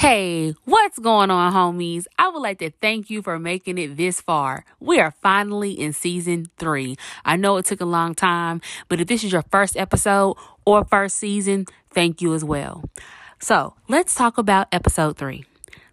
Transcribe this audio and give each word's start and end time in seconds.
Hey, 0.00 0.54
what's 0.64 0.98
going 0.98 1.30
on, 1.30 1.52
homies? 1.52 2.06
I 2.18 2.30
would 2.30 2.40
like 2.40 2.60
to 2.60 2.70
thank 2.70 3.10
you 3.10 3.20
for 3.20 3.38
making 3.38 3.76
it 3.76 3.98
this 3.98 4.18
far. 4.18 4.64
We 4.80 4.98
are 4.98 5.10
finally 5.10 5.72
in 5.72 5.92
season 5.92 6.46
three. 6.56 6.96
I 7.22 7.36
know 7.36 7.58
it 7.58 7.66
took 7.66 7.82
a 7.82 7.84
long 7.84 8.14
time, 8.14 8.62
but 8.88 8.98
if 8.98 9.08
this 9.08 9.24
is 9.24 9.30
your 9.30 9.44
first 9.52 9.76
episode 9.76 10.38
or 10.64 10.86
first 10.86 11.18
season, 11.18 11.66
thank 11.90 12.22
you 12.22 12.32
as 12.32 12.42
well. 12.42 12.82
So 13.40 13.74
let's 13.88 14.14
talk 14.14 14.38
about 14.38 14.68
episode 14.72 15.18
three 15.18 15.44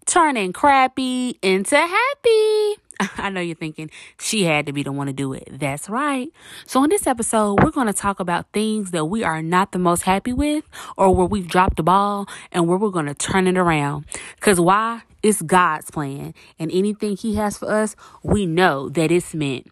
turning 0.05 0.53
crappy 0.53 1.37
into 1.41 1.75
happy. 1.75 2.75
I 3.17 3.29
know 3.29 3.41
you're 3.41 3.55
thinking 3.55 3.89
she 4.19 4.43
had 4.43 4.65
to 4.65 4.73
be 4.73 4.83
the 4.83 4.91
one 4.91 5.07
to 5.07 5.13
do 5.13 5.33
it. 5.33 5.47
That's 5.51 5.89
right. 5.89 6.29
So, 6.65 6.83
in 6.83 6.89
this 6.89 7.07
episode, 7.07 7.63
we're 7.63 7.71
going 7.71 7.87
to 7.87 7.93
talk 7.93 8.19
about 8.19 8.51
things 8.53 8.91
that 8.91 9.05
we 9.05 9.23
are 9.23 9.41
not 9.41 9.71
the 9.71 9.79
most 9.79 10.03
happy 10.03 10.33
with 10.33 10.65
or 10.97 11.13
where 11.13 11.25
we've 11.25 11.47
dropped 11.47 11.77
the 11.77 11.83
ball 11.83 12.27
and 12.51 12.67
where 12.67 12.77
we're 12.77 12.89
going 12.89 13.05
to 13.05 13.13
turn 13.13 13.47
it 13.47 13.57
around. 13.57 14.05
Because 14.35 14.59
why? 14.59 15.01
It's 15.23 15.41
God's 15.41 15.91
plan. 15.91 16.33
And 16.59 16.71
anything 16.71 17.17
He 17.17 17.35
has 17.35 17.57
for 17.57 17.69
us, 17.69 17.95
we 18.23 18.45
know 18.45 18.89
that 18.89 19.11
it's 19.11 19.33
meant. 19.33 19.67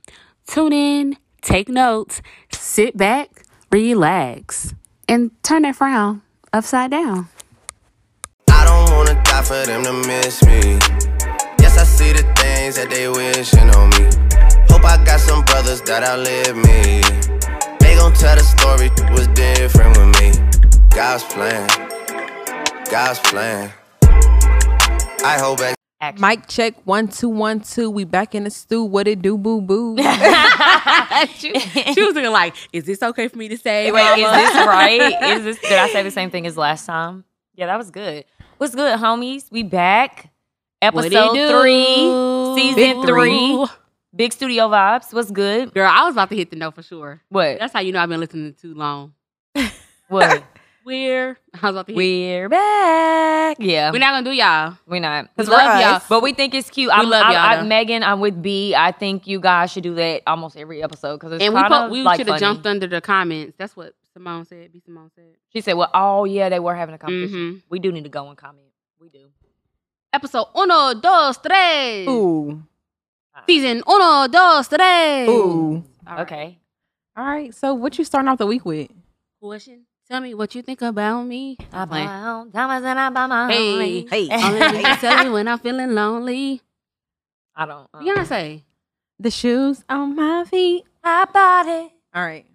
Tune 0.48 0.74
in, 0.74 1.18
take 1.42 1.70
notes, 1.70 2.22
sit 2.52 2.98
back, 2.98 3.44
relax, 3.72 4.74
and 5.08 5.32
turn 5.44 5.64
that 5.64 5.76
frown 5.76 6.22
upside 6.52 6.92
down. 6.92 7.30
I 8.50 8.66
don't 8.66 8.96
wanna 8.96 9.22
die 9.24 9.42
for 9.42 9.66
them 9.66 9.84
to 9.84 9.94
miss 10.08 10.44
me. 10.46 11.15
Yes, 11.76 12.00
I 12.00 12.06
see 12.06 12.14
the 12.14 12.24
things 12.36 12.76
that 12.78 12.90
they 12.90 13.10
wishing 13.10 13.70
on 13.76 13.90
me. 13.90 14.08
Hope 14.70 14.86
I 14.86 15.04
got 15.04 15.20
some 15.20 15.44
brothers 15.44 15.82
that 15.82 16.04
outlive 16.04 16.56
me. 16.56 17.04
They 17.80 17.96
gon' 17.96 18.14
tell 18.14 18.36
the 18.36 18.44
story 18.44 18.90
was 19.12 19.28
different 19.36 19.98
with 19.98 20.16
me. 20.22 20.32
God's 20.96 21.26
plan, 21.26 21.68
God's 22.90 23.20
plan. 23.20 23.74
I 25.24 25.38
hope 25.38 25.60
that. 25.60 25.76
Action. 26.00 26.22
Mic 26.26 26.48
check 26.48 26.76
one 26.86 27.10
two 27.10 27.28
one 27.28 27.60
two. 27.60 27.90
We 27.90 28.06
back 28.06 28.36
in 28.36 28.46
the 28.46 28.50
stew. 28.52 28.84
What 28.84 29.08
it 29.08 29.22
do, 29.22 29.38
boo 29.38 29.60
boo? 29.60 29.98
she, 31.36 31.60
she 31.60 32.04
was 32.04 32.16
looking 32.16 32.32
like, 32.32 32.56
is 32.72 32.86
this 32.86 33.04
okay 33.04 33.28
for 33.28 33.38
me 33.38 33.50
to 33.50 33.58
say? 33.58 33.92
Wait, 33.92 34.20
is 34.20 34.32
this 34.32 34.66
right? 34.66 35.24
Is 35.24 35.44
this? 35.44 35.60
Did 35.60 35.80
I 35.80 35.90
say 35.90 36.04
the 36.04 36.12
same 36.20 36.32
thing 36.32 36.48
as 36.48 36.56
last 36.56 36.86
time? 36.86 37.26
Yeah, 37.56 37.66
that 37.66 37.78
was 37.78 37.92
good. 37.92 38.24
What's 38.58 38.76
good, 38.76 38.98
homies? 38.98 39.52
We 39.52 39.64
back. 39.64 40.32
Episode 40.82 41.32
three, 41.62 41.86
season 42.56 42.76
Big 42.76 42.96
three. 43.06 43.06
three. 43.56 43.66
Big 44.16 44.34
studio 44.34 44.70
vibes. 44.70 45.14
What's 45.14 45.32
good? 45.32 45.74
Girl, 45.74 45.90
I 45.92 46.04
was 46.04 46.14
about 46.14 46.30
to 46.30 46.36
hit 46.36 46.50
the 46.50 46.56
note 46.56 46.76
for 46.76 46.84
sure. 46.84 47.22
What? 47.30 47.60
That's 47.60 47.74
how 47.74 47.80
you 47.80 47.92
know 47.92 48.00
I've 48.02 48.10
been 48.10 48.20
listening 48.20 48.54
too 48.54 48.74
long. 48.74 49.14
What? 50.08 50.44
We're 50.86 51.36
I 51.52 51.66
was 51.66 51.76
about 51.76 51.88
to 51.88 51.94
hit. 51.94 51.98
We're 51.98 52.48
back. 52.48 53.58
Yeah, 53.60 53.92
We're 53.92 53.98
not 53.98 54.12
gonna 54.12 54.24
do 54.24 54.32
y'all. 54.32 54.78
we're 54.86 55.00
not. 55.00 55.30
We 55.36 55.46
love 55.46 55.66
we're 55.66 55.82
y'all. 55.82 56.02
But 56.08 56.22
we 56.22 56.34
think 56.34 56.54
it's 56.54 56.70
cute. 56.70 56.92
I'm, 56.94 57.10
love 57.10 57.26
y'all, 57.26 57.36
I. 57.36 57.64
Megan, 57.64 58.04
I'm 58.04 58.20
with 58.20 58.40
B. 58.40 58.76
I 58.76 58.92
think 58.92 59.26
you 59.26 59.40
guys 59.40 59.72
should 59.72 59.82
do 59.82 59.96
that 59.96 60.22
almost 60.28 60.56
every 60.56 60.84
episode 60.84 61.16
because 61.18 61.32
it's 61.34 61.44
And 61.44 61.56
we 61.56 61.64
po- 61.64 61.90
we 61.90 62.04
like 62.04 62.18
should 62.18 62.28
have 62.28 62.40
jumped 62.40 62.68
under 62.68 62.86
the 62.86 63.02
comments. 63.02 63.56
That's 63.58 63.76
what 63.76 63.96
Simone 64.14 64.46
said. 64.46 64.72
B 64.72 64.80
Simone 64.86 65.10
said. 65.16 65.26
She 65.52 65.62
said, 65.62 65.74
"Well, 65.74 65.90
oh 65.92 66.26
yeah, 66.26 66.50
they 66.50 66.60
were 66.60 66.76
having 66.76 66.94
a 66.94 67.00
competition. 67.00 67.36
Mhm. 67.38 67.62
We 67.68 67.80
do 67.80 67.92
need 67.92 68.04
to 68.04 68.10
go 68.12 68.30
and 68.30 68.38
comment. 68.38 68.68
We 69.02 69.10
do. 69.10 69.26
Episode 70.16 70.48
uno, 70.56 70.94
dos, 70.94 71.38
tres. 71.44 72.08
Ooh, 72.08 72.64
Season 73.48 73.84
uno, 73.86 74.28
dos, 74.28 74.68
tres. 74.70 75.28
ooh. 75.28 75.84
All 76.08 76.16
right. 76.16 76.20
Okay. 76.22 76.60
All 77.18 77.26
right. 77.26 77.54
So, 77.54 77.74
what 77.74 77.98
you 78.00 78.06
starting 78.06 78.30
off 78.30 78.38
the 78.38 78.46
week 78.48 78.64
with? 78.66 78.90
Question. 79.42 79.82
Tell 80.10 80.22
me 80.22 80.34
what 80.34 80.56
you 80.56 80.62
think 80.62 80.82
about 80.82 81.24
me. 81.24 81.58
I'm 81.74 81.90
playing. 81.90 82.08
Hey, 83.50 84.06
Hey, 84.10 84.28
Hey, 84.28 84.46
only 84.46 84.60
way 84.78 84.84
to 84.84 84.96
tell 85.02 85.24
me 85.26 85.30
when 85.32 85.48
I'm 85.50 85.60
feeling 85.60 85.94
lonely. 85.94 86.62
I 87.56 87.66
don't. 87.66 87.88
uh, 87.94 88.00
Beyonce. 88.00 88.62
the 89.20 89.32
shoes 89.32 89.84
on 89.90 90.16
my 90.16 90.46
feet. 90.46 90.86
I 91.04 91.26
bought 91.26 91.68
it. 91.68 91.92
All 92.14 92.24
right. 92.24 92.46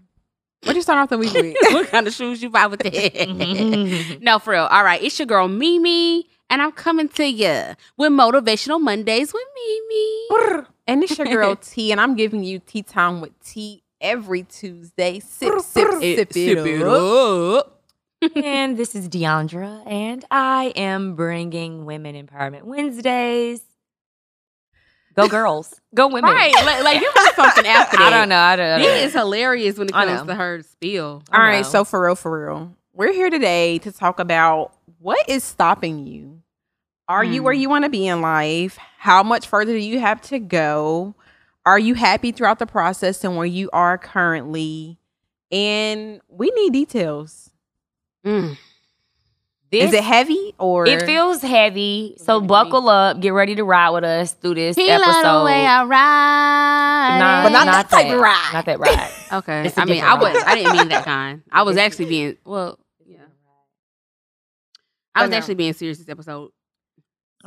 What 0.65 0.77
you 0.77 0.82
starting 0.82 1.03
off 1.03 1.09
the 1.10 1.19
week 1.19 1.32
with? 1.34 1.56
what 1.75 1.88
kind 1.88 2.06
of 2.06 2.12
shoes 2.15 2.42
you 2.42 2.48
buy 2.50 2.69
with 2.69 2.81
that? 2.81 4.19
no, 4.22 4.38
for 4.38 4.53
real. 4.53 4.65
All 4.65 4.84
right, 4.84 5.03
it's 5.03 5.19
your 5.19 5.27
girl 5.27 5.48
Mimi, 5.48 6.27
and 6.50 6.61
I'm 6.61 6.72
coming 6.72 7.09
to 7.11 7.25
you 7.25 7.75
with 7.97 8.12
motivational 8.12 8.81
Mondays 8.81 9.33
with 9.33 9.44
Mimi. 9.55 10.66
and 10.87 11.03
it's 11.03 11.16
your 11.16 11.27
girl 11.33 11.56
T, 11.56 11.93
and 11.93 12.00
I'm 12.00 12.16
giving 12.16 12.44
you 12.44 12.59
tea 12.59 12.83
time 12.83 13.21
with 13.21 13.38
T 13.43 13.83
every 14.00 14.43
Tuesday. 14.43 15.21
Sip, 15.21 15.60
sip, 15.60 15.93
sip, 16.00 16.37
it, 16.37 16.83
up. 16.83 17.81
and 18.37 18.77
this 18.77 18.94
is 18.94 19.09
Deandra, 19.09 19.83
and 19.87 20.25
I 20.31 20.72
am 20.77 21.15
bringing 21.15 21.87
Women 21.87 22.15
Empowerment 22.27 22.65
Wednesdays. 22.65 23.62
Go 25.16 25.27
girls, 25.28 25.81
go 25.94 26.06
women! 26.06 26.31
Right, 26.31 26.55
like, 26.55 26.84
like 26.84 27.00
give 27.00 27.12
us 27.16 27.34
something 27.34 27.66
after 27.66 27.97
that. 27.99 28.12
I 28.12 28.16
don't 28.19 28.28
know. 28.28 28.39
I 28.39 28.56
don't. 28.56 28.66
I 28.66 28.78
He 28.78 28.87
know. 28.87 28.93
is 28.94 29.12
hilarious 29.12 29.77
when 29.77 29.89
it 29.89 29.93
comes 29.93 30.22
to 30.28 30.34
her 30.34 30.62
spiel. 30.62 31.22
All 31.33 31.41
I 31.41 31.49
right. 31.49 31.66
So, 31.66 31.84
for 31.84 32.03
real, 32.05 32.15
for 32.15 32.47
real, 32.47 32.77
we're 32.93 33.12
here 33.12 33.31
today 33.31 33.78
to 33.78 33.93
talk 33.93 34.19
about 34.19 34.73
what 34.99 35.28
is 35.28 35.45
stopping 35.45 36.06
you. 36.06 36.43
Are 37.09 37.25
you 37.25 37.43
where 37.43 37.55
Hmm. 37.55 37.61
you 37.61 37.69
want 37.69 37.84
to 37.84 37.91
be 37.91 38.06
in 38.06 38.21
life? 38.21 38.78
How 38.99 39.23
much 39.23 39.47
further 39.49 39.73
do 39.73 39.78
you 39.78 40.01
have 40.01 40.21
to 40.23 40.39
go? 40.39 41.15
Are 41.67 41.78
you 41.78 41.95
happy 41.95 42.33
throughout 42.33 42.59
the 42.59 42.67
process 42.67 43.25
and 43.25 43.37
where 43.37 43.47
you 43.47 43.69
are 43.73 43.99
currently? 43.99 44.99
And 45.51 46.21
we 46.28 46.51
need 46.55 46.73
details. 46.73 47.51
Mm. 48.25 48.56
This, 49.70 49.88
is 49.88 49.94
it 49.94 50.03
heavy 50.03 50.53
or 50.58 50.84
It 50.86 51.03
feels 51.03 51.42
heavy, 51.42 52.16
so 52.19 52.41
buckle 52.41 52.88
up. 52.88 53.20
Get 53.20 53.31
ready 53.32 53.54
to 53.54 53.62
ride 53.62 53.91
with 53.91 54.03
us 54.03 54.32
through 54.32 54.54
this 54.54 54.75
He 54.75 54.88
love 54.88 55.00
episode. 55.03 55.38
the 55.41 55.44
way 55.44 55.64
I 55.64 55.84
ride. 55.84 57.19
Nah, 57.20 57.42
But 57.44 57.53
not 57.53 57.66
that 57.66 57.88
type 57.88 58.12
of 58.12 58.20
ride. 58.20 58.50
Not 58.53 58.66
that 58.66 58.78
ride. 58.80 59.10
Okay, 59.32 59.60
I 59.60 59.66
a 59.66 59.72
I 59.76 59.84
mean, 59.84 60.03
I 60.03 60.14
was, 60.14 60.34
ride. 60.34 60.44
I 60.44 60.54
didn't 60.56 60.72
mean 60.76 60.88
that 60.88 61.04
kind. 61.04 61.42
I 61.53 61.62
was 61.62 61.76
actually 61.76 62.06
being 62.06 62.36
well. 62.44 62.80
Yeah, 63.06 63.19
I 65.14 65.22
was 65.22 65.30
no. 65.30 65.36
actually 65.36 65.54
being 65.54 65.72
serious 65.72 65.98
this 65.98 66.09
episode. 66.09 66.50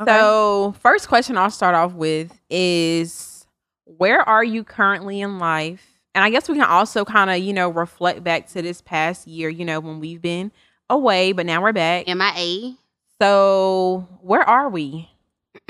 So, 0.05 0.75
first 0.79 1.09
question 1.09 1.37
I'll 1.37 1.51
start 1.51 1.75
off 1.75 1.91
with 1.91 2.31
is 2.49 3.45
where 3.83 4.21
are 4.21 4.45
you 4.45 4.63
currently 4.63 5.19
in 5.19 5.39
life? 5.39 5.85
And 6.15 6.23
I 6.23 6.29
guess 6.29 6.47
we 6.47 6.55
can 6.55 6.63
also 6.63 7.03
kind 7.03 7.29
of, 7.29 7.39
you 7.39 7.51
know, 7.51 7.69
reflect 7.69 8.23
back 8.23 8.47
to 8.49 8.61
this 8.61 8.81
past 8.81 9.27
year, 9.27 9.49
you 9.49 9.65
know, 9.65 9.81
when 9.81 9.99
we've 9.99 10.21
been 10.21 10.51
away, 10.93 11.31
but 11.33 11.45
now 11.45 11.61
we're 11.61 11.73
back. 11.73 12.07
MIA. 12.07 12.75
So, 13.21 14.07
where 14.21 14.41
are 14.47 14.69
we? 14.69 15.09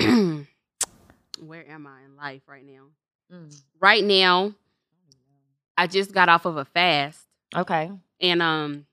Where 0.00 1.68
am 1.68 1.86
I 1.86 2.02
in 2.04 2.16
life 2.16 2.42
right 2.46 2.64
now? 2.64 2.84
Mm. 3.32 3.54
Right 3.80 4.02
now, 4.02 4.54
I 5.76 5.86
just 5.86 6.12
got 6.12 6.28
off 6.28 6.46
of 6.46 6.56
a 6.56 6.64
fast, 6.64 7.20
Okay. 7.54 7.90
and 8.20 8.40
um, 8.42 8.86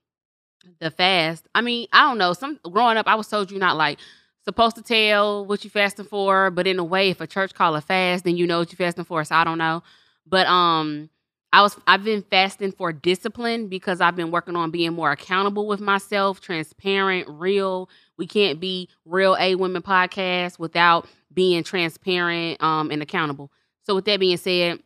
the 0.80 0.90
fast. 0.90 1.46
I 1.54 1.60
mean, 1.62 1.86
I 1.92 2.02
don't 2.08 2.18
know. 2.18 2.32
Some 2.34 2.58
growing 2.70 2.96
up, 2.98 3.06
I 3.08 3.14
was 3.14 3.28
told 3.28 3.50
you're 3.50 3.60
not 3.60 3.76
like 3.76 3.98
supposed 4.44 4.76
to 4.76 4.82
tell 4.82 5.46
what 5.46 5.64
you 5.64 5.70
fasting 5.70 6.04
for, 6.04 6.50
but 6.50 6.66
in 6.66 6.78
a 6.78 6.84
way, 6.84 7.10
if 7.10 7.20
a 7.20 7.26
church 7.26 7.54
call 7.54 7.74
a 7.76 7.80
fast, 7.80 8.24
then 8.24 8.36
you 8.36 8.46
know 8.46 8.58
what 8.58 8.70
you're 8.72 8.76
fasting 8.76 9.04
for. 9.04 9.24
So 9.24 9.34
I 9.34 9.44
don't 9.44 9.58
know, 9.58 9.82
but 10.26 10.46
um. 10.46 11.08
I 11.52 11.60
was 11.62 11.76
I've 11.86 12.04
been 12.04 12.22
fasting 12.22 12.72
for 12.72 12.92
discipline 12.92 13.68
because 13.68 14.00
I've 14.00 14.16
been 14.16 14.30
working 14.30 14.56
on 14.56 14.70
being 14.70 14.92
more 14.94 15.12
accountable 15.12 15.66
with 15.66 15.80
myself, 15.80 16.40
transparent, 16.40 17.28
real. 17.28 17.90
We 18.16 18.26
can't 18.26 18.58
be 18.60 18.88
real 19.04 19.36
A 19.38 19.54
women 19.56 19.82
podcast 19.82 20.58
without 20.58 21.06
being 21.32 21.62
transparent 21.64 22.62
um 22.62 22.90
and 22.90 23.02
accountable. 23.02 23.50
So 23.84 23.94
with 23.94 24.04
that 24.06 24.20
being 24.20 24.36
said, 24.36 24.80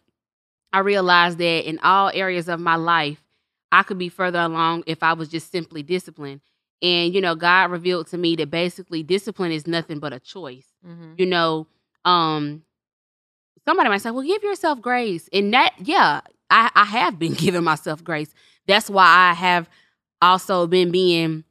I 0.72 0.80
realized 0.80 1.38
that 1.38 1.68
in 1.68 1.78
all 1.80 2.10
areas 2.12 2.48
of 2.48 2.60
my 2.60 2.76
life, 2.76 3.22
I 3.72 3.82
could 3.82 3.98
be 3.98 4.08
further 4.08 4.40
along 4.40 4.84
if 4.86 5.02
I 5.02 5.12
was 5.12 5.28
just 5.28 5.52
simply 5.52 5.82
disciplined. 5.82 6.40
And 6.82 7.14
you 7.14 7.20
know, 7.20 7.34
God 7.36 7.70
revealed 7.70 8.08
to 8.08 8.18
me 8.18 8.36
that 8.36 8.50
basically 8.50 9.02
discipline 9.02 9.52
is 9.52 9.66
nothing 9.66 9.98
but 10.00 10.12
a 10.12 10.20
choice 10.20 10.66
you 11.16 11.26
know, 11.26 11.66
um, 12.04 12.62
somebody 13.64 13.88
might 13.88 13.98
say, 14.02 14.10
well, 14.10 14.26
give 14.26 14.42
yourself 14.42 14.80
grace. 14.80 15.28
And 15.32 15.52
that, 15.54 15.74
yeah, 15.82 16.20
I, 16.50 16.70
I 16.74 16.84
have 16.84 17.18
been 17.18 17.34
giving 17.34 17.64
myself 17.64 18.02
grace. 18.02 18.32
That's 18.66 18.90
why 18.90 19.30
I 19.30 19.34
have 19.34 19.68
also 20.20 20.66
been 20.66 20.90
being 20.90 21.44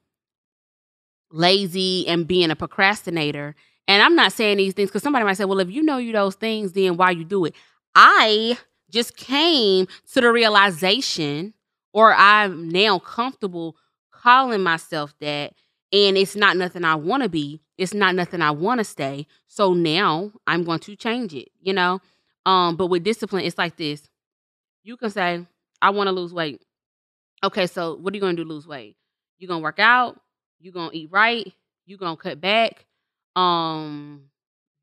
lazy 1.31 2.07
and 2.07 2.27
being 2.27 2.51
a 2.51 2.56
procrastinator. 2.56 3.56
And 3.88 4.01
I'm 4.01 4.15
not 4.15 4.33
saying 4.33 4.57
these 4.57 4.74
things 4.74 4.89
because 4.89 5.03
somebody 5.03 5.25
might 5.25 5.38
say, 5.38 5.45
well, 5.45 5.59
if 5.59 5.69
you 5.69 5.83
know 5.83 5.97
you 5.97 6.12
those 6.12 6.36
things, 6.36 6.74
then 6.74 6.97
why 6.97 7.12
you 7.12 7.24
do 7.24 7.45
it? 7.45 7.53
I 7.94 8.57
just 8.89 9.15
came 9.15 9.88
to 10.13 10.21
the 10.21 10.31
realization, 10.31 11.53
or 11.94 12.13
I'm 12.13 12.69
now 12.69 13.00
comfortable 13.00 13.75
calling 14.12 14.63
myself 14.63 15.13
that, 15.19 15.53
and 15.91 16.18
it's 16.18 16.36
not 16.36 16.57
nothing 16.57 16.83
I 16.83 16.95
want 16.95 17.24
to 17.24 17.30
be. 17.30 17.62
It's 17.77 17.94
not 17.94 18.15
nothing 18.15 18.41
I 18.41 18.51
want 18.51 18.80
to 18.80 18.83
stay. 18.83 19.27
So 19.48 19.74
now 19.74 20.31
I'm 20.48 20.63
going 20.63 20.80
to 20.80 20.95
change 20.95 21.33
it, 21.33 21.50
you 21.62 21.74
know? 21.74 22.00
Um, 22.45 22.75
but 22.75 22.88
with 22.88 23.03
discipline, 23.03 23.44
it's 23.45 23.57
like 23.57 23.77
this. 23.77 24.09
You 24.85 24.97
can 24.97 25.11
say, 25.11 25.45
I 25.83 25.91
want 25.91 26.07
to 26.09 26.13
lose 26.13 26.33
weight. 26.33 26.63
Okay, 27.43 27.67
so 27.67 27.95
what 27.97 28.13
are 28.13 28.17
you 28.17 28.21
gonna 28.21 28.35
do 28.35 28.43
to 28.45 28.49
lose 28.49 28.67
weight? 28.67 28.97
You're 29.39 29.49
gonna 29.49 29.61
work 29.61 29.79
out, 29.79 30.19
you're 30.59 30.73
gonna 30.73 30.91
eat 30.93 31.09
right, 31.11 31.51
you're 31.87 31.99
gonna 31.99 32.17
cut 32.17 32.41
back. 32.41 32.87
um, 33.37 34.23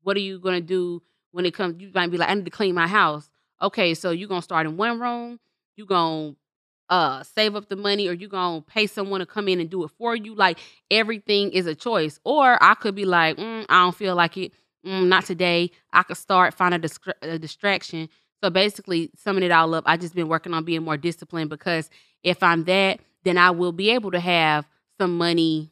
what 0.03 0.17
are 0.17 0.21
you 0.21 0.39
gonna 0.39 0.61
do 0.61 1.03
when 1.31 1.45
it 1.45 1.53
comes? 1.53 1.81
You 1.81 1.91
might 1.93 2.11
be 2.11 2.17
like, 2.17 2.29
I 2.29 2.35
need 2.35 2.45
to 2.45 2.51
clean 2.51 2.75
my 2.75 2.87
house. 2.87 3.29
Okay, 3.61 3.95
so 3.95 4.11
you're 4.11 4.29
gonna 4.29 4.41
start 4.43 4.67
in 4.67 4.77
one 4.77 4.99
room. 4.99 5.39
You 5.77 5.85
gonna 5.85 6.35
uh 6.89 7.23
save 7.23 7.55
up 7.55 7.69
the 7.69 7.75
money, 7.77 8.07
or 8.07 8.13
you 8.13 8.27
gonna 8.27 8.61
pay 8.61 8.87
someone 8.87 9.21
to 9.21 9.25
come 9.25 9.47
in 9.47 9.59
and 9.59 9.69
do 9.69 9.83
it 9.85 9.91
for 9.97 10.15
you. 10.15 10.35
Like 10.35 10.59
everything 10.91 11.51
is 11.51 11.67
a 11.67 11.75
choice. 11.75 12.19
Or 12.25 12.61
I 12.63 12.75
could 12.75 12.95
be 12.95 13.05
like, 13.05 13.37
mm, 13.37 13.65
I 13.69 13.83
don't 13.83 13.95
feel 13.95 14.15
like 14.15 14.37
it. 14.37 14.53
Mm, 14.85 15.07
not 15.07 15.25
today. 15.25 15.71
I 15.93 16.03
could 16.03 16.17
start 16.17 16.53
find 16.53 16.73
a, 16.75 16.89
a 17.21 17.39
distraction. 17.39 18.09
So 18.43 18.49
basically, 18.49 19.09
summing 19.15 19.43
it 19.43 19.51
all 19.51 19.73
up, 19.73 19.85
I 19.87 19.95
just 19.95 20.13
been 20.13 20.27
working 20.27 20.53
on 20.53 20.65
being 20.65 20.83
more 20.83 20.97
disciplined 20.97 21.49
because 21.49 21.89
if 22.23 22.43
I'm 22.43 22.65
that, 22.65 22.99
then 23.23 23.37
I 23.37 23.51
will 23.51 23.71
be 23.71 23.91
able 23.91 24.11
to 24.11 24.19
have 24.19 24.67
some 24.99 25.17
money. 25.17 25.71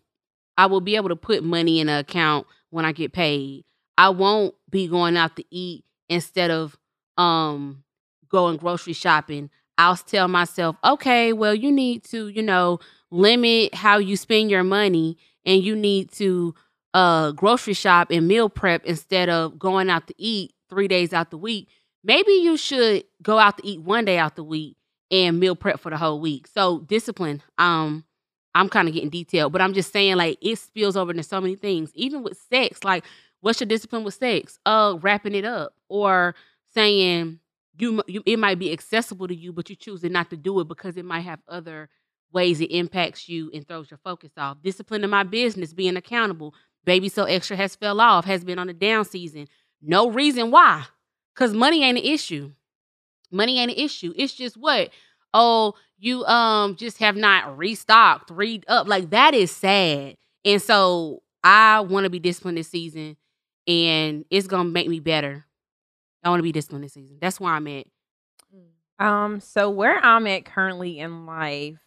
I 0.58 0.68
will 0.68 0.80
be 0.80 0.96
able 0.96 1.10
to 1.10 1.18
put 1.18 1.44
money 1.44 1.82
in 1.82 1.90
an 1.90 2.00
account 2.00 2.48
when 2.70 2.86
I 2.86 2.94
get 2.94 3.12
paid. 3.12 3.66
I 3.98 4.08
won't 4.10 4.56
be 4.70 4.88
going 4.88 5.18
out 5.18 5.36
to 5.36 5.44
eat 5.52 5.84
instead 6.08 6.50
of 6.50 6.78
um 7.18 7.84
going 8.30 8.56
grocery 8.56 8.94
shopping. 8.94 9.50
I'll 9.78 9.98
tell 9.98 10.30
myself, 10.30 10.78
okay, 10.82 11.34
well, 11.34 11.54
you 11.54 11.74
need 11.74 12.06
to, 12.06 12.30
you 12.30 12.42
know, 12.42 12.80
limit 13.10 13.76
how 13.76 13.98
you 13.98 14.16
spend 14.16 14.50
your 14.50 14.64
money 14.64 15.18
and 15.46 15.62
you 15.62 15.76
need 15.76 16.10
to 16.14 16.56
uh 16.94 17.32
grocery 17.32 17.74
shop 17.74 18.12
and 18.12 18.30
meal 18.30 18.48
prep 18.48 18.86
instead 18.86 19.28
of 19.28 19.60
going 19.60 19.90
out 19.90 20.08
to 20.08 20.14
eat 20.18 20.54
three 20.70 20.88
days 20.88 21.12
out 21.12 21.32
the 21.32 21.38
week. 21.38 21.68
Maybe 22.04 22.32
you 22.34 22.58
should 22.58 23.04
go 23.22 23.38
out 23.38 23.58
to 23.58 23.68
eat 23.68 23.82
one 23.82 24.06
day 24.06 24.18
out 24.18 24.36
the 24.36 24.44
week 24.44 24.78
and 25.12 25.40
meal 25.40 25.56
prep 25.56 25.80
for 25.80 25.90
the 25.90 25.98
whole 25.98 26.20
week. 26.20 26.48
So 26.48 26.80
discipline. 26.80 27.44
Um, 27.58 28.06
I'm 28.54 28.70
kind 28.70 28.88
of 28.88 28.94
getting 28.94 29.10
detailed, 29.10 29.54
but 29.54 29.62
I'm 29.62 29.74
just 29.74 29.94
saying 29.94 30.18
like 30.18 30.38
it 30.42 30.58
spills 30.58 30.98
over 30.98 31.12
into 31.12 31.24
so 31.24 31.40
many 31.40 31.56
things. 31.56 31.92
Even 31.96 32.24
with 32.24 32.38
sex, 32.50 32.84
like 32.84 33.06
what's 33.42 33.60
your 33.60 33.68
discipline 33.68 34.04
with 34.04 34.14
sex? 34.14 34.58
Uh, 34.66 34.98
wrapping 35.02 35.36
it 35.36 35.46
up 35.46 35.74
or 35.90 36.36
saying 36.74 37.40
you, 37.78 38.04
you 38.08 38.24
it 38.26 38.40
might 38.40 38.60
be 38.60 38.72
accessible 38.72 39.28
to 39.28 39.36
you, 39.36 39.54
but 39.54 39.70
you 39.70 39.76
choosing 39.76 40.12
not 40.12 40.30
to 40.32 40.38
do 40.38 40.60
it 40.60 40.68
because 40.68 40.98
it 40.98 41.06
might 41.06 41.22
have 41.22 41.40
other 41.48 41.90
ways 42.34 42.62
it 42.62 42.72
impacts 42.72 43.28
you 43.28 43.52
and 43.54 43.68
throws 43.68 43.92
your 43.92 44.00
focus 44.04 44.32
off. 44.38 44.62
Discipline 44.62 45.04
in 45.04 45.10
my 45.10 45.24
business, 45.24 45.74
being 45.74 45.98
accountable. 45.98 46.54
Baby 46.84 47.10
So 47.10 47.26
Extra 47.26 47.56
has 47.58 47.76
fell 47.76 48.02
off, 48.02 48.26
has 48.26 48.44
been 48.44 48.60
on 48.60 48.70
a 48.70 48.74
down 48.74 49.06
season. 49.06 49.48
No 49.82 50.10
reason 50.10 50.52
why. 50.52 50.86
Cause 51.42 51.56
money 51.56 51.84
ain't 51.84 51.98
an 51.98 52.04
issue. 52.04 52.52
Money 53.32 53.58
ain't 53.58 53.72
an 53.72 53.78
issue. 53.78 54.14
It's 54.16 54.36
just 54.36 54.58
what? 54.58 54.92
Oh, 55.34 55.74
you 55.98 56.24
um 56.26 56.76
just 56.76 57.00
have 57.00 57.16
not 57.16 57.58
restocked, 57.58 58.30
read 58.30 58.64
up. 58.68 58.88
Like 58.88 59.10
that 59.10 59.34
is 59.34 59.50
sad. 59.50 60.18
And 60.46 60.62
so 60.62 61.24
I 61.44 61.80
want 61.80 62.04
to 62.04 62.12
be 62.12 62.20
disciplined 62.20 62.60
this 62.60 62.68
season 62.68 63.18
and 63.66 64.24
it's 64.30 64.46
gonna 64.46 64.70
make 64.70 64.88
me 64.88 65.00
better. 65.00 65.44
I 66.24 66.30
want 66.30 66.42
to 66.42 66.44
be 66.44 66.52
disciplined 66.52 66.84
this 66.84 66.94
season. 66.94 67.18
That's 67.20 67.40
where 67.40 67.54
I'm 67.54 67.66
at. 67.66 67.88
Um, 69.00 69.40
so 69.40 69.68
where 69.72 69.98
I'm 69.98 70.28
at 70.28 70.46
currently 70.46 71.00
in 71.00 71.26
life, 71.26 71.80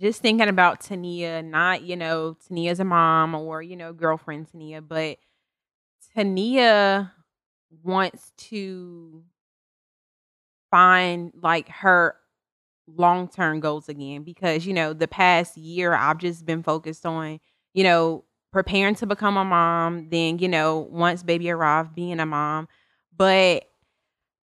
just 0.00 0.22
thinking 0.22 0.48
about 0.48 0.80
Tania, 0.80 1.42
not, 1.42 1.82
you 1.82 1.94
know, 1.94 2.38
Tania's 2.48 2.80
a 2.80 2.84
mom 2.84 3.34
or, 3.34 3.60
you 3.60 3.76
know, 3.76 3.92
girlfriend 3.92 4.50
Tania, 4.50 4.80
but 4.80 5.18
Tania 6.14 7.12
wants 7.82 8.32
to 8.36 9.22
find 10.70 11.32
like 11.40 11.68
her 11.68 12.16
long 12.86 13.28
term 13.28 13.60
goals 13.60 13.88
again 13.88 14.22
because, 14.22 14.66
you 14.66 14.72
know, 14.72 14.92
the 14.92 15.08
past 15.08 15.56
year 15.56 15.94
I've 15.94 16.18
just 16.18 16.46
been 16.46 16.62
focused 16.62 17.04
on, 17.04 17.40
you 17.74 17.84
know, 17.84 18.24
preparing 18.52 18.94
to 18.96 19.06
become 19.06 19.36
a 19.36 19.44
mom, 19.44 20.08
then, 20.10 20.38
you 20.38 20.48
know, 20.48 20.88
once 20.90 21.22
baby 21.22 21.50
arrived, 21.50 21.94
being 21.94 22.20
a 22.20 22.26
mom. 22.26 22.68
But 23.16 23.64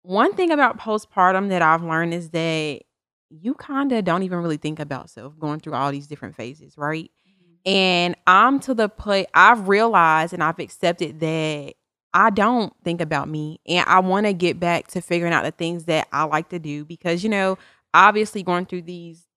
one 0.01 0.33
thing 0.33 0.51
about 0.51 0.79
postpartum 0.79 1.49
that 1.49 1.61
I've 1.61 1.83
learned 1.83 2.13
is 2.13 2.29
that 2.31 2.81
you 3.29 3.53
kind 3.55 3.91
of 3.91 4.03
don't 4.03 4.23
even 4.23 4.39
really 4.39 4.57
think 4.57 4.79
about 4.79 5.09
self 5.09 5.37
going 5.39 5.59
through 5.59 5.73
all 5.73 5.91
these 5.91 6.07
different 6.07 6.35
phases, 6.35 6.77
right? 6.77 7.11
Mm-hmm. 7.27 7.75
And 7.75 8.15
I'm 8.27 8.59
to 8.61 8.73
the 8.73 8.89
point 8.89 9.27
I've 9.33 9.67
realized 9.67 10.33
and 10.33 10.43
I've 10.43 10.59
accepted 10.59 11.19
that 11.21 11.73
I 12.15 12.31
don't 12.31 12.73
think 12.85 13.01
about 13.01 13.29
me 13.29 13.59
and 13.67 13.85
I 13.89 13.99
want 13.99 14.27
to 14.27 14.33
get 14.33 14.59
back 14.59 14.87
to 14.89 15.01
figuring 15.01 15.33
out 15.33 15.43
the 15.43 15.51
things 15.51 15.85
that 15.85 16.07
I 16.13 16.23
like 16.25 16.49
to 16.49 16.59
do 16.59 16.85
because 16.85 17.23
you 17.23 17.29
know, 17.29 17.57
obviously 17.93 18.43
going 18.43 18.67
through 18.67 18.83
these 18.83 19.27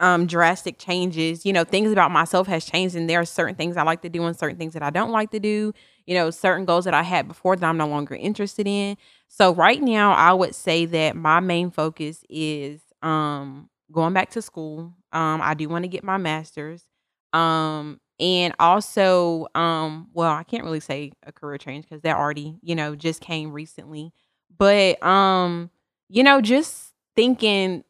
um 0.00 0.26
drastic 0.26 0.78
changes, 0.78 1.46
you 1.46 1.52
know, 1.52 1.64
things 1.64 1.92
about 1.92 2.10
myself 2.10 2.46
has 2.48 2.64
changed 2.64 2.96
and 2.96 3.08
there 3.08 3.20
are 3.20 3.24
certain 3.24 3.54
things 3.54 3.76
I 3.76 3.84
like 3.84 4.02
to 4.02 4.08
do 4.08 4.24
and 4.24 4.36
certain 4.38 4.58
things 4.58 4.74
that 4.74 4.82
I 4.82 4.90
don't 4.90 5.12
like 5.12 5.30
to 5.32 5.40
do, 5.40 5.72
you 6.06 6.14
know, 6.14 6.30
certain 6.30 6.64
goals 6.64 6.84
that 6.86 6.94
I 6.94 7.02
had 7.02 7.28
before 7.28 7.56
that 7.56 7.66
I'm 7.66 7.76
no 7.78 7.86
longer 7.88 8.14
interested 8.16 8.66
in. 8.66 8.96
So 9.28 9.54
right 9.54 9.80
now 9.80 10.12
I 10.12 10.32
would 10.32 10.54
say 10.54 10.86
that 10.86 11.16
my 11.16 11.40
main 11.40 11.70
focus 11.70 12.24
is 12.28 12.82
um 13.02 13.70
going 13.92 14.14
back 14.14 14.30
to 14.30 14.42
school. 14.42 14.92
Um 15.12 15.40
I 15.42 15.54
do 15.54 15.68
want 15.68 15.84
to 15.84 15.88
get 15.88 16.04
my 16.04 16.16
masters. 16.16 16.84
Um 17.32 18.00
and 18.24 18.54
also 18.58 19.46
um 19.54 20.08
well, 20.14 20.32
I 20.32 20.44
can't 20.44 20.64
really 20.64 20.80
say 20.80 21.12
a 21.24 21.32
career 21.32 21.58
change 21.58 21.88
cuz 21.88 22.00
that 22.02 22.16
already, 22.16 22.56
you 22.62 22.74
know, 22.74 22.96
just 22.96 23.20
came 23.20 23.52
recently. 23.52 24.12
But 24.58 25.02
um 25.04 25.70
you 26.08 26.22
know, 26.24 26.40
just 26.40 26.94
thinking 27.16 27.84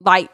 like 0.00 0.30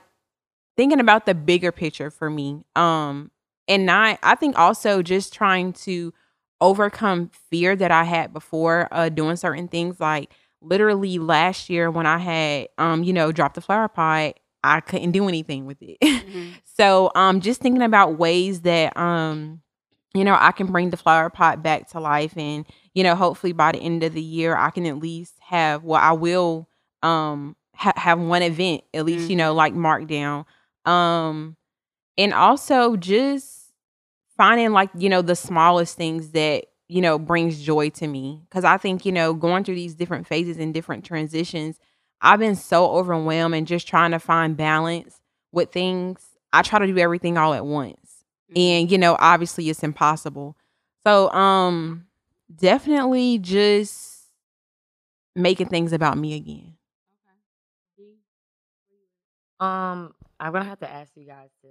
thinking 0.76 1.00
about 1.00 1.26
the 1.26 1.34
bigger 1.34 1.72
picture 1.72 2.10
for 2.10 2.30
me. 2.30 2.64
Um 2.76 3.30
and 3.68 3.86
not 3.86 4.18
I 4.22 4.34
think 4.34 4.58
also 4.58 5.02
just 5.02 5.32
trying 5.34 5.72
to 5.74 6.12
overcome 6.60 7.30
fear 7.50 7.76
that 7.76 7.90
I 7.92 8.04
had 8.04 8.32
before 8.32 8.88
uh 8.92 9.08
doing 9.10 9.36
certain 9.36 9.68
things 9.68 10.00
like 10.00 10.32
literally 10.62 11.18
last 11.18 11.70
year 11.70 11.90
when 11.90 12.06
I 12.06 12.18
had 12.18 12.68
um 12.78 13.04
you 13.04 13.12
know 13.12 13.32
dropped 13.32 13.54
the 13.56 13.60
flower 13.62 13.88
pot 13.88 14.38
I 14.66 14.80
couldn't 14.80 15.12
do 15.12 15.28
anything 15.28 15.66
with 15.66 15.78
it. 15.82 15.98
Mhm. 16.26 16.54
so 16.64 17.10
um 17.14 17.40
just 17.40 17.60
thinking 17.60 17.82
about 17.82 18.18
ways 18.18 18.62
that 18.62 18.96
um 18.96 19.60
you 20.14 20.24
know 20.24 20.36
I 20.38 20.52
can 20.52 20.66
bring 20.72 20.90
the 20.90 20.96
flower 20.96 21.30
pot 21.30 21.62
back 21.62 21.88
to 21.90 22.00
life 22.00 22.36
and 22.36 22.66
you 22.94 23.02
know 23.04 23.14
hopefully 23.14 23.52
by 23.52 23.72
the 23.72 23.78
end 23.78 24.02
of 24.02 24.12
the 24.14 24.22
year 24.22 24.56
I 24.56 24.70
can 24.70 24.86
at 24.86 24.98
least 24.98 25.34
have 25.40 25.84
well 25.84 26.00
I 26.02 26.12
will 26.12 26.68
um 27.02 27.54
ha- 27.74 27.92
have 27.96 28.18
one 28.18 28.42
event 28.42 28.82
at 28.94 29.04
least 29.04 29.30
you 29.30 29.36
know 29.36 29.54
like 29.54 29.74
marked 29.74 30.08
down 30.08 30.44
um 30.84 31.56
and 32.18 32.32
also 32.32 32.96
just 32.96 33.72
finding 34.36 34.72
like 34.72 34.90
you 34.96 35.08
know 35.08 35.22
the 35.22 35.36
smallest 35.36 35.96
things 35.96 36.30
that 36.32 36.66
you 36.88 37.00
know 37.00 37.18
brings 37.18 37.60
joy 37.60 37.88
to 37.90 38.06
me 38.06 38.42
because 38.48 38.64
i 38.64 38.76
think 38.76 39.04
you 39.04 39.12
know 39.12 39.34
going 39.34 39.64
through 39.64 39.74
these 39.74 39.94
different 39.94 40.26
phases 40.26 40.56
and 40.58 40.72
different 40.74 41.04
transitions 41.04 41.78
i've 42.20 42.38
been 42.38 42.56
so 42.56 42.90
overwhelmed 42.90 43.54
and 43.54 43.66
just 43.66 43.86
trying 43.88 44.10
to 44.12 44.18
find 44.18 44.56
balance 44.56 45.20
with 45.52 45.72
things. 45.72 46.20
I 46.52 46.62
try 46.62 46.78
to 46.78 46.86
do 46.86 46.98
everything 46.98 47.36
all 47.38 47.54
at 47.54 47.66
once. 47.66 48.24
And 48.54 48.90
you 48.90 48.98
know 48.98 49.16
obviously 49.18 49.68
it's 49.68 49.82
impossible. 49.82 50.56
So 51.04 51.30
um 51.32 52.06
definitely 52.54 53.38
just 53.38 54.30
making 55.34 55.68
things 55.68 55.92
about 55.92 56.16
me 56.18 56.34
again. 56.34 56.74
Um, 59.58 60.14
I'm 60.38 60.52
gonna 60.52 60.64
have 60.66 60.80
to 60.80 60.90
ask 60.90 61.12
you 61.16 61.26
guys 61.26 61.48
to 61.62 61.68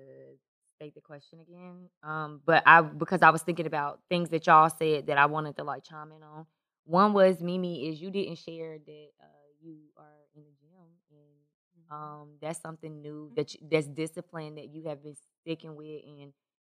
state 0.75 0.95
the 0.95 1.01
question 1.01 1.39
again. 1.39 1.89
Um, 2.03 2.41
but 2.45 2.63
I 2.65 2.81
because 2.81 3.21
I 3.21 3.29
was 3.29 3.43
thinking 3.43 3.67
about 3.67 3.99
things 4.09 4.29
that 4.29 4.45
y'all 4.47 4.69
said 4.69 5.07
that 5.07 5.17
I 5.17 5.27
wanted 5.27 5.55
to 5.57 5.63
like 5.63 5.83
chime 5.83 6.11
in 6.11 6.23
on. 6.23 6.45
One 6.85 7.13
was 7.13 7.41
Mimi 7.41 7.87
is 7.89 8.01
you 8.01 8.09
didn't 8.11 8.37
share 8.37 8.77
that 8.79 9.07
uh, 9.21 9.47
you 9.61 9.77
are 9.97 10.25
in 10.35 10.41
the 10.43 10.51
gym 10.59 10.87
and 11.11 11.74
um 11.91 12.29
that's 12.41 12.61
something 12.61 13.01
new 13.01 13.31
that 13.35 13.53
you, 13.53 13.59
that's 13.71 13.87
discipline 13.87 14.55
that 14.55 14.73
you 14.73 14.83
have 14.85 15.03
been 15.03 15.15
sticking 15.43 15.75
with 15.75 16.01
and 16.05 16.33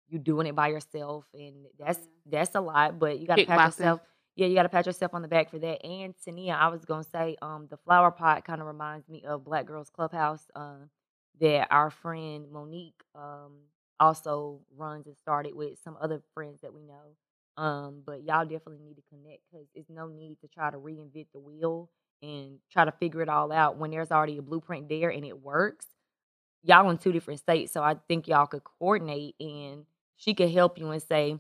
you're 0.10 0.22
doing 0.22 0.48
it 0.48 0.56
by 0.56 0.68
yourself 0.70 1.26
and 1.34 1.66
that's 1.80 2.00
that's 2.30 2.56
a 2.56 2.62
lot. 2.62 3.00
But 3.00 3.20
you 3.20 3.28
gotta 3.28 3.46
pat 3.46 3.60
Kickboxing. 3.60 3.68
yourself. 3.80 4.02
Yeah, 4.36 4.48
you 4.48 4.56
gotta 4.56 4.70
pat 4.70 4.86
yourself 4.86 5.14
on 5.14 5.22
the 5.22 5.28
back 5.28 5.50
for 5.52 5.60
that. 5.60 5.86
And 5.86 6.14
Tania, 6.26 6.54
I 6.54 6.70
was 6.70 6.86
gonna 6.86 7.04
say, 7.04 7.38
um, 7.42 7.68
the 7.70 7.78
flower 7.78 8.12
pot 8.12 8.46
kind 8.46 8.62
of 8.62 8.68
reminds 8.68 9.08
me 9.10 9.24
of 9.26 9.44
Black 9.46 9.66
Girls 9.66 9.90
Clubhouse. 9.90 10.44
Um, 10.56 10.90
that 11.40 11.68
our 11.72 11.90
friend 11.90 12.46
Monique 12.52 13.02
um 13.16 13.54
also 14.00 14.62
runs 14.78 15.08
and 15.08 15.18
started 15.18 15.56
with 15.56 15.78
some 15.84 15.98
other 16.02 16.22
friends 16.34 16.60
that 16.62 16.74
we 16.74 16.82
know. 16.84 17.62
Um, 17.64 18.02
but 18.06 18.24
y'all 18.24 18.46
definitely 18.46 18.80
need 18.80 18.96
to 18.96 19.04
connect 19.10 19.42
because 19.52 19.68
it's 19.76 19.90
no 19.90 20.08
need 20.08 20.38
to 20.42 20.48
try 20.48 20.72
to 20.72 20.78
reinvent 20.78 21.28
the 21.34 21.40
wheel 21.40 21.90
and 22.22 22.60
try 22.72 22.86
to 22.86 22.92
figure 22.92 23.22
it 23.22 23.30
all 23.30 23.52
out 23.52 23.78
when 23.78 23.92
there's 23.92 24.12
already 24.12 24.38
a 24.38 24.42
blueprint 24.42 24.90
there 24.90 25.10
and 25.10 25.26
it 25.26 25.42
works. 25.42 25.88
Y'all 26.64 26.90
in 26.90 26.98
two 26.98 27.12
different 27.12 27.40
states, 27.40 27.72
so 27.74 27.82
I 27.84 27.96
think 28.08 28.28
y'all 28.28 28.46
could 28.48 28.64
coordinate 28.64 29.36
and 29.40 29.86
she 30.18 30.34
could 30.36 30.52
help 30.52 30.78
you 30.78 30.92
and 30.92 31.02
say, 31.02 31.38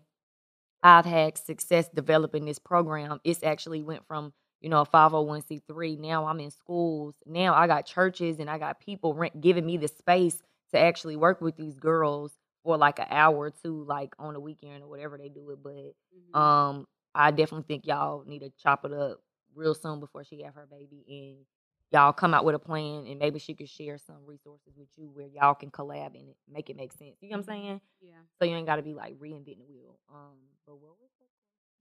I've 0.84 1.06
had 1.06 1.38
success 1.38 1.90
developing 1.94 2.46
this 2.46 2.60
program. 2.60 3.20
It's 3.24 3.44
actually 3.44 3.84
went 3.84 4.06
from 4.08 4.34
you 4.62 4.70
know, 4.70 4.82
a 4.82 4.86
501c3. 4.86 5.98
Now 5.98 6.26
I'm 6.26 6.40
in 6.40 6.52
schools. 6.52 7.16
Now 7.26 7.56
I 7.56 7.66
got 7.66 7.86
churches 7.88 8.40
and 8.40 8.50
I 8.50 8.60
got 8.60 8.80
people 8.80 9.16
rent, 9.16 9.42
giving 9.42 9.66
me 9.66 9.78
the 9.78 9.88
space 9.88 10.42
to 10.72 10.78
actually 10.80 11.16
work 11.16 11.42
with 11.42 11.58
these 11.58 11.80
girls 11.80 12.32
for 12.64 12.78
like 12.78 13.00
an 13.00 13.08
hour 13.10 13.36
or 13.38 13.50
two, 13.50 13.84
like 13.86 14.14
on 14.20 14.34
the 14.36 14.40
weekend 14.40 14.84
or 14.84 14.88
whatever 14.88 15.18
they 15.18 15.30
do 15.30 15.50
it. 15.50 15.64
But 15.64 15.96
Mhm. 16.36 16.40
um, 16.40 16.88
I 17.16 17.32
definitely 17.32 17.66
think 17.68 17.88
y'all 17.88 18.24
need 18.26 18.40
to 18.40 18.52
chop 18.52 18.86
it 18.86 18.94
up 18.94 19.20
real 19.56 19.74
soon 19.74 20.00
before 20.00 20.24
she 20.24 20.42
have 20.44 20.56
her 20.56 20.68
baby, 20.70 21.04
and 21.08 21.46
y'all 21.92 22.14
come 22.14 22.34
out 22.34 22.46
with 22.46 22.56
a 22.56 22.60
plan, 22.60 23.06
and 23.08 23.20
maybe 23.20 23.40
she 23.40 23.54
could 23.54 23.70
share 23.70 23.98
some 23.98 24.18
resources 24.26 24.74
with 24.78 24.90
you 24.98 25.10
where 25.14 25.28
y'all 25.28 25.54
can 25.56 25.72
collab 25.72 26.16
and 26.16 26.34
make 26.52 26.70
it 26.70 26.76
make 26.76 26.94
sense. 26.94 27.16
You 27.22 27.30
know 27.30 27.38
what 27.38 27.40
I'm 27.40 27.44
saying? 27.44 27.82
yeah. 28.02 28.12
So 28.40 28.46
you 28.46 28.56
ain't 28.56 28.68
got 28.68 28.78
to 28.78 28.82
be 28.82 28.94
like 28.94 29.20
reinventing 29.20 29.60
the 29.60 29.66
wheel. 29.68 30.00
Um, 30.10 30.38
but 30.66 30.76
what 30.76 31.00
was 31.00 31.10
the 31.20 31.26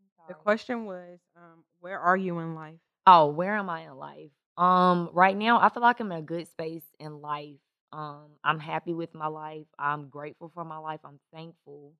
question? 0.06 0.28
The 0.28 0.34
question 0.34 0.84
was, 0.84 1.18
um, 1.36 1.64
where 1.80 1.98
are 1.98 2.16
you 2.16 2.38
in 2.40 2.54
life? 2.54 2.78
Oh, 3.06 3.26
where 3.28 3.56
am 3.56 3.70
I 3.70 3.82
in 3.82 3.96
life? 3.96 4.30
Um, 4.56 5.10
right 5.12 5.36
now 5.36 5.58
I 5.60 5.68
feel 5.70 5.82
like 5.82 6.00
I'm 6.00 6.12
in 6.12 6.18
a 6.18 6.22
good 6.22 6.46
space 6.48 6.84
in 6.98 7.20
life. 7.20 7.56
Um, 7.92 8.26
I'm 8.44 8.60
happy 8.60 8.92
with 8.92 9.14
my 9.14 9.26
life. 9.26 9.66
I'm 9.78 10.08
grateful 10.08 10.50
for 10.54 10.64
my 10.64 10.76
life. 10.78 11.00
I'm 11.04 11.18
thankful. 11.32 11.94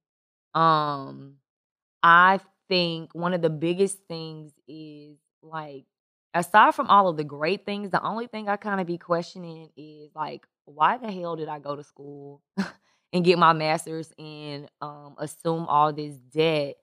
Um, 0.54 1.36
I 2.02 2.40
think 2.68 3.14
one 3.14 3.34
of 3.34 3.42
the 3.42 3.50
biggest 3.50 3.98
things 4.08 4.52
is 4.68 5.16
like 5.42 5.85
aside 6.35 6.75
from 6.75 6.87
all 6.88 7.09
of 7.09 7.16
the 7.16 7.25
great 7.25 7.64
things, 7.66 7.90
the 7.90 8.02
only 8.02 8.26
thing 8.26 8.49
I 8.49 8.56
kind 8.56 8.80
of 8.80 8.87
be 8.87 8.99
questioning 8.99 9.70
is 9.76 10.11
like 10.14 10.47
why 10.64 10.99
the 10.99 11.11
hell 11.11 11.37
did 11.37 11.49
I 11.49 11.59
go 11.59 11.75
to 11.76 11.82
school 11.82 12.42
and 13.12 13.25
get 13.25 13.38
my 13.38 13.52
master's 13.52 14.12
and 14.18 14.68
um 14.80 15.14
assume 15.18 15.66
all 15.66 15.92
this 15.92 16.14
debt? 16.16 16.76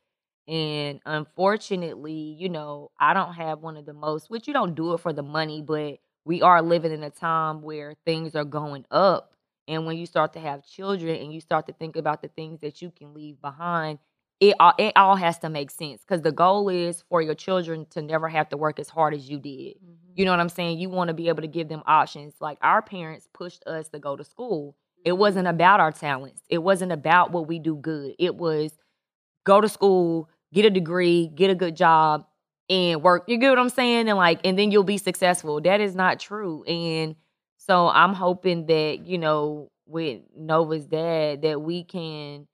And 0.48 1.02
unfortunately, 1.06 2.36
you 2.40 2.48
know, 2.50 2.92
I 3.00 3.14
don't 3.14 3.34
have 3.34 3.60
one 3.60 3.76
of 3.76 3.86
the 3.86 3.94
most, 3.94 4.30
which 4.30 4.48
you 4.48 4.54
don't 4.54 4.76
do 4.76 4.94
it 4.94 5.00
for 5.02 5.12
the 5.12 5.24
money, 5.24 5.62
but 5.62 6.00
we 6.24 6.42
are 6.42 6.62
living 6.62 6.92
in 6.94 7.04
a 7.04 7.10
time 7.10 7.62
where 7.62 7.96
things 8.06 8.34
are 8.36 8.46
going 8.46 8.86
up. 8.90 9.34
And 9.68 9.86
when 9.86 9.98
you 9.98 10.06
start 10.06 10.32
to 10.34 10.40
have 10.40 10.66
children 10.66 11.18
and 11.18 11.34
you 11.34 11.42
start 11.42 11.68
to 11.68 11.74
think 11.74 11.98
about 11.98 12.22
the 12.22 12.30
things 12.30 12.62
that 12.62 12.82
you 12.82 12.92
can 12.92 13.14
leave 13.14 13.42
behind, 13.42 14.00
it 14.39 14.56
all, 14.60 14.74
it 14.77 14.94
all 14.96 15.15
has 15.15 15.39
to 15.39 15.50
make 15.50 15.72
sense 15.72 16.01
because 16.01 16.22
the 16.22 16.32
goal 16.32 16.70
is 16.70 17.03
for 17.10 17.22
your 17.22 17.36
children 17.36 17.86
to 17.91 18.01
never 18.01 18.27
have 18.29 18.50
to 18.50 18.58
work 18.58 18.79
as 18.79 18.89
hard 18.89 19.13
as 19.13 19.29
you 19.29 19.39
did. 19.39 19.75
You 20.15 20.25
know 20.25 20.32
what 20.32 20.39
I'm 20.39 20.50
saying? 20.50 20.79
You 20.79 20.89
want 20.89 21.10
to 21.10 21.13
be 21.13 21.27
able 21.29 21.41
to 21.41 21.48
give 21.48 21.70
them 21.70 21.84
options. 21.86 22.36
Like 22.39 22.58
our 22.62 22.82
parents 22.82 23.27
pushed 23.34 23.63
us 23.67 23.89
to 23.89 24.00
go 24.00 24.15
to 24.15 24.24
school. 24.24 24.75
It 25.06 25.12
Mm-hmm. 25.12 25.20
wasn't 25.20 25.48
about 25.48 25.79
our 25.79 25.91
talents. 25.91 26.41
It 26.50 26.58
wasn't 26.60 26.91
about 26.91 27.32
what 27.32 27.48
we 27.48 27.60
do 27.60 27.75
good. 27.75 28.15
It 28.20 28.36
was 28.36 28.72
go 29.46 29.62
to 29.62 29.70
school, 29.70 30.29
get 30.53 30.65
a 30.65 30.70
degree, 30.70 31.27
get 31.34 31.50
a 31.50 31.56
good 31.56 31.75
job, 31.75 32.25
and 32.70 33.01
work. 33.01 33.24
You 33.27 33.38
get 33.38 33.50
what 33.50 33.60
I'm 33.60 33.70
saying? 33.70 34.10
And 34.10 34.17
like, 34.17 34.41
and 34.44 34.58
then 34.58 34.72
you'll 34.72 34.84
be 34.84 34.98
successful. 34.98 35.62
That 35.62 35.82
is 35.82 35.96
not 35.96 36.20
true. 36.20 36.63
And 36.63 37.15
so 37.58 37.88
I'm 37.88 38.13
hoping 38.13 38.65
that, 38.67 39.06
you 39.06 39.17
know, 39.17 39.72
with 39.86 40.22
Nova's 40.36 40.86
dad, 40.86 41.44
that 41.44 41.62
we 41.62 41.84
can 41.84 42.48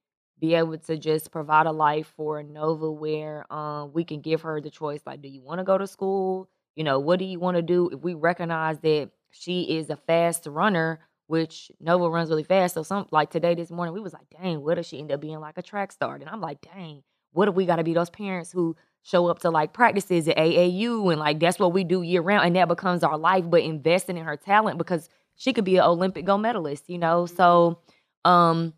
be 0.43 0.55
able 0.55 0.77
to 0.77 0.97
just 0.97 1.31
provide 1.31 1.67
a 1.67 1.71
life 1.71 2.11
for 2.17 2.43
Nova 2.43 2.91
where 2.91 3.51
um 3.51 3.93
we 3.93 4.03
can 4.03 4.19
give 4.19 4.41
her 4.41 4.59
the 4.59 4.69
choice 4.69 4.99
like, 5.05 5.21
do 5.21 5.29
you 5.29 5.41
want 5.41 5.59
to 5.59 5.63
go 5.63 5.77
to 5.77 5.87
school? 5.87 6.49
You 6.75 6.83
know, 6.83 6.99
what 6.99 7.17
do 7.19 7.23
you 7.23 7.39
want 7.39 7.55
to 7.55 7.61
do? 7.61 7.89
If 7.93 8.01
we 8.01 8.13
recognize 8.13 8.77
that 8.79 9.11
she 9.31 9.77
is 9.77 9.89
a 9.89 9.95
fast 9.95 10.45
runner, 10.45 10.99
which 11.27 11.71
Nova 11.79 12.09
runs 12.09 12.29
really 12.29 12.43
fast. 12.43 12.73
So 12.73 12.83
some 12.83 13.07
like 13.09 13.29
today 13.29 13.55
this 13.55 13.71
morning, 13.71 13.93
we 13.93 14.01
was 14.01 14.11
like, 14.11 14.25
dang, 14.37 14.61
what 14.61 14.77
if 14.77 14.85
she 14.85 14.99
end 14.99 15.13
up 15.13 15.21
being 15.21 15.39
like 15.39 15.57
a 15.57 15.61
track 15.61 15.93
star? 15.93 16.15
And 16.15 16.27
I'm 16.27 16.41
like, 16.41 16.59
dang, 16.59 17.03
what 17.31 17.47
if 17.47 17.55
we 17.55 17.65
gotta 17.65 17.85
be 17.85 17.93
those 17.93 18.09
parents 18.09 18.51
who 18.51 18.75
show 19.01 19.27
up 19.27 19.39
to 19.39 19.49
like 19.49 19.71
practices 19.71 20.27
at 20.27 20.35
AAU 20.35 21.09
and 21.09 21.21
like 21.21 21.39
that's 21.39 21.57
what 21.57 21.71
we 21.71 21.85
do 21.85 22.01
year 22.01 22.21
round 22.21 22.45
and 22.45 22.57
that 22.57 22.67
becomes 22.67 23.01
our 23.01 23.17
life, 23.17 23.45
but 23.49 23.61
investing 23.61 24.17
in 24.17 24.25
her 24.25 24.35
talent 24.35 24.77
because 24.77 25.07
she 25.37 25.53
could 25.53 25.63
be 25.63 25.77
an 25.77 25.85
Olympic 25.85 26.25
gold 26.25 26.41
medalist, 26.41 26.89
you 26.89 26.97
know? 26.97 27.27
So 27.27 27.79
um 28.25 28.73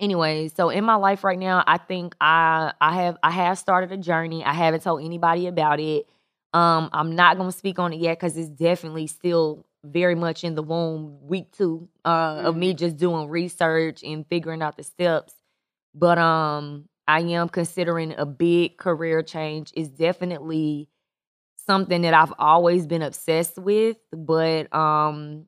anyway, 0.00 0.48
so 0.48 0.68
in 0.70 0.84
my 0.84 0.96
life 0.96 1.24
right 1.24 1.38
now, 1.38 1.62
I 1.66 1.78
think 1.78 2.14
I 2.20 2.72
I 2.80 2.94
have 3.02 3.18
I 3.22 3.30
have 3.30 3.58
started 3.58 3.92
a 3.92 3.96
journey. 3.96 4.44
I 4.44 4.52
haven't 4.52 4.82
told 4.82 5.02
anybody 5.04 5.46
about 5.46 5.80
it. 5.80 6.06
Um, 6.52 6.90
I'm 6.92 7.14
not 7.14 7.36
gonna 7.38 7.52
speak 7.52 7.78
on 7.78 7.92
it 7.92 8.00
yet 8.00 8.18
because 8.18 8.36
it's 8.36 8.48
definitely 8.48 9.06
still 9.06 9.66
very 9.84 10.14
much 10.14 10.44
in 10.44 10.54
the 10.54 10.62
womb, 10.62 11.18
week 11.26 11.52
two, 11.52 11.88
uh, 12.04 12.42
of 12.44 12.56
me 12.56 12.74
just 12.74 12.96
doing 12.96 13.28
research 13.28 14.02
and 14.02 14.26
figuring 14.28 14.62
out 14.62 14.76
the 14.76 14.82
steps. 14.82 15.34
But 15.94 16.18
um, 16.18 16.88
I 17.08 17.20
am 17.20 17.48
considering 17.48 18.14
a 18.16 18.26
big 18.26 18.78
career 18.78 19.22
change. 19.22 19.72
It's 19.74 19.88
definitely 19.88 20.88
something 21.66 22.02
that 22.02 22.14
I've 22.14 22.32
always 22.38 22.86
been 22.86 23.02
obsessed 23.02 23.58
with, 23.58 23.96
but 24.12 24.72
um, 24.74 25.46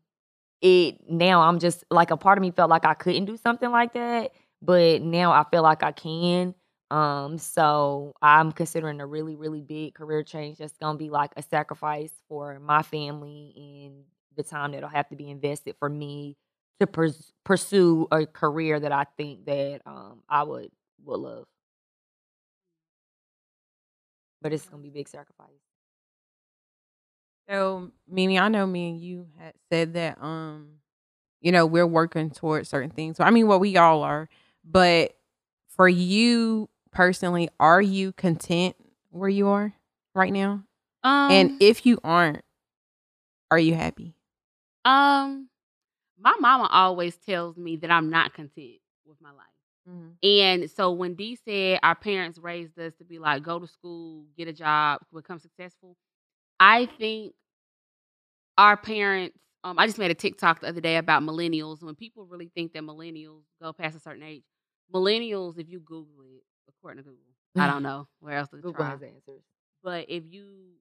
it 0.62 1.09
now 1.11 1.43
I'm 1.43 1.59
just 1.59 1.85
like 1.91 2.11
a 2.11 2.17
part 2.17 2.38
of 2.38 2.43
me 2.43 2.50
felt 2.50 2.71
like 2.71 2.85
I 2.85 2.95
couldn't 2.95 3.27
do 3.27 3.37
something 3.37 3.71
like 3.71 3.93
that, 3.95 4.33
but 4.62 5.03
now 5.03 5.33
I 5.33 5.45
feel 5.50 5.62
like 5.62 5.83
I 5.83 5.93
can. 5.93 6.55
Um, 6.91 7.38
so 7.38 8.15
I'm 8.23 8.50
considering 8.53 9.00
a 9.00 9.07
really, 9.07 9.37
really 9.37 9.61
big 9.61 9.95
career 9.95 10.23
change 10.23 10.59
that's 10.59 10.77
gonna 10.79 10.99
be 10.99 11.11
like 11.11 11.33
a 11.37 11.43
sacrifice 11.43 12.12
for 12.29 12.59
my 12.61 12.83
family 12.83 13.53
and 13.87 14.05
the 14.37 14.43
time 14.43 14.73
that'll 14.73 14.88
have 14.88 15.09
to 15.11 15.17
be 15.17 15.31
invested 15.31 15.77
for 15.79 15.88
me 15.88 16.37
to 16.81 16.87
pers- 16.87 17.33
pursue 17.45 18.07
a 18.11 18.25
career 18.27 18.81
that 18.81 18.93
I 18.93 19.05
think 19.17 19.45
that 19.47 19.81
um 19.87 20.23
I 20.29 20.45
would 20.45 20.71
would 21.05 21.21
love. 21.21 21.47
But 24.41 24.53
it's 24.53 24.69
gonna 24.69 24.83
be 24.83 24.88
a 24.88 24.93
big 24.93 25.09
sacrifice. 25.09 25.68
So, 27.49 27.90
Mimi, 28.09 28.38
I 28.38 28.49
know 28.49 28.67
me 28.67 28.90
and 28.90 29.00
you 29.00 29.26
had 29.38 29.55
said 29.71 29.95
that 29.95 30.23
um, 30.23 30.69
you 31.40 31.52
know, 31.52 31.67
we're 31.67 31.87
working 31.87 32.31
towards 32.31 32.69
certain 32.69 32.90
things. 32.90 33.17
So 33.17 33.25
I 33.25 33.31
mean 33.31 33.47
well 33.47 33.61
we 33.61 33.76
all 33.76 34.02
are. 34.02 34.28
But 34.64 35.17
for 35.69 35.88
you 35.88 36.69
personally, 36.90 37.49
are 37.61 37.81
you 37.81 38.12
content 38.12 38.76
where 39.11 39.28
you 39.31 39.49
are 39.49 39.73
right 40.14 40.33
now? 40.33 40.64
Um, 41.05 41.31
and 41.31 41.50
if 41.61 41.87
you 41.87 41.99
aren't, 42.05 42.43
are 43.50 43.59
you 43.59 43.75
happy? 43.75 44.14
um, 44.85 45.49
my 46.21 46.35
mama 46.40 46.69
always 46.71 47.17
tells 47.17 47.57
me 47.57 47.76
that 47.76 47.90
I'm 47.90 48.11
not 48.11 48.35
content 48.35 48.81
with 49.07 49.21
my 49.21 49.31
life. 49.31 49.37
And 50.23 50.71
so 50.71 50.90
when 50.93 51.14
D 51.14 51.38
said 51.45 51.78
our 51.83 51.95
parents 51.95 52.38
raised 52.38 52.78
us 52.78 52.93
to 52.99 53.05
be 53.05 53.19
like, 53.19 53.43
go 53.43 53.59
to 53.59 53.67
school, 53.67 54.25
get 54.37 54.49
a 54.49 54.52
job, 54.52 55.00
become 55.14 55.38
successful, 55.38 55.97
I 56.61 56.87
think 56.87 57.35
our 58.57 58.77
parents, 58.77 59.38
um, 59.65 59.79
I 59.79 59.87
just 59.87 59.99
made 59.99 60.11
a 60.11 60.15
TikTok 60.15 60.61
the 60.61 60.69
other 60.69 60.81
day 60.81 60.97
about 60.97 61.23
millennials. 61.23 61.83
When 61.83 61.95
people 61.95 62.27
really 62.27 62.50
think 62.55 62.73
that 62.73 62.83
millennials 62.83 63.43
go 63.61 63.73
past 63.73 63.97
a 63.97 64.00
certain 64.00 64.23
age, 64.23 64.45
millennials, 64.93 65.59
if 65.59 65.69
you 65.69 65.81
Google 65.81 66.23
it, 66.23 66.43
according 66.69 67.03
to 67.05 67.11
Google, 67.11 67.25
I 67.57 67.67
don't 67.67 67.83
know 67.85 68.09
where 68.21 68.37
else 68.38 68.49
to 68.49 68.57
Google 68.57 68.73
try. 68.75 68.91
has 68.91 69.03
answers. 69.03 69.43
But 69.83 70.07
if 70.09 70.25
you 70.29 70.73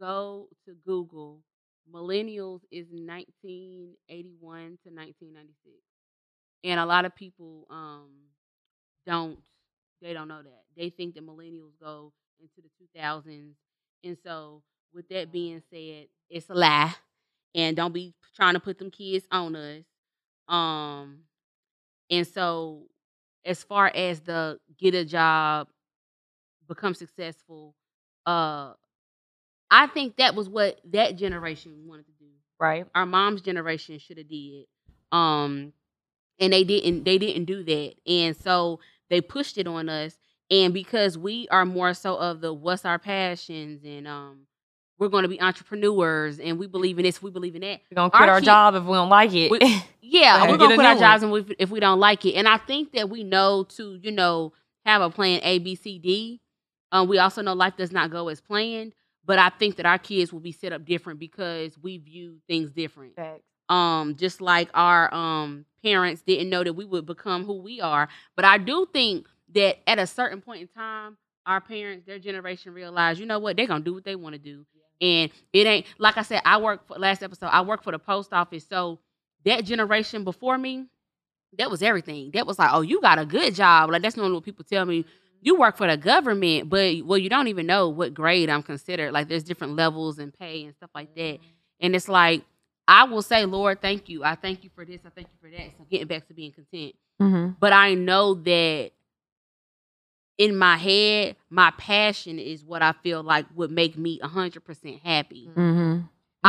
go 0.00 0.48
to 0.66 0.74
Google, 0.84 1.42
millennials 1.92 2.60
is 2.70 2.86
1981 2.90 4.78
to 4.84 4.90
1996. 4.90 5.76
And 6.64 6.78
a 6.78 6.86
lot 6.86 7.04
of 7.04 7.14
people 7.14 7.66
um 7.70 8.10
don't 9.06 9.38
they 10.00 10.12
don't 10.12 10.28
know 10.28 10.42
that. 10.42 10.62
They 10.76 10.90
think 10.90 11.14
that 11.14 11.26
millennials 11.26 11.72
go 11.80 12.12
into 12.40 12.60
the 12.62 12.70
2000s. 12.78 13.56
And 14.04 14.16
so 14.24 14.62
with 14.94 15.08
that 15.08 15.32
being 15.32 15.62
said, 15.70 16.08
it's 16.30 16.48
a 16.50 16.54
lie. 16.54 16.94
And 17.54 17.76
don't 17.76 17.92
be 17.92 18.14
trying 18.34 18.54
to 18.54 18.60
put 18.60 18.78
them 18.78 18.90
kids 18.90 19.26
on 19.30 19.56
us. 19.56 19.84
Um 20.48 21.20
and 22.10 22.26
so 22.26 22.84
as 23.44 23.62
far 23.64 23.88
as 23.94 24.20
the 24.20 24.60
get 24.78 24.94
a 24.94 25.04
job, 25.04 25.68
become 26.68 26.94
successful, 26.94 27.74
uh 28.26 28.72
I 29.70 29.86
think 29.86 30.16
that 30.16 30.34
was 30.34 30.48
what 30.48 30.80
that 30.92 31.16
generation 31.16 31.84
wanted 31.86 32.06
to 32.06 32.12
do. 32.12 32.26
Right. 32.60 32.86
Our 32.94 33.06
mom's 33.06 33.42
generation 33.42 33.98
should 33.98 34.18
have 34.18 34.28
did. 34.28 34.66
Um 35.10 35.72
and 36.40 36.52
they 36.52 36.64
didn't 36.64 37.04
they 37.04 37.18
didn't 37.18 37.46
do 37.46 37.64
that. 37.64 37.94
And 38.06 38.36
so 38.36 38.80
they 39.10 39.20
pushed 39.20 39.58
it 39.58 39.66
on 39.66 39.88
us 39.88 40.18
and 40.50 40.74
because 40.74 41.18
we 41.18 41.48
are 41.50 41.66
more 41.66 41.94
so 41.94 42.16
of 42.16 42.40
the 42.40 42.52
what's 42.52 42.84
our 42.84 42.98
passions 42.98 43.84
and 43.84 44.08
um 44.08 44.42
we're 45.02 45.08
going 45.08 45.24
to 45.24 45.28
be 45.28 45.40
entrepreneurs 45.40 46.38
and 46.38 46.60
we 46.60 46.68
believe 46.68 46.96
in 46.96 47.02
this, 47.02 47.20
we 47.20 47.32
believe 47.32 47.56
in 47.56 47.62
that. 47.62 47.80
We're 47.90 47.96
gonna 47.96 48.10
quit 48.10 48.22
Our 48.22 48.28
our, 48.34 48.40
kid- 48.40 48.44
job 48.46 48.74
if 48.76 48.84
we 48.84 48.92
don't 48.92 49.08
like 49.08 49.34
it. 49.34 49.50
We- 49.50 49.58
Yeah, 50.00 50.48
we're 50.48 50.58
gonna 50.58 50.74
quit 50.74 50.86
our 50.86 50.94
jobs 50.98 51.22
and 51.22 51.32
we, 51.32 51.44
if 51.58 51.70
we 51.70 51.80
don't 51.80 51.98
like 51.98 52.24
it. 52.26 52.34
And 52.34 52.46
I 52.46 52.58
think 52.58 52.92
that 52.92 53.08
we 53.10 53.24
know 53.24 53.64
to, 53.70 53.98
you 54.02 54.12
know, 54.12 54.52
have 54.84 55.00
a 55.02 55.08
plan 55.10 55.40
A, 55.42 55.58
B, 55.58 55.74
C, 55.74 55.98
D. 55.98 56.40
Um, 56.92 57.08
we 57.08 57.18
also 57.18 57.40
know 57.42 57.54
life 57.54 57.76
does 57.76 57.90
not 57.92 58.10
go 58.10 58.28
as 58.28 58.40
planned, 58.40 58.92
but 59.24 59.38
I 59.38 59.48
think 59.48 59.76
that 59.76 59.86
our 59.86 59.98
kids 59.98 60.32
will 60.32 60.40
be 60.40 60.52
set 60.52 60.72
up 60.72 60.84
different 60.84 61.18
because 61.18 61.78
we 61.82 61.96
view 61.98 62.36
things 62.46 62.70
different. 62.72 63.16
Facts. 63.16 63.42
Um, 63.70 64.14
just 64.16 64.40
like 64.42 64.68
our 64.74 65.12
um 65.14 65.64
parents 65.82 66.20
didn't 66.22 66.50
know 66.50 66.62
that 66.62 66.74
we 66.74 66.84
would 66.84 67.06
become 67.06 67.44
who 67.44 67.54
we 67.62 67.80
are. 67.80 68.08
But 68.36 68.44
I 68.44 68.58
do 68.58 68.86
think 68.92 69.26
that 69.54 69.78
at 69.88 69.98
a 69.98 70.06
certain 70.06 70.40
point 70.42 70.60
in 70.60 70.68
time, 70.68 71.16
our 71.46 71.60
parents, 71.60 72.06
their 72.06 72.18
generation 72.18 72.74
realized, 72.74 73.18
you 73.18 73.26
know 73.26 73.38
what, 73.38 73.56
they're 73.56 73.66
gonna 73.66 73.82
do 73.82 73.94
what 73.94 74.04
they 74.04 74.14
want 74.14 74.34
to 74.34 74.38
do. 74.38 74.66
And 75.00 75.30
it 75.52 75.66
ain't 75.66 75.86
like 75.98 76.16
I 76.16 76.22
said, 76.22 76.42
I 76.44 76.58
work 76.58 76.86
for 76.86 76.98
last 76.98 77.22
episode, 77.22 77.46
I 77.46 77.62
work 77.62 77.82
for 77.82 77.92
the 77.92 77.98
post 77.98 78.32
office. 78.32 78.66
So 78.68 78.98
that 79.44 79.64
generation 79.64 80.24
before 80.24 80.56
me, 80.56 80.86
that 81.58 81.70
was 81.70 81.82
everything. 81.82 82.30
That 82.34 82.46
was 82.46 82.58
like, 82.58 82.70
oh, 82.72 82.82
you 82.82 83.00
got 83.00 83.18
a 83.18 83.26
good 83.26 83.54
job. 83.54 83.90
Like 83.90 84.02
that's 84.02 84.16
normally 84.16 84.34
what 84.34 84.44
people 84.44 84.64
tell 84.64 84.84
me. 84.84 85.04
You 85.40 85.58
work 85.58 85.76
for 85.76 85.88
the 85.88 85.96
government, 85.96 86.68
but 86.68 87.04
well, 87.04 87.18
you 87.18 87.28
don't 87.28 87.48
even 87.48 87.66
know 87.66 87.88
what 87.88 88.14
grade 88.14 88.48
I'm 88.48 88.62
considered. 88.62 89.12
Like 89.12 89.28
there's 89.28 89.42
different 89.42 89.74
levels 89.74 90.20
and 90.20 90.32
pay 90.32 90.64
and 90.64 90.74
stuff 90.74 90.90
like 90.94 91.14
that. 91.16 91.38
And 91.80 91.96
it's 91.96 92.08
like 92.08 92.44
I 92.86 93.04
will 93.04 93.22
say, 93.22 93.44
Lord, 93.44 93.80
thank 93.80 94.08
you. 94.08 94.24
I 94.24 94.34
thank 94.34 94.64
you 94.64 94.70
for 94.74 94.84
this. 94.84 95.00
I 95.04 95.10
thank 95.10 95.28
you 95.28 95.38
for 95.40 95.50
that. 95.56 95.70
So 95.76 95.84
getting 95.90 96.06
back 96.06 96.28
to 96.28 96.34
being 96.34 96.52
content. 96.52 96.94
Mm-hmm. 97.20 97.52
But 97.58 97.72
I 97.72 97.94
know 97.94 98.34
that 98.34 98.90
in 100.42 100.56
my 100.56 100.76
head, 100.76 101.36
my 101.50 101.70
passion 101.78 102.40
is 102.40 102.64
what 102.64 102.82
I 102.82 102.90
feel 103.04 103.22
like 103.22 103.46
would 103.54 103.70
make 103.70 103.96
me 103.96 104.18
hundred 104.18 104.64
percent 104.64 104.98
happy. 105.04 105.48
Mm-hmm. 105.54 106.00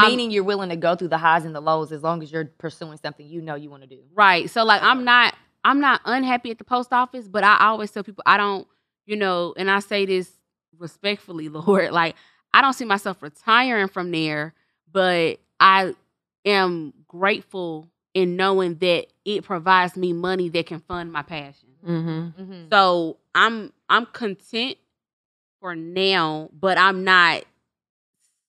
Meaning 0.01 0.31
you're 0.31 0.43
willing 0.43 0.69
to 0.69 0.75
go 0.75 0.95
through 0.95 1.09
the 1.09 1.19
highs 1.19 1.45
and 1.45 1.53
the 1.53 1.61
lows 1.61 1.91
as 1.91 2.01
long 2.01 2.23
as 2.23 2.31
you're 2.31 2.45
pursuing 2.45 2.97
something 2.97 3.27
you 3.27 3.39
know 3.39 3.53
you 3.53 3.69
want 3.69 3.83
to 3.83 3.87
do. 3.87 3.99
Right. 4.15 4.49
So 4.49 4.63
like 4.63 4.81
I'm 4.81 5.03
not 5.03 5.35
I'm 5.63 5.79
not 5.79 6.01
unhappy 6.05 6.49
at 6.49 6.57
the 6.57 6.63
post 6.63 6.91
office, 6.91 7.27
but 7.27 7.43
I 7.43 7.67
always 7.67 7.91
tell 7.91 8.03
people 8.03 8.23
I 8.25 8.37
don't, 8.37 8.67
you 9.05 9.15
know, 9.15 9.53
and 9.57 9.69
I 9.69 9.77
say 9.77 10.07
this 10.07 10.31
respectfully, 10.79 11.49
Lord, 11.49 11.91
like 11.91 12.15
I 12.51 12.61
don't 12.61 12.73
see 12.73 12.85
myself 12.85 13.21
retiring 13.21 13.89
from 13.89 14.09
there, 14.09 14.55
but 14.91 15.37
I 15.59 15.93
am 16.45 16.95
grateful 17.07 17.91
in 18.15 18.37
knowing 18.37 18.77
that 18.77 19.05
it 19.23 19.43
provides 19.43 19.95
me 19.95 20.13
money 20.13 20.49
that 20.49 20.65
can 20.65 20.79
fund 20.79 21.11
my 21.11 21.21
passion. 21.21 21.72
Mm-hmm. 21.85 22.41
Mm-hmm. 22.41 22.63
So 22.71 23.17
I'm 23.35 23.73
I'm 23.89 24.05
content 24.07 24.77
for 25.59 25.75
now, 25.75 26.49
but 26.59 26.77
I'm 26.77 27.03
not 27.03 27.43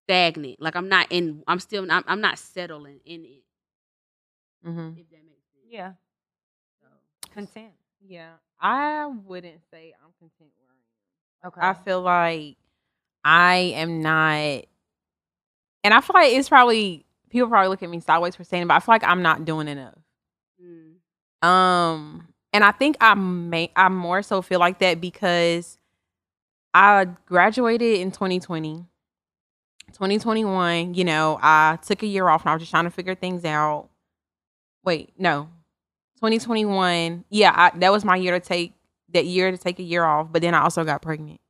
stagnant. 0.04 0.60
Like 0.60 0.76
I'm 0.76 0.88
not 0.88 1.08
in 1.10 1.42
I'm 1.46 1.60
still 1.60 1.86
I'm, 1.90 2.04
I'm 2.06 2.20
not 2.20 2.38
settling 2.38 3.00
in 3.04 3.24
it. 3.24 3.42
Mm-hmm. 4.66 4.98
If 4.98 5.10
that 5.10 5.24
makes 5.24 5.44
sense. 5.52 5.66
Yeah. 5.68 5.92
So. 6.80 6.88
Content. 7.32 7.72
Yeah, 8.06 8.32
I 8.60 9.06
wouldn't 9.06 9.60
say 9.70 9.94
I'm 10.04 10.12
content 10.18 10.50
where 10.58 10.68
I 10.68 11.46
am. 11.46 11.48
Okay. 11.48 11.60
I 11.60 11.84
feel 11.84 12.02
like 12.02 12.56
I 13.24 13.56
am 13.76 14.02
not, 14.02 14.66
and 15.82 15.94
I 15.94 16.00
feel 16.02 16.12
like 16.12 16.32
it's 16.34 16.50
probably 16.50 17.06
people 17.30 17.48
probably 17.48 17.68
look 17.68 17.82
at 17.82 17.88
me 17.88 18.00
sideways 18.00 18.36
for 18.36 18.44
saying, 18.44 18.64
it, 18.64 18.66
but 18.66 18.74
I 18.74 18.80
feel 18.80 18.94
like 18.94 19.04
I'm 19.04 19.22
not 19.22 19.46
doing 19.46 19.68
enough. 19.68 19.94
Mm. 20.62 21.48
Um, 21.48 22.28
and 22.54 22.62
I 22.62 22.70
think 22.70 22.96
I 23.00 23.14
may 23.14 23.70
I 23.74 23.88
more 23.88 24.22
so 24.22 24.40
feel 24.40 24.60
like 24.60 24.78
that 24.78 25.00
because 25.00 25.76
I 26.72 27.06
graduated 27.26 27.98
in 27.98 28.12
2020. 28.12 28.86
2021, 29.92 30.94
you 30.94 31.04
know, 31.04 31.38
I 31.42 31.78
took 31.84 32.02
a 32.02 32.06
year 32.06 32.28
off 32.28 32.42
and 32.42 32.50
I 32.50 32.54
was 32.54 32.62
just 32.62 32.70
trying 32.70 32.84
to 32.84 32.90
figure 32.90 33.14
things 33.14 33.44
out. 33.44 33.88
Wait, 34.84 35.12
no. 35.18 35.48
2021, 36.16 37.24
yeah, 37.28 37.52
I, 37.54 37.76
that 37.78 37.92
was 37.92 38.04
my 38.04 38.16
year 38.16 38.38
to 38.38 38.44
take 38.44 38.72
that 39.12 39.26
year 39.26 39.50
to 39.50 39.58
take 39.58 39.78
a 39.78 39.82
year 39.82 40.04
off, 40.04 40.28
but 40.32 40.40
then 40.40 40.54
I 40.54 40.62
also 40.62 40.84
got 40.84 41.02
pregnant. 41.02 41.40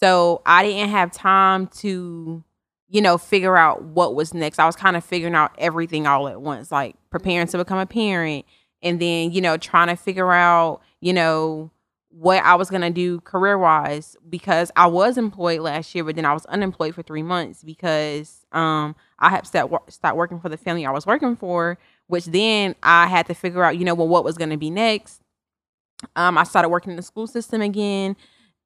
So 0.00 0.42
I 0.46 0.64
didn't 0.64 0.90
have 0.90 1.10
time 1.10 1.66
to, 1.78 2.42
you 2.88 3.00
know, 3.02 3.18
figure 3.18 3.56
out 3.56 3.82
what 3.82 4.14
was 4.14 4.32
next. 4.32 4.58
I 4.58 4.66
was 4.66 4.76
kind 4.76 4.96
of 4.96 5.04
figuring 5.04 5.34
out 5.34 5.52
everything 5.58 6.06
all 6.06 6.28
at 6.28 6.40
once, 6.40 6.70
like 6.70 6.96
preparing 7.10 7.46
to 7.48 7.58
become 7.58 7.78
a 7.78 7.86
parent 7.86 8.46
and 8.86 9.00
then, 9.00 9.32
you 9.32 9.40
know, 9.40 9.56
trying 9.56 9.88
to 9.88 9.96
figure 9.96 10.32
out, 10.32 10.80
you 11.00 11.12
know, 11.12 11.70
what 12.10 12.42
I 12.42 12.54
was 12.54 12.70
gonna 12.70 12.90
do 12.90 13.20
career 13.20 13.58
wise 13.58 14.16
because 14.28 14.70
I 14.74 14.86
was 14.86 15.18
employed 15.18 15.60
last 15.60 15.94
year, 15.94 16.02
but 16.02 16.16
then 16.16 16.24
I 16.24 16.32
was 16.32 16.46
unemployed 16.46 16.94
for 16.94 17.02
three 17.02 17.22
months 17.22 17.62
because 17.62 18.46
um 18.52 18.96
I 19.18 19.28
had 19.28 19.46
stopped 19.46 19.92
start 19.92 20.16
working 20.16 20.40
for 20.40 20.48
the 20.48 20.56
family 20.56 20.86
I 20.86 20.92
was 20.92 21.04
working 21.04 21.36
for, 21.36 21.76
which 22.06 22.24
then 22.26 22.74
I 22.82 23.06
had 23.08 23.26
to 23.26 23.34
figure 23.34 23.62
out, 23.62 23.76
you 23.76 23.84
know, 23.84 23.94
well, 23.94 24.08
what 24.08 24.24
was 24.24 24.38
gonna 24.38 24.56
be 24.56 24.70
next. 24.70 25.20
Um, 26.14 26.38
I 26.38 26.44
started 26.44 26.68
working 26.68 26.90
in 26.90 26.96
the 26.96 27.02
school 27.02 27.26
system 27.26 27.60
again, 27.60 28.16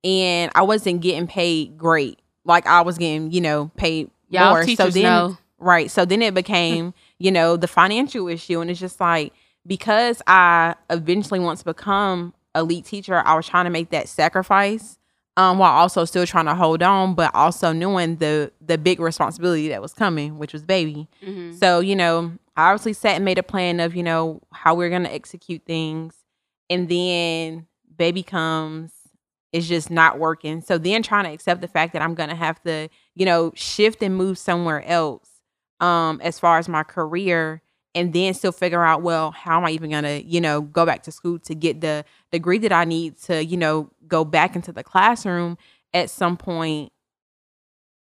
and 0.04 0.52
I 0.54 0.62
wasn't 0.62 1.00
getting 1.00 1.26
paid 1.26 1.76
great. 1.76 2.20
Like 2.44 2.66
I 2.66 2.82
was 2.82 2.98
getting, 2.98 3.32
you 3.32 3.40
know, 3.40 3.70
paid 3.76 4.10
Y'all 4.28 4.50
more. 4.50 4.66
so 4.66 4.90
then, 4.90 5.02
know. 5.02 5.38
right. 5.58 5.90
So 5.90 6.04
then 6.04 6.22
it 6.22 6.34
became, 6.42 6.94
you 7.18 7.32
know, 7.32 7.56
the 7.56 7.68
financial 7.68 8.28
issue, 8.28 8.60
and 8.60 8.70
it's 8.70 8.80
just 8.80 9.00
like 9.00 9.32
because 9.66 10.22
I 10.26 10.74
eventually 10.88 11.40
want 11.40 11.58
to 11.58 11.64
become 11.64 12.34
a 12.54 12.62
lead 12.64 12.84
teacher, 12.84 13.22
I 13.24 13.34
was 13.34 13.46
trying 13.46 13.64
to 13.64 13.70
make 13.70 13.90
that 13.90 14.08
sacrifice, 14.08 14.98
um, 15.36 15.58
while 15.58 15.72
also 15.72 16.04
still 16.04 16.26
trying 16.26 16.46
to 16.46 16.54
hold 16.54 16.82
on, 16.82 17.14
but 17.14 17.34
also 17.34 17.72
knowing 17.72 18.16
the 18.16 18.52
the 18.60 18.76
big 18.78 19.00
responsibility 19.00 19.68
that 19.68 19.80
was 19.82 19.92
coming, 19.92 20.38
which 20.38 20.52
was 20.52 20.64
baby. 20.64 21.08
Mhm. 21.24 21.58
So, 21.58 21.80
you 21.80 21.94
know, 21.94 22.32
I 22.56 22.70
obviously 22.70 22.92
sat 22.92 23.16
and 23.16 23.24
made 23.24 23.38
a 23.38 23.42
plan 23.42 23.80
of, 23.80 23.94
you 23.94 24.02
know, 24.02 24.40
how 24.52 24.74
we're 24.74 24.90
going 24.90 25.04
to 25.04 25.12
execute 25.14 25.62
things. 25.66 26.14
And 26.68 26.88
then 26.88 27.66
baby 27.96 28.22
comes, 28.22 28.92
it's 29.52 29.66
just 29.68 29.90
not 29.90 30.18
working. 30.18 30.60
So 30.60 30.76
then 30.78 31.02
trying 31.02 31.24
to 31.24 31.30
accept 31.32 31.60
the 31.60 31.68
fact 31.68 31.92
that 31.92 32.02
I'm 32.02 32.14
going 32.14 32.28
to 32.28 32.34
have 32.34 32.60
to, 32.64 32.88
you 33.14 33.24
know, 33.26 33.52
shift 33.54 34.02
and 34.02 34.16
move 34.16 34.36
somewhere 34.38 34.84
else 34.84 35.28
um 35.80 36.20
as 36.22 36.38
far 36.38 36.58
as 36.58 36.68
my 36.68 36.82
career 36.82 37.62
and 37.94 38.12
then 38.12 38.34
still 38.34 38.52
figure 38.52 38.82
out, 38.84 39.02
well, 39.02 39.32
how 39.32 39.58
am 39.58 39.64
I 39.64 39.70
even 39.70 39.90
going 39.90 40.04
to, 40.04 40.22
you 40.24 40.40
know, 40.40 40.60
go 40.60 40.86
back 40.86 41.02
to 41.04 41.12
school 41.12 41.38
to 41.40 41.54
get 41.54 41.80
the 41.80 42.04
degree 42.30 42.58
that 42.58 42.72
I 42.72 42.84
need 42.84 43.16
to, 43.22 43.44
you 43.44 43.56
know, 43.56 43.90
go 44.06 44.24
back 44.24 44.54
into 44.54 44.72
the 44.72 44.84
classroom 44.84 45.58
at 45.92 46.10
some 46.10 46.36
point. 46.36 46.92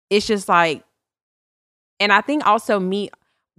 It's 0.09 0.25
just 0.27 0.47
like 0.49 0.83
and 1.99 2.11
I 2.11 2.21
think 2.21 2.45
also 2.45 2.79
me 2.79 3.09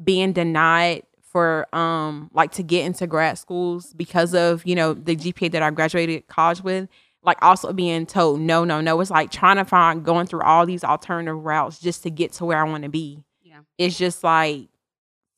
being 0.03 0.33
denied 0.33 1.03
for 1.23 1.67
um 1.75 2.31
like 2.33 2.51
to 2.53 2.63
get 2.63 2.85
into 2.87 3.07
grad 3.07 3.39
schools 3.39 3.93
because 3.95 4.35
of 4.35 4.67
you 4.67 4.75
know 4.75 4.95
the 4.95 5.15
GPA 5.15 5.53
that 5.53 5.63
I 5.63 5.71
graduated 5.71 6.27
college 6.27 6.63
with 6.63 6.89
like 7.23 7.41
also 7.43 7.73
being 7.73 8.07
told 8.07 8.41
no 8.41 8.65
no 8.65 8.81
no 8.81 9.01
it's 9.01 9.11
like 9.11 9.31
trying 9.31 9.57
to 9.57 9.65
find 9.65 10.05
going 10.05 10.27
through 10.27 10.43
all 10.43 10.67
these 10.67 10.83
alternative 10.83 11.37
routes 11.37 11.79
just 11.79 12.03
to 12.03 12.11
get 12.11 12.33
to 12.35 12.45
where 12.45 12.59
I 12.59 12.65
want 12.65 12.83
to 12.83 12.89
be 12.89 13.23
Yeah. 13.43 13.61
it's 13.79 13.97
just 13.97 14.25
like 14.25 14.70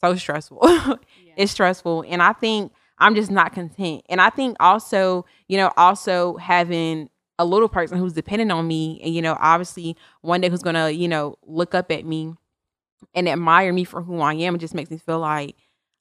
so 0.05 0.15
stressful 0.17 0.59
Yeah. 0.63 0.97
it's 1.37 1.53
stressful 1.53 2.05
and 2.09 2.23
I 2.23 2.33
think 2.33 2.73
I'm 2.99 3.15
just 3.15 3.31
not 3.31 3.53
content 3.53 4.03
and 4.09 4.21
I 4.21 4.31
think 4.31 4.57
also 4.61 5.25
you 5.49 5.57
know 5.57 5.71
also 5.77 6.37
having 6.37 7.09
a 7.39 7.45
little 7.45 7.69
person 7.69 7.99
who's 7.99 8.13
dependent 8.13 8.53
on 8.53 8.67
me 8.67 9.01
and 9.03 9.15
you 9.15 9.23
know 9.23 9.37
obviously 9.41 9.97
one 10.21 10.41
day 10.41 10.49
who's 10.49 10.63
gonna 10.63 10.91
you 10.91 11.09
know 11.09 11.37
look 11.47 11.75
up 11.75 11.91
at 11.91 12.05
me 12.05 12.35
and 13.15 13.29
admire 13.29 13.73
me 13.73 13.85
for 13.85 14.01
who 14.03 14.21
I 14.21 14.35
am. 14.35 14.55
It 14.55 14.59
just 14.59 14.75
makes 14.75 14.91
me 14.91 14.99
feel 14.99 15.19
like 15.19 15.57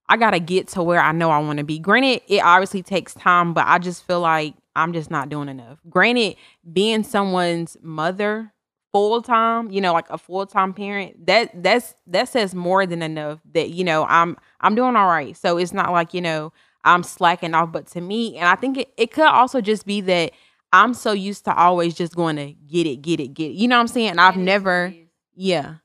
I 0.07 0.17
gotta 0.17 0.39
get 0.39 0.67
to 0.69 0.83
where 0.83 0.99
I 0.99 1.11
know 1.11 1.31
I 1.31 1.39
want 1.39 1.57
to 1.57 1.63
be. 1.63 1.79
Granted, 1.79 2.21
it 2.27 2.43
obviously 2.43 2.83
takes 2.83 3.13
time, 3.13 3.53
but 3.53 3.65
I 3.65 3.79
just 3.79 4.05
feel 4.05 4.19
like 4.19 4.53
I'm 4.75 4.93
just 4.93 5.09
not 5.09 5.29
doing 5.29 5.49
enough. 5.49 5.79
Granted, 5.89 6.35
being 6.71 7.03
someone's 7.03 7.77
mother 7.81 8.53
full 8.91 9.21
time, 9.21 9.71
you 9.71 9.81
know, 9.81 9.93
like 9.93 10.09
a 10.09 10.17
full 10.17 10.45
time 10.45 10.73
parent, 10.73 11.25
that 11.27 11.63
that's 11.63 11.95
that 12.07 12.29
says 12.29 12.53
more 12.53 12.85
than 12.85 13.01
enough 13.01 13.39
that 13.53 13.69
you 13.69 13.83
know 13.83 14.05
I'm 14.05 14.37
I'm 14.59 14.75
doing 14.75 14.95
all 14.95 15.07
right. 15.07 15.35
So 15.35 15.57
it's 15.57 15.73
not 15.73 15.91
like 15.91 16.13
you 16.13 16.21
know 16.21 16.53
I'm 16.83 17.03
slacking 17.03 17.53
off, 17.53 17.71
but 17.71 17.87
to 17.87 18.01
me, 18.01 18.37
and 18.37 18.47
I 18.47 18.55
think 18.55 18.77
it, 18.77 18.93
it 18.97 19.11
could 19.11 19.25
also 19.25 19.61
just 19.61 19.85
be 19.85 20.01
that 20.01 20.31
I'm 20.73 20.93
so 20.93 21.11
used 21.11 21.45
to 21.45 21.55
always 21.55 21.95
just 21.95 22.15
going 22.15 22.37
to 22.37 22.53
get 22.53 22.87
it, 22.87 22.97
get 23.01 23.19
it, 23.19 23.33
get 23.33 23.51
it. 23.51 23.55
You 23.55 23.67
know 23.67 23.77
what 23.77 23.81
I'm 23.81 23.87
saying? 23.87 24.19
I've 24.19 24.35
It 24.35 24.39
is 24.39 24.39
what 24.39 24.45
never. 24.45 24.93
Yeah. 25.35 25.75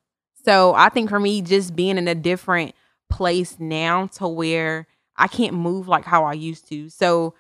So 0.45 0.75
I 0.75 0.89
think 0.89 1.11
for 1.11 1.19
me, 1.19 1.43
just 1.43 1.75
being 1.75 1.99
in 1.99 2.09
a 2.09 2.15
different 2.15 2.75
place 3.11 3.59
now 3.59 4.07
to 4.07 4.29
where 4.29 4.87
I 5.17 5.29
can't 5.29 5.55
move 5.55 5.89
like 5.89 6.05
how 6.05 6.25
I 6.25 6.35
used 6.35 6.69
to. 6.69 6.89
So 6.89 7.35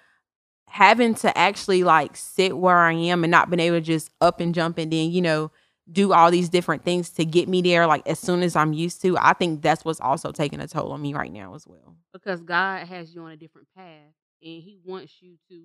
having 0.76 1.14
to 1.16 1.36
actually 1.36 1.82
like 1.84 2.16
sit 2.16 2.56
where 2.56 2.76
I 2.78 2.92
am 2.92 3.24
and 3.24 3.30
not 3.30 3.48
being 3.50 3.60
able 3.60 3.78
to 3.78 3.80
just 3.80 4.10
up 4.20 4.40
and 4.40 4.54
jump 4.54 4.78
and 4.78 4.92
then, 4.92 5.10
you 5.10 5.22
know, 5.22 5.50
do 5.90 6.12
all 6.12 6.30
these 6.30 6.48
different 6.48 6.84
things 6.84 7.10
to 7.10 7.24
get 7.24 7.48
me 7.48 7.62
there 7.62 7.86
like 7.86 8.06
as 8.06 8.18
soon 8.18 8.42
as 8.42 8.56
I'm 8.56 8.72
used 8.72 9.00
to, 9.02 9.16
I 9.18 9.32
think 9.34 9.62
that's 9.62 9.84
what's 9.84 10.00
also 10.00 10.32
taking 10.32 10.60
a 10.60 10.66
toll 10.68 10.92
on 10.92 11.00
me 11.00 11.14
right 11.14 11.32
now 11.32 11.54
as 11.54 11.66
well. 11.66 11.96
because 12.12 12.42
God 12.42 12.86
has 12.86 13.14
you 13.14 13.22
on 13.22 13.30
a 13.32 13.36
different 13.36 13.68
path 13.76 14.12
and 14.42 14.62
he 14.62 14.78
wants 14.84 15.14
you 15.22 15.36
to 15.48 15.56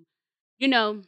you 0.60 0.68
know 0.68 1.02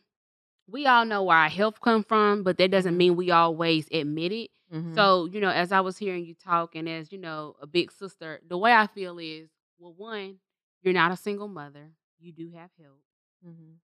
we 0.67 0.85
all 0.87 1.05
know 1.05 1.23
where 1.23 1.37
our 1.37 1.49
health 1.49 1.79
come 1.81 2.03
from 2.03 2.43
but 2.43 2.57
that 2.57 2.71
doesn't 2.71 2.95
Mhm. 2.95 2.97
mean 2.97 3.15
we 3.15 3.31
always 3.31 3.87
admit 3.91 4.31
it 4.31 4.49
Mhm. 4.73 4.95
so 4.95 5.25
you 5.25 5.39
know 5.41 5.49
as 5.49 5.71
I 5.71 5.81
was 5.81 5.97
hearing 5.97 6.25
you 6.25 6.33
talk 6.35 6.75
and 6.75 6.87
as 6.89 7.11
you 7.11 7.17
know 7.19 7.55
a 7.61 7.67
big 7.67 7.91
sister 7.91 8.41
the 8.47 8.57
way 8.57 8.73
I 8.73 8.87
feel 8.87 9.17
is 9.19 9.49
well 9.79 9.93
one 9.93 10.39
you're 10.81 10.93
not 11.01 11.11
a 11.11 11.17
single 11.17 11.47
mother 11.47 11.91
you 12.19 12.31
do 12.31 12.49
have 12.51 12.71
help 12.81 13.01
Mhm. 13.45 13.75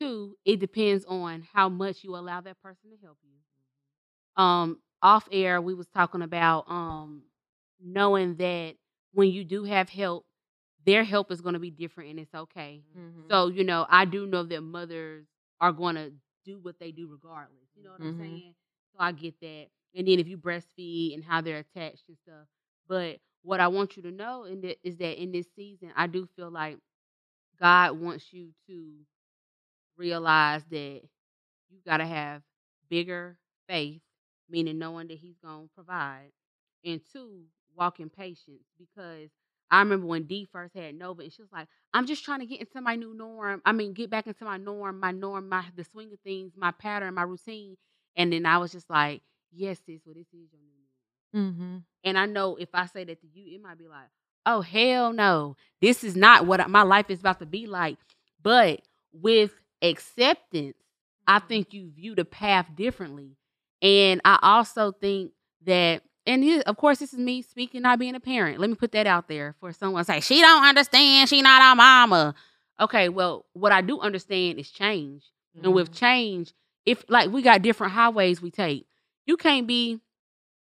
Two 0.00 0.36
it 0.44 0.60
depends 0.60 1.04
on 1.06 1.42
how 1.52 1.68
much 1.68 2.04
you 2.04 2.16
allow 2.16 2.40
that 2.40 2.60
person 2.62 2.90
to 2.90 2.96
help 3.02 3.18
you. 3.22 3.30
Um 4.42 4.78
off 5.02 5.28
air 5.30 5.60
we 5.60 5.74
was 5.74 5.88
talking 5.88 6.22
about 6.22 6.64
um 6.68 7.22
knowing 7.80 8.34
that 8.36 8.74
when 9.12 9.30
you 9.30 9.44
do 9.44 9.64
have 9.64 9.88
help 9.88 10.24
their 10.86 11.04
help 11.04 11.30
is 11.30 11.40
going 11.40 11.52
to 11.54 11.58
be 11.60 11.70
different 11.70 12.10
and 12.10 12.20
it's 12.20 12.34
okay. 12.34 12.82
Mhm. 12.96 13.28
so 13.30 13.48
you 13.48 13.64
know 13.64 13.86
i 13.90 14.04
do 14.04 14.26
know 14.26 14.42
that 14.44 14.62
mothers 14.62 15.26
are 15.60 15.72
going 15.72 15.94
to 15.96 16.12
do 16.44 16.58
what 16.60 16.78
they 16.78 16.92
do 16.92 17.08
regardless 17.08 17.68
you 17.76 17.82
know 17.84 17.92
what 17.92 18.00
i'm 18.00 18.14
Mhm. 18.14 18.18
saying? 18.18 18.54
So 18.92 18.98
i 19.00 19.12
get 19.12 19.38
that. 19.40 19.68
And 19.94 20.06
then 20.08 20.18
if 20.20 20.28
you 20.28 20.38
breastfeed 20.38 21.14
and 21.14 21.24
how 21.24 21.40
they're 21.40 21.58
attached 21.58 22.08
and 22.08 22.16
stuff. 22.18 22.46
But 22.88 23.20
what 23.42 23.60
i 23.60 23.68
want 23.68 23.96
you 23.96 24.02
to 24.04 24.10
know 24.12 24.44
in 24.44 24.60
the, 24.60 24.78
is 24.82 24.96
that 24.98 25.20
in 25.22 25.32
this 25.32 25.46
season 25.54 25.92
i 25.96 26.06
do 26.06 26.26
feel 26.36 26.50
like 26.50 26.78
God 27.58 27.98
wants 28.00 28.32
you 28.32 28.52
to 28.68 28.94
realize 29.96 30.62
that 30.70 31.00
you 31.70 31.78
got 31.84 31.98
to 31.98 32.06
have 32.06 32.42
bigger 32.88 33.38
faith, 33.68 34.00
meaning 34.48 34.78
knowing 34.78 35.08
that 35.08 35.18
He's 35.18 35.38
going 35.42 35.68
to 35.68 35.74
provide, 35.74 36.32
and 36.84 37.00
two, 37.12 37.42
walk 37.76 38.00
in 38.00 38.08
patience. 38.10 38.64
Because 38.78 39.30
I 39.70 39.80
remember 39.80 40.06
when 40.06 40.24
Dee 40.24 40.46
first 40.50 40.74
had 40.74 40.94
Nova, 40.94 41.22
and 41.22 41.32
she 41.32 41.42
was 41.42 41.52
like, 41.52 41.68
"I'm 41.92 42.06
just 42.06 42.24
trying 42.24 42.40
to 42.40 42.46
get 42.46 42.60
into 42.60 42.80
my 42.80 42.96
new 42.96 43.14
norm. 43.14 43.62
I 43.64 43.72
mean, 43.72 43.92
get 43.92 44.10
back 44.10 44.26
into 44.26 44.44
my 44.44 44.56
norm, 44.56 45.00
my 45.00 45.12
norm, 45.12 45.48
my 45.48 45.64
the 45.74 45.84
swing 45.84 46.12
of 46.12 46.20
things, 46.20 46.52
my 46.56 46.70
pattern, 46.72 47.14
my 47.14 47.22
routine." 47.22 47.76
And 48.16 48.32
then 48.32 48.46
I 48.46 48.58
was 48.58 48.72
just 48.72 48.88
like, 48.88 49.22
"Yes, 49.52 49.78
sis, 49.84 50.00
well, 50.04 50.14
this 50.14 50.26
is 50.28 50.50
your 50.52 50.60
new 50.60 50.70
norm." 50.76 51.52
Mm-hmm. 51.52 51.76
And 52.04 52.18
I 52.18 52.26
know 52.26 52.56
if 52.56 52.68
I 52.72 52.86
say 52.86 53.04
that 53.04 53.20
to 53.20 53.26
you, 53.26 53.56
it 53.56 53.62
might 53.62 53.78
be 53.78 53.88
like, 53.88 54.08
"Oh 54.44 54.60
hell 54.60 55.12
no, 55.12 55.56
this 55.80 56.04
is 56.04 56.16
not 56.16 56.46
what 56.46 56.68
my 56.70 56.82
life 56.82 57.10
is 57.10 57.20
about 57.20 57.40
to 57.40 57.46
be 57.46 57.66
like." 57.66 57.98
But 58.42 58.82
with 59.12 59.52
acceptance, 59.82 60.76
I 61.26 61.38
mm-hmm. 61.38 61.48
think 61.48 61.72
you 61.72 61.90
view 61.90 62.14
the 62.14 62.24
path 62.24 62.66
differently. 62.74 63.36
And 63.82 64.20
I 64.24 64.38
also 64.42 64.92
think 64.92 65.32
that, 65.64 66.02
and 66.26 66.42
this, 66.42 66.62
of 66.64 66.76
course, 66.76 66.98
this 66.98 67.12
is 67.12 67.18
me 67.18 67.42
speaking, 67.42 67.82
not 67.82 67.98
being 67.98 68.14
a 68.14 68.20
parent. 68.20 68.58
Let 68.58 68.70
me 68.70 68.76
put 68.76 68.92
that 68.92 69.06
out 69.06 69.28
there 69.28 69.54
for 69.60 69.72
someone 69.72 70.04
to 70.04 70.12
say 70.12 70.20
she 70.20 70.40
don't 70.40 70.64
understand, 70.64 71.28
she 71.28 71.42
not 71.42 71.62
our 71.62 71.76
mama. 71.76 72.34
Okay, 72.80 73.08
well, 73.08 73.46
what 73.52 73.72
I 73.72 73.80
do 73.80 74.00
understand 74.00 74.58
is 74.58 74.70
change, 74.70 75.24
and 75.54 75.72
with 75.72 75.86
mm-hmm. 75.86 75.94
change, 75.94 76.52
if 76.84 77.04
like 77.08 77.30
we 77.30 77.40
got 77.40 77.62
different 77.62 77.94
highways 77.94 78.42
we 78.42 78.50
take, 78.50 78.86
you 79.24 79.36
can't 79.36 79.66
be, 79.66 80.00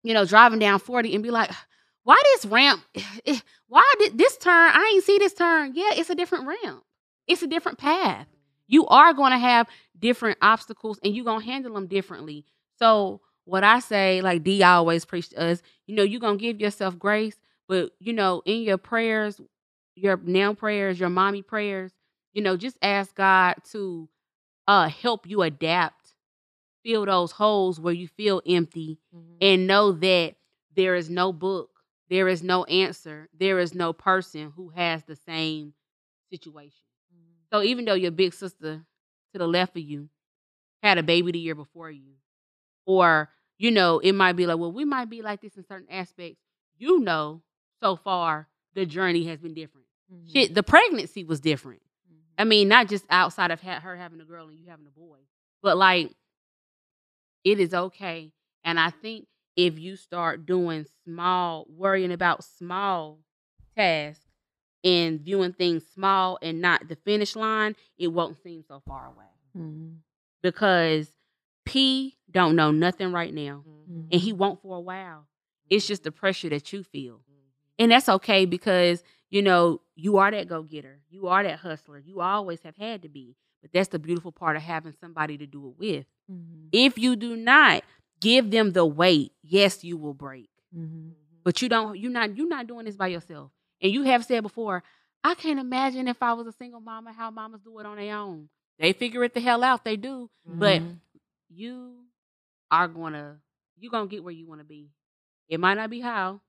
you 0.02 0.14
know, 0.14 0.26
driving 0.26 0.60
down 0.60 0.80
forty 0.80 1.14
and 1.14 1.22
be 1.22 1.30
like, 1.30 1.52
why 2.04 2.20
this 2.34 2.46
ramp? 2.46 2.82
Why 3.68 3.94
did 4.00 4.18
this 4.18 4.36
turn? 4.38 4.72
I 4.74 4.94
ain't 4.96 5.04
see 5.04 5.20
this 5.20 5.36
turn. 5.36 5.74
Yeah, 5.76 5.92
it's 5.92 6.10
a 6.10 6.16
different 6.16 6.48
ramp. 6.48 6.84
It's 7.28 7.44
a 7.44 7.48
different 7.48 7.78
path 7.78 8.26
you 8.70 8.88
are 8.88 9.14
going 9.14 9.34
to 9.34 9.40
have 9.40 9.68
different 10.00 10.40
obstacles 10.42 11.00
and 11.04 11.16
you're 11.16 11.26
going 11.26 11.42
to 11.42 11.48
handle 11.48 11.76
them 11.76 11.88
differently. 11.88 12.46
So, 12.78 13.22
what 13.46 13.66
I 13.66 13.80
say, 13.80 14.22
like 14.22 14.44
D 14.44 14.64
always 14.64 15.06
preach 15.06 15.30
to 15.32 15.42
us, 15.42 15.64
you 15.88 15.96
know, 15.96 16.04
you're 16.04 16.22
going 16.22 16.38
to 16.40 16.44
give 16.44 16.62
yourself 16.62 17.00
grace, 17.00 17.36
but, 17.68 17.92
you 18.00 18.14
know, 18.14 18.44
in 18.46 18.62
your 18.64 18.78
prayers, 18.78 19.42
your 19.96 20.18
now 20.24 20.54
prayers, 20.54 21.00
your 21.00 21.10
mommy 21.10 21.44
prayers, 21.44 21.94
you 22.34 22.42
know, 22.44 22.58
just 22.58 22.78
ask 22.82 23.16
God 23.16 23.56
to 23.72 24.10
uh 24.68 24.90
help 24.90 25.28
you 25.28 25.42
adapt, 25.44 26.14
fill 26.86 27.06
those 27.06 27.32
holes 27.34 27.80
where 27.80 27.94
you 27.94 28.08
feel 28.08 28.42
empty, 28.48 29.00
Mhm. 29.16 29.38
and 29.42 29.68
know 29.68 29.92
that 29.94 30.36
there 30.76 30.96
is 30.96 31.10
no 31.10 31.34
book, 31.34 31.82
there 32.10 32.28
is 32.30 32.44
no 32.44 32.66
answer, 32.66 33.30
there 33.34 33.60
is 33.60 33.74
no 33.76 33.94
person 33.94 34.52
who 34.52 34.70
has 34.70 35.04
the 35.06 35.16
same 35.16 35.74
situation. 36.32 36.89
So 37.52 37.62
even 37.64 37.86
though 37.86 37.94
your 37.96 38.12
big 38.12 38.34
sister 38.34 38.86
to 39.34 39.38
the 39.40 39.48
left 39.48 39.76
of 39.78 39.84
you 39.84 40.10
had 40.84 40.98
a 40.98 41.04
baby 41.04 41.32
the 41.32 41.40
year 41.40 41.56
before 41.56 41.92
you, 41.92 42.14
or 42.86 43.30
you 43.58 43.72
know, 43.72 44.00
it 44.00 44.14
might 44.14 44.34
be 44.34 44.48
like, 44.48 44.58
well, 44.58 44.72
we 44.72 44.86
might 44.86 45.10
be 45.10 45.22
like 45.22 45.42
this 45.42 45.58
in 45.58 45.66
certain 45.66 45.90
aspects. 45.92 46.40
You 46.78 47.00
know, 47.00 47.42
so 47.82 47.96
far 47.96 48.48
the 48.76 48.86
journey 48.86 49.26
has 49.26 49.40
been 49.40 49.54
different. 49.54 49.88
Mhm. 50.14 50.32
Shit, 50.32 50.56
the 50.56 50.64
pregnancy 50.64 51.24
was 51.24 51.40
different. 51.42 51.82
I 52.38 52.46
mean, 52.46 52.70
not 52.70 52.88
just 52.88 53.06
outside 53.10 53.52
of 53.52 53.62
her 53.62 53.96
having 53.98 54.22
a 54.22 54.26
girl 54.26 54.48
and 54.48 54.58
you 54.58 54.70
having 54.70 54.88
a 54.88 54.92
boy, 55.00 55.18
but 55.62 55.78
like 55.78 56.16
it 57.44 57.60
is 57.60 57.74
okay. 57.74 58.32
And 58.64 58.80
I 58.80 58.90
think 58.90 59.28
if 59.56 59.80
you 59.80 59.96
start 59.96 60.46
doing 60.46 60.86
small, 61.04 61.66
worrying 61.70 62.12
about 62.12 62.44
small 62.44 63.20
tasks 63.78 64.26
and 64.84 65.20
viewing 65.20 65.54
things 65.54 65.84
small 65.94 66.38
and 66.42 66.62
not 66.62 66.88
the 66.88 66.96
finish 66.96 67.36
line, 67.36 67.76
it 67.98 68.08
won't 68.08 68.42
seem 68.42 68.64
so 68.68 68.82
far 68.88 69.08
away. 69.08 69.26
Mm-hmm. 69.58 69.96
Because 70.42 71.10
P 71.66 72.18
don't 72.32 72.56
know 72.56 72.72
nothing 72.72 73.12
right 73.12 73.34
now, 73.34 73.64
Mhm. 73.90 74.08
and 74.12 74.22
he 74.22 74.34
won't 74.34 74.62
for 74.62 74.78
a 74.78 74.82
while. 74.82 75.28
It's 75.70 75.88
just 75.88 76.04
the 76.04 76.12
pressure 76.12 76.50
that 76.50 76.72
you 76.74 76.84
feel. 76.84 77.22
And 77.78 77.92
that's 77.92 78.10
okay 78.10 78.46
because, 78.46 79.04
you 79.30 79.42
know, 79.42 79.82
you 79.96 80.18
are 80.18 80.32
that 80.32 80.48
go 80.48 80.64
getter. 80.64 81.00
You 81.10 81.28
are 81.28 81.44
that 81.44 81.60
hustler. 81.60 82.00
You 82.00 82.20
always 82.22 82.62
have 82.64 82.76
had 82.76 83.02
to 83.04 83.10
be. 83.10 83.36
But 83.62 83.72
that's 83.74 83.90
the 83.90 84.00
beautiful 84.00 84.32
part 84.32 84.56
of 84.58 84.62
having 84.64 84.94
somebody 85.00 85.38
to 85.38 85.46
do 85.46 85.68
it 85.70 85.76
with. 85.78 86.06
Mm-hmm. 86.32 86.68
If 86.72 86.98
you 86.98 87.16
do 87.16 87.36
not 87.36 87.84
give 88.20 88.52
them 88.52 88.72
the 88.72 88.86
weight, 88.86 89.32
yes, 89.44 89.84
you 89.84 89.98
will 89.98 90.14
break. 90.14 90.50
Mm-hmm. 90.76 91.10
But 91.44 91.62
you 91.62 91.70
don't 91.70 91.98
you're 91.98 92.12
not 92.12 92.36
you're 92.36 92.48
not 92.48 92.68
doing 92.68 92.86
this 92.86 92.98
by 92.98 93.08
yourself. 93.08 93.52
And 93.82 93.92
you 93.92 94.04
have 94.04 94.26
said 94.26 94.42
before, 94.44 94.84
I 95.24 95.36
can't 95.36 95.60
imagine 95.60 96.08
if 96.08 96.22
I 96.22 96.34
was 96.34 96.48
a 96.48 96.52
single 96.54 96.80
mama 96.82 97.12
how 97.14 97.32
mamas 97.32 97.62
do 97.62 97.80
it 97.80 97.86
on 97.86 97.98
their 97.98 98.16
own. 98.16 98.50
They 98.80 98.94
figure 98.94 99.24
it 99.24 99.34
the 99.34 99.42
hell 99.42 99.64
out, 99.64 99.84
they 99.84 99.98
do. 99.98 100.30
But 100.48 100.84
Mm-hmm. 100.84 100.94
you 101.50 102.04
are 102.72 102.88
gonna 102.88 103.38
you're 103.78 103.92
gonna 103.92 104.08
get 104.08 104.24
where 104.24 104.34
you 104.34 104.48
wanna 104.48 104.64
be. 104.64 104.90
It 105.48 105.60
might 105.60 105.76
not 105.76 105.90
be 105.90 106.00
how 106.02 106.42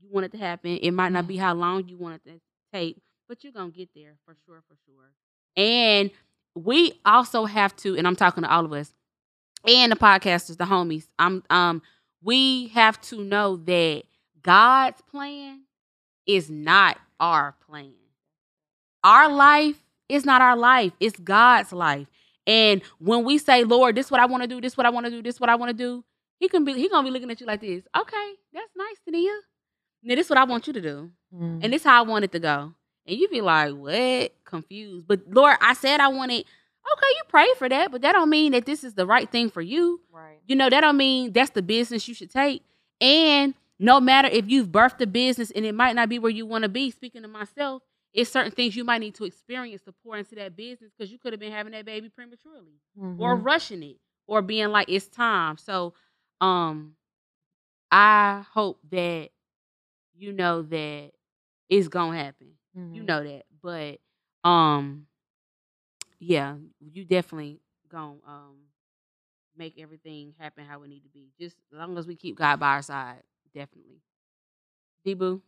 you 0.00 0.08
want 0.10 0.26
it 0.26 0.32
to 0.32 0.38
happen. 0.38 0.78
It 0.82 0.92
might 0.92 1.12
not 1.12 1.26
be 1.26 1.36
how 1.36 1.54
long 1.54 1.88
you 1.88 1.96
want 1.96 2.16
it 2.24 2.30
to 2.30 2.40
take, 2.72 3.00
but 3.28 3.42
you're 3.44 3.52
gonna 3.52 3.70
get 3.70 3.90
there 3.94 4.16
for 4.24 4.34
sure, 4.46 4.62
for 4.68 4.76
sure. 4.86 5.12
And 5.56 6.10
we 6.54 7.00
also 7.04 7.44
have 7.44 7.74
to, 7.76 7.96
and 7.96 8.06
I'm 8.06 8.16
talking 8.16 8.42
to 8.42 8.50
all 8.50 8.64
of 8.64 8.72
us 8.72 8.92
and 9.66 9.92
the 9.92 9.96
podcasters, 9.96 10.56
the 10.56 10.64
homies. 10.64 11.06
I'm 11.18 11.42
um 11.50 11.82
we 12.22 12.68
have 12.68 13.00
to 13.02 13.22
know 13.22 13.56
that 13.56 14.02
God's 14.42 15.00
plan 15.02 15.62
is 16.26 16.50
not 16.50 16.98
our 17.20 17.54
plan. 17.66 17.92
Our 19.04 19.32
life 19.32 19.82
is 20.08 20.24
not 20.24 20.42
our 20.42 20.56
life. 20.56 20.92
It's 21.00 21.18
God's 21.18 21.72
life. 21.72 22.06
And 22.46 22.82
when 22.98 23.24
we 23.24 23.38
say, 23.38 23.64
Lord, 23.64 23.96
this 23.96 24.06
is 24.06 24.12
what 24.12 24.20
I 24.20 24.26
want 24.26 24.42
to 24.42 24.48
do, 24.48 24.60
this 24.60 24.72
is 24.72 24.76
what 24.76 24.86
I 24.86 24.90
want 24.90 25.06
to 25.06 25.10
do, 25.10 25.22
this 25.22 25.36
is 25.36 25.40
what 25.40 25.50
I 25.50 25.56
want 25.56 25.70
to 25.70 25.76
do, 25.76 26.04
he 26.38 26.48
can 26.48 26.64
be 26.64 26.74
he 26.74 26.88
gonna 26.88 27.06
be 27.06 27.10
looking 27.10 27.30
at 27.30 27.40
you 27.40 27.46
like 27.46 27.60
this. 27.60 27.84
Okay, 27.96 28.32
that's 28.52 28.70
nice, 28.76 28.96
Tania. 29.04 29.32
Now 30.02 30.14
this 30.14 30.26
is 30.26 30.30
what 30.30 30.38
I 30.38 30.44
want 30.44 30.66
you 30.66 30.72
to 30.72 30.80
do. 30.80 31.10
Mm-hmm. 31.34 31.60
And 31.62 31.72
this 31.72 31.82
is 31.82 31.86
how 31.86 32.04
I 32.04 32.06
want 32.06 32.24
it 32.24 32.32
to 32.32 32.38
go. 32.38 32.72
And 33.06 33.18
you 33.18 33.28
be 33.28 33.40
like, 33.40 33.74
what? 33.74 34.32
Confused. 34.44 35.06
But 35.06 35.20
Lord, 35.28 35.56
I 35.60 35.74
said 35.74 36.00
I 36.00 36.08
wanted, 36.08 36.40
okay, 36.40 37.06
you 37.08 37.22
pray 37.28 37.48
for 37.58 37.68
that, 37.68 37.90
but 37.90 38.02
that 38.02 38.12
don't 38.12 38.30
mean 38.30 38.52
that 38.52 38.66
this 38.66 38.84
is 38.84 38.94
the 38.94 39.06
right 39.06 39.30
thing 39.30 39.50
for 39.50 39.62
you. 39.62 40.00
Right. 40.12 40.38
You 40.46 40.56
know, 40.56 40.68
that 40.68 40.80
don't 40.80 40.96
mean 40.96 41.32
that's 41.32 41.50
the 41.50 41.62
business 41.62 42.06
you 42.06 42.14
should 42.14 42.30
take. 42.30 42.62
And 43.00 43.54
no 43.78 44.00
matter 44.00 44.28
if 44.28 44.48
you've 44.48 44.68
birthed 44.68 45.00
a 45.00 45.06
business 45.06 45.50
and 45.50 45.64
it 45.64 45.74
might 45.74 45.94
not 45.94 46.08
be 46.08 46.18
where 46.18 46.30
you 46.30 46.46
want 46.46 46.62
to 46.62 46.68
be, 46.68 46.90
speaking 46.90 47.22
to 47.22 47.28
myself, 47.28 47.82
it's 48.14 48.30
certain 48.30 48.52
things 48.52 48.74
you 48.74 48.84
might 48.84 48.98
need 48.98 49.14
to 49.16 49.24
experience 49.24 49.82
to 49.82 49.92
pour 50.02 50.16
into 50.16 50.34
that 50.36 50.56
business 50.56 50.90
because 50.96 51.12
you 51.12 51.18
could 51.18 51.32
have 51.32 51.40
been 51.40 51.52
having 51.52 51.72
that 51.72 51.84
baby 51.84 52.08
prematurely 52.08 52.80
Mm-hmm. 52.98 53.20
or 53.20 53.36
rushing 53.36 53.82
it 53.82 53.96
or 54.26 54.40
being 54.40 54.68
like 54.68 54.88
it's 54.88 55.06
time. 55.06 55.58
So 55.58 55.92
um 56.40 56.94
I 57.90 58.44
hope 58.52 58.80
that 58.90 59.28
you 60.16 60.32
know 60.32 60.62
that 60.62 61.10
it's 61.68 61.88
gonna 61.88 62.16
happen. 62.16 62.52
Mm-hmm. 62.76 62.94
You 62.94 63.02
know 63.02 63.22
that. 63.22 63.42
But 63.62 63.98
um 64.48 65.06
yeah, 66.18 66.54
you 66.80 67.04
definitely 67.04 67.60
gonna 67.90 68.16
um 68.26 68.56
make 69.56 69.74
everything 69.78 70.34
happen 70.38 70.64
how 70.64 70.82
it 70.82 70.88
need 70.88 71.02
to 71.02 71.08
be. 71.10 71.28
Just 71.38 71.56
as 71.72 71.78
long 71.78 71.96
as 71.98 72.06
we 72.06 72.16
keep 72.16 72.36
God 72.36 72.58
by 72.60 72.68
our 72.74 72.82
side, 72.82 73.22
definitely. 73.54 74.00
Debu, 75.06 75.40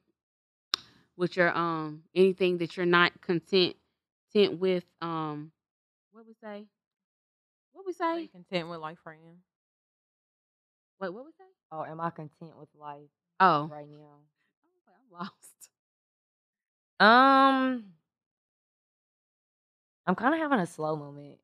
with 1.17 1.37
your 1.37 1.57
um 1.57 2.03
anything 2.15 2.59
that 2.59 2.77
you're 2.77 2.87
not 2.87 3.21
content 3.21 3.77
content 4.33 4.59
with, 4.61 4.85
um 5.03 5.53
what 6.13 6.27
we 6.27 6.35
say? 6.35 6.67
What 7.73 7.87
we 7.87 7.93
Are 8.01 8.19
you 8.21 8.27
say? 8.27 8.31
content 8.33 8.69
with 8.69 8.81
life 8.81 8.99
right 9.05 9.19
now? 9.23 9.35
Wait, 11.01 11.13
what 11.13 11.25
we 11.25 11.31
say? 11.33 11.45
Oh, 11.71 11.85
am 11.85 12.01
I 12.01 12.11
content 12.11 12.57
with 12.59 12.69
life 12.79 13.11
Oh, 13.41 13.71
right 13.71 13.89
now? 13.89 14.19
I'm 14.89 15.13
lost. 15.13 15.71
Um, 17.01 17.85
I'm 20.07 20.15
kind 20.17 20.35
of 20.35 20.41
having 20.41 20.59
a 20.59 20.67
slow 20.67 20.97
moment. 20.97 21.39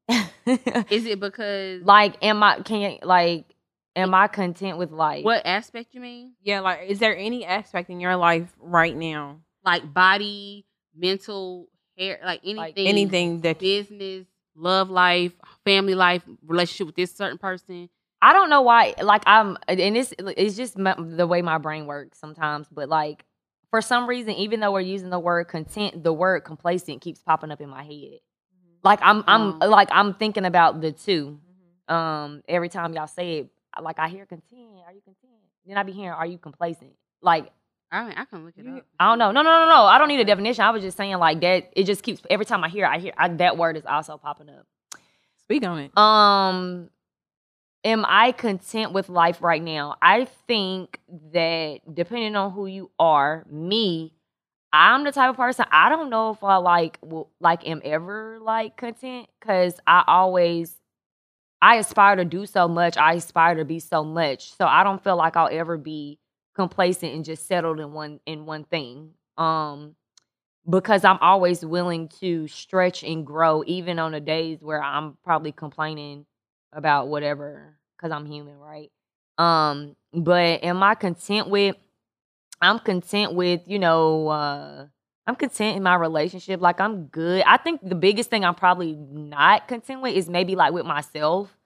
Is 0.90 1.06
it 1.06 1.20
because 1.20 1.82
like, 1.84 2.16
am 2.22 2.42
I 2.42 2.60
can 2.60 2.80
you, 2.80 2.98
like, 3.02 3.53
am 3.96 4.14
I 4.14 4.26
content 4.28 4.78
with 4.78 4.90
life? 4.90 5.24
what 5.24 5.44
aspect 5.46 5.94
you 5.94 6.00
mean? 6.00 6.34
Yeah, 6.42 6.60
like 6.60 6.80
is 6.88 6.98
there 6.98 7.16
any 7.16 7.44
aspect 7.44 7.90
in 7.90 8.00
your 8.00 8.16
life 8.16 8.52
right 8.58 8.96
now? 8.96 9.40
Like 9.64 9.92
body, 9.92 10.66
mental, 10.94 11.68
hair, 11.96 12.18
like 12.24 12.40
anything, 12.42 12.56
Like 12.56 12.74
Anything 12.76 13.40
that 13.42 13.58
business, 13.58 14.26
love 14.54 14.90
life, 14.90 15.32
family 15.64 15.94
life, 15.94 16.22
relationship 16.46 16.86
with 16.88 16.96
this 16.96 17.14
certain 17.14 17.38
person. 17.38 17.88
I 18.20 18.32
don't 18.32 18.48
know 18.48 18.62
why. 18.62 18.94
Like 19.02 19.22
I'm, 19.26 19.58
and 19.68 19.96
it's 19.96 20.14
it's 20.18 20.56
just 20.56 20.78
my, 20.78 20.94
the 20.98 21.26
way 21.26 21.42
my 21.42 21.58
brain 21.58 21.86
works 21.86 22.18
sometimes. 22.18 22.66
But 22.70 22.88
like 22.88 23.24
for 23.70 23.80
some 23.82 24.06
reason, 24.08 24.32
even 24.34 24.60
though 24.60 24.72
we're 24.72 24.80
using 24.80 25.10
the 25.10 25.18
word 25.18 25.44
content, 25.48 26.02
the 26.02 26.12
word 26.12 26.40
complacent 26.44 27.00
keeps 27.02 27.20
popping 27.22 27.50
up 27.50 27.60
in 27.60 27.68
my 27.68 27.82
head. 27.82 27.90
Mm-hmm. 27.92 28.76
Like 28.82 29.00
I'm, 29.02 29.24
I'm 29.26 29.58
Oh. 29.60 29.68
like 29.68 29.88
I'm 29.92 30.14
thinking 30.14 30.44
about 30.46 30.80
the 30.80 30.92
two. 30.92 31.38
Mm-hmm. 31.88 31.94
Um, 31.94 32.42
every 32.48 32.70
time 32.70 32.94
y'all 32.94 33.06
say 33.06 33.38
it, 33.40 33.48
like 33.80 33.98
I 33.98 34.08
hear 34.08 34.26
content. 34.26 34.68
Are 34.86 34.92
you 34.92 35.00
content? 35.00 35.32
Then 35.66 35.78
I 35.78 35.82
be 35.82 35.92
hearing, 35.92 36.10
are 36.10 36.26
you 36.26 36.38
complacent? 36.38 36.92
Like 37.22 37.50
I 37.92 38.02
mean, 38.04 38.14
I 38.16 38.24
can 38.24 38.44
look 38.44 38.54
it 38.56 38.64
You- 38.64 38.78
up. 38.78 38.86
I 38.98 39.08
don't 39.08 39.18
know. 39.18 39.30
No, 39.30 39.42
no, 39.42 39.50
no, 39.64 39.68
no. 39.68 39.84
I 39.84 39.98
don't 39.98 40.08
need 40.08 40.20
a 40.20 40.24
definition. 40.24 40.64
I 40.64 40.70
was 40.70 40.82
just 40.82 40.96
saying 40.96 41.16
like 41.18 41.40
that. 41.42 41.70
It 41.76 41.84
just 41.84 42.02
keeps 42.02 42.22
every 42.28 42.44
time 42.46 42.64
I 42.64 42.68
hear, 42.68 42.86
I 42.86 42.98
hear 42.98 43.12
I, 43.16 43.28
that 43.28 43.56
word 43.56 43.76
is 43.76 43.84
also 43.86 44.16
popping 44.18 44.48
up. 44.48 44.66
Speak 45.42 45.64
on 45.64 45.78
it. 45.78 45.96
Um, 45.96 46.90
am 47.84 48.04
I 48.08 48.32
content 48.32 48.92
with 48.92 49.08
life 49.08 49.42
right 49.42 49.62
now? 49.62 49.96
I 50.02 50.24
think 50.48 50.98
that 51.32 51.80
depending 51.92 52.34
on 52.34 52.50
who 52.52 52.66
you 52.66 52.90
are, 52.98 53.44
me, 53.48 54.12
I'm 54.72 55.04
the 55.04 55.12
type 55.12 55.30
of 55.30 55.36
person 55.36 55.66
I 55.70 55.88
don't 55.88 56.10
know 56.10 56.30
if 56.30 56.42
I 56.42 56.56
like 56.56 56.98
will 57.00 57.30
like 57.38 57.64
am 57.68 57.80
ever 57.84 58.38
like 58.40 58.76
content 58.76 59.28
because 59.38 59.78
I 59.86 60.02
always 60.08 60.74
I 61.64 61.76
aspire 61.76 62.16
to 62.16 62.26
do 62.26 62.44
so 62.44 62.68
much. 62.68 62.98
I 62.98 63.14
aspire 63.14 63.54
to 63.54 63.64
be 63.64 63.80
so 63.80 64.04
much. 64.04 64.52
So 64.54 64.66
I 64.66 64.84
don't 64.84 65.02
feel 65.02 65.16
like 65.16 65.34
I'll 65.34 65.48
ever 65.50 65.78
be 65.78 66.18
complacent 66.54 67.14
and 67.14 67.24
just 67.24 67.46
settled 67.46 67.80
in 67.80 67.94
one 67.94 68.20
in 68.26 68.44
one 68.44 68.64
thing. 68.64 69.12
Um 69.38 69.96
because 70.68 71.04
I'm 71.04 71.18
always 71.22 71.64
willing 71.64 72.08
to 72.20 72.48
stretch 72.48 73.02
and 73.02 73.26
grow, 73.26 73.64
even 73.66 73.98
on 73.98 74.12
the 74.12 74.20
days 74.20 74.58
where 74.60 74.82
I'm 74.82 75.16
probably 75.24 75.52
complaining 75.52 76.26
about 76.72 77.08
whatever, 77.08 77.78
because 77.96 78.12
I'm 78.12 78.26
human, 78.26 78.58
right? 78.58 78.90
Um, 79.38 79.96
but 80.12 80.64
am 80.64 80.82
I 80.82 80.94
content 80.94 81.48
with? 81.48 81.76
I'm 82.60 82.78
content 82.78 83.34
with, 83.34 83.62
you 83.66 83.78
know, 83.78 84.28
uh, 84.28 84.86
I'm 85.26 85.36
content 85.36 85.76
in 85.76 85.82
my 85.82 85.94
relationship. 85.94 86.60
Like 86.60 86.80
I'm 86.80 87.06
good. 87.06 87.42
I 87.46 87.56
think 87.56 87.80
the 87.82 87.94
biggest 87.94 88.30
thing 88.30 88.44
I'm 88.44 88.54
probably 88.54 88.94
not 88.94 89.68
content 89.68 90.02
with 90.02 90.14
is 90.14 90.28
maybe 90.28 90.54
like 90.54 90.72
with 90.72 90.84
myself. 90.86 91.56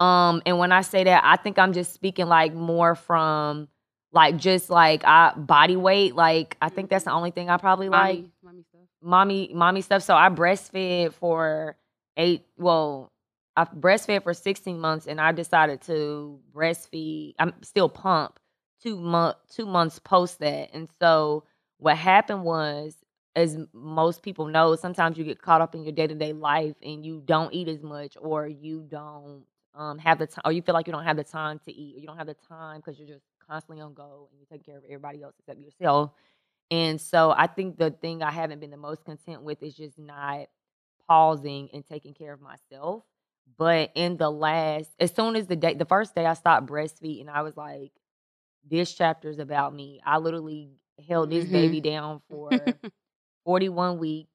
Um, 0.00 0.42
and 0.46 0.58
when 0.58 0.72
I 0.72 0.80
say 0.80 1.04
that, 1.04 1.22
I 1.24 1.36
think 1.36 1.58
I'm 1.58 1.72
just 1.72 1.92
speaking 1.92 2.26
like 2.26 2.54
more 2.54 2.94
from 2.94 3.68
like 4.12 4.36
just 4.38 4.70
like 4.70 5.04
I 5.04 5.32
body 5.36 5.76
weight. 5.76 6.14
Like 6.14 6.56
I 6.62 6.68
think 6.68 6.88
that's 6.90 7.04
the 7.04 7.12
only 7.12 7.30
thing 7.30 7.50
I 7.50 7.58
probably 7.58 7.88
like 7.88 8.16
Mommy, 8.16 8.32
mommy 8.42 8.62
stuff. 8.70 8.80
mommy 9.02 9.50
mommy 9.54 9.80
stuff. 9.82 10.02
So 10.02 10.14
I 10.14 10.30
breastfed 10.30 11.12
for 11.14 11.76
eight. 12.16 12.44
Well, 12.56 13.12
I 13.56 13.64
breastfed 13.64 14.22
for 14.22 14.34
sixteen 14.34 14.80
months, 14.80 15.06
and 15.06 15.20
I 15.20 15.32
decided 15.32 15.82
to 15.82 16.40
breastfeed. 16.54 17.34
I'm 17.38 17.52
still 17.62 17.88
pump 17.88 18.38
two 18.82 18.96
month 18.96 19.36
two 19.54 19.66
months 19.66 19.98
post 19.98 20.38
that, 20.40 20.70
and 20.72 20.88
so 21.00 21.44
what 21.84 21.98
happened 21.98 22.44
was, 22.44 22.96
as 23.36 23.58
most 23.74 24.22
people 24.22 24.46
know, 24.46 24.74
sometimes 24.74 25.18
you 25.18 25.24
get 25.24 25.42
caught 25.42 25.60
up 25.60 25.74
in 25.74 25.82
your 25.82 25.92
day 25.92 26.06
to 26.06 26.14
day 26.14 26.32
life, 26.32 26.76
and 26.82 27.04
you 27.04 27.22
don't 27.22 27.52
eat 27.52 27.68
as 27.68 27.82
much, 27.82 28.16
or 28.18 28.48
you 28.48 28.86
don't 28.88 29.44
um 29.74 29.98
have 29.98 30.18
the 30.18 30.26
time, 30.26 30.40
or 30.46 30.52
you 30.52 30.62
feel 30.62 30.74
like 30.74 30.86
you 30.86 30.94
don't 30.94 31.04
have 31.04 31.18
the 31.18 31.24
time 31.24 31.60
to 31.66 31.72
eat, 31.72 31.94
or 31.94 32.00
you 32.00 32.06
don't 32.06 32.16
have 32.16 32.26
the 32.26 32.36
time 32.48 32.78
because 32.80 32.98
you're 32.98 33.06
just 33.06 33.26
constantly 33.46 33.82
on 33.82 33.92
go 33.92 34.28
and 34.30 34.40
you 34.40 34.46
take 34.50 34.64
care 34.64 34.78
of 34.78 34.84
everybody 34.84 35.22
else 35.22 35.34
except 35.38 35.60
yourself. 35.60 36.12
And 36.70 36.98
so 36.98 37.34
I 37.36 37.48
think 37.48 37.76
the 37.76 37.90
thing 37.90 38.22
I 38.22 38.30
haven't 38.30 38.60
been 38.60 38.70
the 38.70 38.78
most 38.78 39.04
content 39.04 39.42
with 39.42 39.62
is 39.62 39.74
just 39.74 39.98
not 39.98 40.46
pausing 41.06 41.68
and 41.74 41.84
taking 41.86 42.14
care 42.14 42.32
of 42.32 42.40
myself. 42.40 43.04
But 43.58 43.90
in 43.94 44.16
the 44.16 44.30
last, 44.30 44.90
as 44.98 45.14
soon 45.14 45.36
as 45.36 45.46
the 45.46 45.56
day, 45.56 45.74
the 45.74 45.84
first 45.84 46.14
day 46.14 46.24
I 46.24 46.32
stopped 46.32 46.66
breastfeeding, 46.66 47.28
I 47.28 47.42
was 47.42 47.58
like, 47.58 47.92
this 48.66 48.94
chapter 48.94 49.28
is 49.28 49.38
about 49.38 49.74
me. 49.74 50.00
I 50.06 50.16
literally 50.16 50.70
held 51.08 51.30
this 51.30 51.46
Mhm. 51.46 51.50
baby 51.50 51.80
down 51.80 52.20
for 52.28 52.78
41 53.44 53.98
weeks 53.98 54.30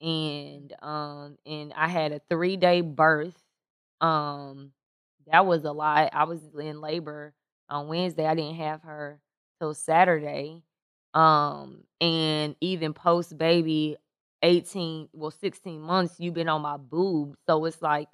and 0.00 0.74
um 0.82 1.36
and 1.46 1.72
I 1.74 1.88
had 1.88 2.12
a 2.12 2.20
3-day 2.30 2.80
birth. 2.82 3.36
Um 4.00 4.72
that 5.30 5.46
was 5.46 5.64
a 5.64 5.72
lot. 5.72 6.10
I 6.12 6.24
was 6.24 6.40
in 6.58 6.80
labor 6.80 7.34
on 7.68 7.88
Wednesday. 7.88 8.26
I 8.26 8.34
didn't 8.34 8.56
have 8.56 8.82
her 8.82 9.20
till 9.60 9.74
Saturday. 9.74 10.62
Um 11.14 11.84
and 12.00 12.56
even 12.60 12.94
post 12.94 13.36
baby 13.38 13.96
18 14.42 15.08
well 15.12 15.30
16 15.30 15.80
months 15.80 16.14
you've 16.18 16.34
been 16.34 16.48
on 16.48 16.62
my 16.62 16.76
boob. 16.76 17.36
So 17.48 17.64
it's 17.66 17.82
like 17.82 18.08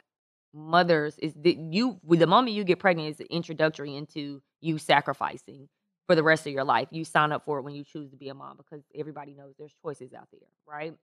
mothers 0.55 1.19
is 1.19 1.35
the, 1.37 1.55
you 1.71 1.99
with 2.03 2.21
the 2.21 2.27
moment 2.27 2.55
you 2.57 2.65
get 2.65 2.79
pregnant 2.79 3.09
is 3.11 3.21
introductory 3.29 3.95
into 3.97 4.43
you 4.61 4.79
sacrificing 4.79 5.69
for 6.07 6.15
the 6.15 6.23
rest 6.23 6.47
of 6.47 6.53
your 6.53 6.65
life. 6.65 6.89
You 6.91 7.05
sign 7.05 7.33
up 7.33 7.45
for 7.45 7.59
it 7.59 7.63
when 7.63 7.75
you 7.75 7.85
choose 7.85 8.11
to 8.11 8.17
be 8.17 8.29
a 8.29 8.35
mom 8.35 8.57
because 8.57 8.83
everybody 8.95 9.35
knows 9.35 9.55
there's 9.59 9.75
choices 9.83 10.13
out 10.15 10.29
there, 10.33 10.49
right? 10.67 10.95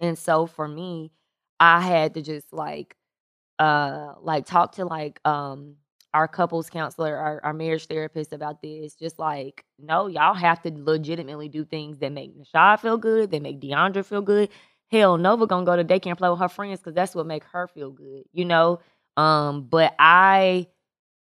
And 0.00 0.18
so 0.18 0.46
for 0.46 0.66
me, 0.66 1.12
I 1.58 1.80
had 1.80 2.14
to 2.14 2.22
just 2.22 2.52
like 2.52 2.96
uh 3.58 4.14
like 4.22 4.46
talk 4.46 4.72
to 4.76 4.84
like 4.86 5.20
um 5.26 5.76
our 6.12 6.26
couples 6.26 6.68
counselor, 6.68 7.16
our, 7.16 7.40
our 7.44 7.52
marriage 7.52 7.86
therapist 7.86 8.32
about 8.32 8.62
this. 8.62 8.94
Just 8.94 9.18
like, 9.18 9.64
no, 9.78 10.08
y'all 10.08 10.34
have 10.34 10.60
to 10.62 10.72
legitimately 10.74 11.48
do 11.48 11.64
things 11.64 11.98
that 11.98 12.10
make 12.12 12.36
Nashad 12.36 12.80
feel 12.80 12.96
good, 12.96 13.30
that 13.30 13.42
make 13.42 13.60
Deandra 13.60 14.04
feel 14.04 14.22
good. 14.22 14.48
Hell, 14.90 15.16
Nova 15.18 15.46
gonna 15.46 15.64
go 15.64 15.76
to 15.76 15.84
daycare 15.84 16.08
and 16.08 16.18
play 16.18 16.28
with 16.28 16.40
her 16.40 16.48
friends 16.48 16.80
because 16.80 16.94
that's 16.94 17.14
what 17.14 17.26
make 17.26 17.44
her 17.44 17.68
feel 17.68 17.90
good, 17.90 18.24
you 18.32 18.44
know. 18.44 18.80
Um, 19.16 19.62
but 19.64 19.94
I 19.98 20.66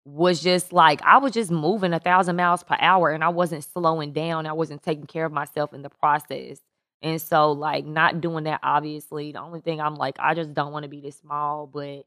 was 0.05 0.41
just 0.41 0.71
like 0.71 1.01
I 1.01 1.17
was 1.17 1.33
just 1.33 1.51
moving 1.51 1.91
a 1.91 1.99
thousand 1.99 2.35
miles 2.35 2.63
per 2.63 2.77
hour 2.79 3.09
and 3.09 3.23
I 3.23 3.29
wasn't 3.29 3.63
slowing 3.63 4.13
down. 4.13 4.45
I 4.45 4.53
wasn't 4.53 4.83
taking 4.83 5.07
care 5.07 5.25
of 5.25 5.31
myself 5.31 5.73
in 5.73 5.81
the 5.81 5.89
process. 5.89 6.59
And 7.01 7.21
so 7.21 7.51
like 7.51 7.85
not 7.85 8.21
doing 8.21 8.45
that 8.45 8.59
obviously, 8.63 9.31
the 9.31 9.41
only 9.41 9.61
thing 9.61 9.81
I'm 9.81 9.95
like, 9.95 10.15
I 10.19 10.35
just 10.35 10.53
don't 10.53 10.71
want 10.71 10.83
to 10.83 10.89
be 10.89 11.01
this 11.01 11.17
small. 11.17 11.65
But 11.67 12.05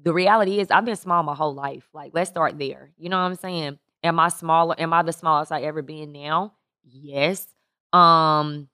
the 0.00 0.12
reality 0.12 0.60
is 0.60 0.70
I've 0.70 0.84
been 0.84 0.96
small 0.96 1.22
my 1.24 1.34
whole 1.34 1.54
life. 1.54 1.88
Like, 1.92 2.12
let's 2.14 2.30
start 2.30 2.58
there. 2.58 2.92
You 2.96 3.08
know 3.08 3.18
what 3.18 3.24
I'm 3.24 3.34
saying? 3.34 3.78
Am 4.04 4.18
I 4.18 4.28
smaller? 4.28 4.74
Am 4.78 4.92
I 4.92 5.02
the 5.02 5.12
smallest 5.12 5.52
I 5.52 5.62
ever 5.62 5.82
been 5.82 6.12
now? 6.12 6.54
Yes. 6.84 7.46
Um, 7.92 8.68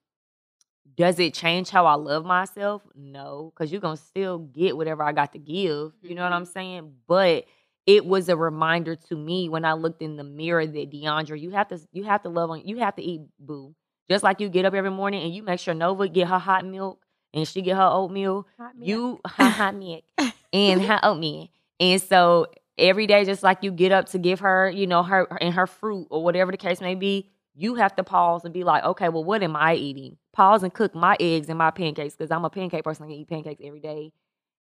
does 0.94 1.18
it 1.18 1.34
change 1.34 1.70
how 1.70 1.86
I 1.86 1.94
love 1.94 2.24
myself? 2.24 2.82
No, 2.94 3.52
because 3.54 3.70
you're 3.70 3.80
gonna 3.80 3.96
still 3.96 4.38
get 4.38 4.76
whatever 4.76 5.02
I 5.02 5.12
got 5.12 5.32
to 5.32 5.38
give. 5.38 5.92
You 6.02 6.14
know 6.14 6.22
what 6.22 6.32
I'm 6.32 6.44
saying? 6.44 6.92
But 7.06 7.44
it 7.88 8.04
was 8.04 8.28
a 8.28 8.36
reminder 8.36 8.94
to 8.94 9.16
me 9.16 9.48
when 9.48 9.64
I 9.64 9.72
looked 9.72 10.02
in 10.02 10.16
the 10.16 10.22
mirror 10.22 10.66
that 10.66 10.90
Deandra, 10.90 11.40
you 11.40 11.50
have 11.52 11.68
to 11.68 11.80
you 11.90 12.04
have 12.04 12.22
to 12.22 12.28
love 12.28 12.50
on 12.50 12.60
you 12.66 12.76
have 12.76 12.94
to 12.96 13.02
eat 13.02 13.22
boo. 13.40 13.74
Just 14.10 14.22
like 14.22 14.40
you 14.40 14.50
get 14.50 14.66
up 14.66 14.74
every 14.74 14.90
morning 14.90 15.22
and 15.24 15.34
you 15.34 15.42
make 15.42 15.58
sure 15.58 15.72
Nova 15.72 16.06
get 16.06 16.28
her 16.28 16.38
hot 16.38 16.66
milk 16.66 17.00
and 17.32 17.48
she 17.48 17.62
get 17.62 17.76
her 17.76 17.88
oatmeal. 17.90 18.46
Hot 18.58 18.72
You 18.78 19.20
her 19.26 19.48
hot 19.48 19.74
milk 19.74 20.04
and 20.52 20.82
her 20.82 21.00
oatmeal. 21.02 21.48
And 21.80 22.00
so 22.02 22.48
every 22.76 23.06
day, 23.06 23.24
just 23.24 23.42
like 23.42 23.62
you 23.62 23.72
get 23.72 23.90
up 23.90 24.10
to 24.10 24.18
give 24.18 24.40
her, 24.40 24.68
you 24.68 24.86
know, 24.86 25.02
her 25.02 25.26
and 25.40 25.54
her 25.54 25.66
fruit 25.66 26.08
or 26.10 26.22
whatever 26.22 26.52
the 26.52 26.58
case 26.58 26.82
may 26.82 26.94
be, 26.94 27.30
you 27.54 27.76
have 27.76 27.96
to 27.96 28.04
pause 28.04 28.44
and 28.44 28.52
be 28.52 28.64
like, 28.64 28.84
okay, 28.84 29.08
well, 29.08 29.24
what 29.24 29.42
am 29.42 29.56
I 29.56 29.76
eating? 29.76 30.18
Pause 30.34 30.64
and 30.64 30.74
cook 30.74 30.94
my 30.94 31.16
eggs 31.18 31.48
and 31.48 31.56
my 31.56 31.70
pancakes 31.70 32.14
because 32.14 32.30
I'm 32.30 32.44
a 32.44 32.50
pancake 32.50 32.84
person. 32.84 33.04
I 33.04 33.08
can 33.08 33.16
eat 33.16 33.28
pancakes 33.28 33.62
every 33.64 33.80
day, 33.80 34.12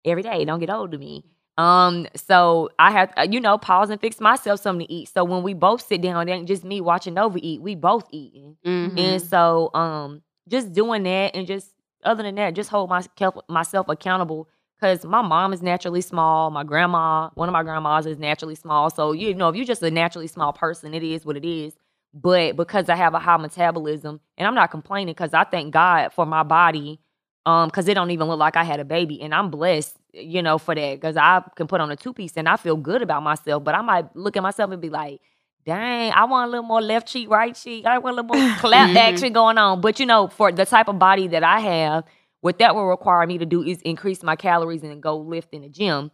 every 0.06 0.22
day. 0.22 0.46
Don't 0.46 0.60
get 0.60 0.70
old 0.70 0.92
to 0.92 1.00
me. 1.00 1.24
Um, 1.58 2.08
so 2.16 2.70
I 2.80 2.92
have, 2.92 3.14
uh, 3.18 3.28
you 3.30 3.40
know, 3.40 3.58
pause 3.58 3.90
and 3.90 4.00
fix 4.02 4.20
myself 4.20 4.60
something 4.60 4.86
to 4.88 4.94
eat. 4.94 5.10
So 5.10 5.24
when 5.24 5.42
we 5.44 5.54
both 5.54 5.82
sit 5.82 6.02
down, 6.02 6.28
it 6.28 6.32
ain't 6.34 6.48
just 6.48 6.66
me 6.66 6.82
watching 6.82 7.18
over 7.18 7.38
eat. 7.42 7.62
We 7.62 7.76
both 7.76 8.08
eating. 8.12 8.58
Mhm. 8.66 9.00
And 9.00 9.22
so, 9.22 9.72
um, 9.74 10.22
just 10.50 10.74
doing 10.74 11.04
that 11.04 11.36
and 11.36 11.48
just 11.48 11.72
other 12.04 12.24
than 12.24 12.36
that, 12.36 12.54
just 12.56 12.70
hold 12.70 12.90
myself 12.90 13.36
myself 13.50 13.88
accountable. 13.90 14.50
Cause 14.82 15.06
my 15.06 15.22
mom 15.22 15.54
is 15.54 15.62
naturally 15.64 16.02
small. 16.02 16.52
My 16.52 16.64
grandma, 16.66 17.30
one 17.36 17.48
of 17.48 17.54
my 17.54 17.64
grandmas 17.64 18.06
is 18.06 18.20
naturally 18.20 18.56
small. 18.56 18.90
So 18.90 19.14
you 19.14 19.34
know, 19.34 19.48
if 19.50 19.56
you're 19.56 19.66
just 19.66 19.82
a 19.82 19.90
naturally 19.90 20.28
small 20.28 20.52
person, 20.52 20.94
it 20.94 21.04
is 21.04 21.26
what 21.26 21.38
it 21.38 21.46
is. 21.46 21.74
But 22.14 22.56
because 22.58 22.90
I 22.90 22.96
have 22.96 23.14
a 23.14 23.20
high 23.20 23.38
metabolism, 23.38 24.20
and 24.38 24.48
I'm 24.48 24.56
not 24.56 24.72
complaining, 24.72 25.14
because 25.14 25.34
I 25.34 25.46
thank 25.46 25.74
God 25.74 26.14
for 26.14 26.26
my 26.26 26.44
body, 26.44 27.00
um, 27.46 27.70
because 27.70 27.88
it 27.88 27.94
don't 27.94 28.12
even 28.12 28.28
look 28.28 28.40
like 28.40 28.56
I 28.58 28.64
had 28.64 28.80
a 28.80 28.86
baby, 28.86 29.22
and 29.22 29.34
I'm 29.34 29.50
blessed, 29.50 29.98
you 30.16 30.42
know, 30.42 30.58
for 30.58 30.74
that. 30.76 30.96
Because 30.96 31.18
I 31.18 31.44
can 31.56 31.68
put 31.68 31.82
on 31.82 31.92
a 31.92 31.96
two 31.96 32.14
piece 32.14 32.34
and 32.38 32.48
I 32.50 32.58
feel 32.58 32.78
good 32.78 33.02
about 33.02 33.24
myself. 33.24 33.64
But 33.64 33.76
I 33.76 33.82
might 33.82 34.16
look 34.16 34.38
at 34.38 34.44
myself 34.44 34.72
and 34.72 34.82
be 34.82 34.90
like, 34.90 35.22
dang, 35.66 36.12
I 36.12 36.26
want 36.26 36.48
a 36.48 36.52
little 36.52 36.66
more 36.66 36.82
left 36.82 37.08
cheek, 37.08 37.30
right 37.30 37.56
cheek. 37.56 37.86
I 37.86 37.98
want 37.98 38.18
a 38.18 38.22
little 38.22 38.36
more 38.36 38.56
clap 38.58 38.92
Mhm. 38.92 38.98
action 38.98 39.34
going 39.34 39.58
on. 39.58 39.82
But 39.82 40.00
you 40.00 40.06
know, 40.06 40.28
for 40.28 40.52
the 40.52 40.66
type 40.66 40.88
of 40.88 41.00
body 41.00 41.28
that 41.30 41.44
I 41.44 41.60
have, 41.60 42.04
what 42.42 42.60
that 42.60 42.76
will 42.76 42.86
require 42.88 43.26
me 43.26 43.38
to 43.40 43.46
do 43.46 43.64
is 43.64 43.82
increase 43.82 44.22
my 44.24 44.36
calories 44.36 44.84
and 44.84 45.02
go 45.02 45.18
lift 45.18 45.54
in 45.54 45.62
the 45.64 45.70
gym. 45.70 46.12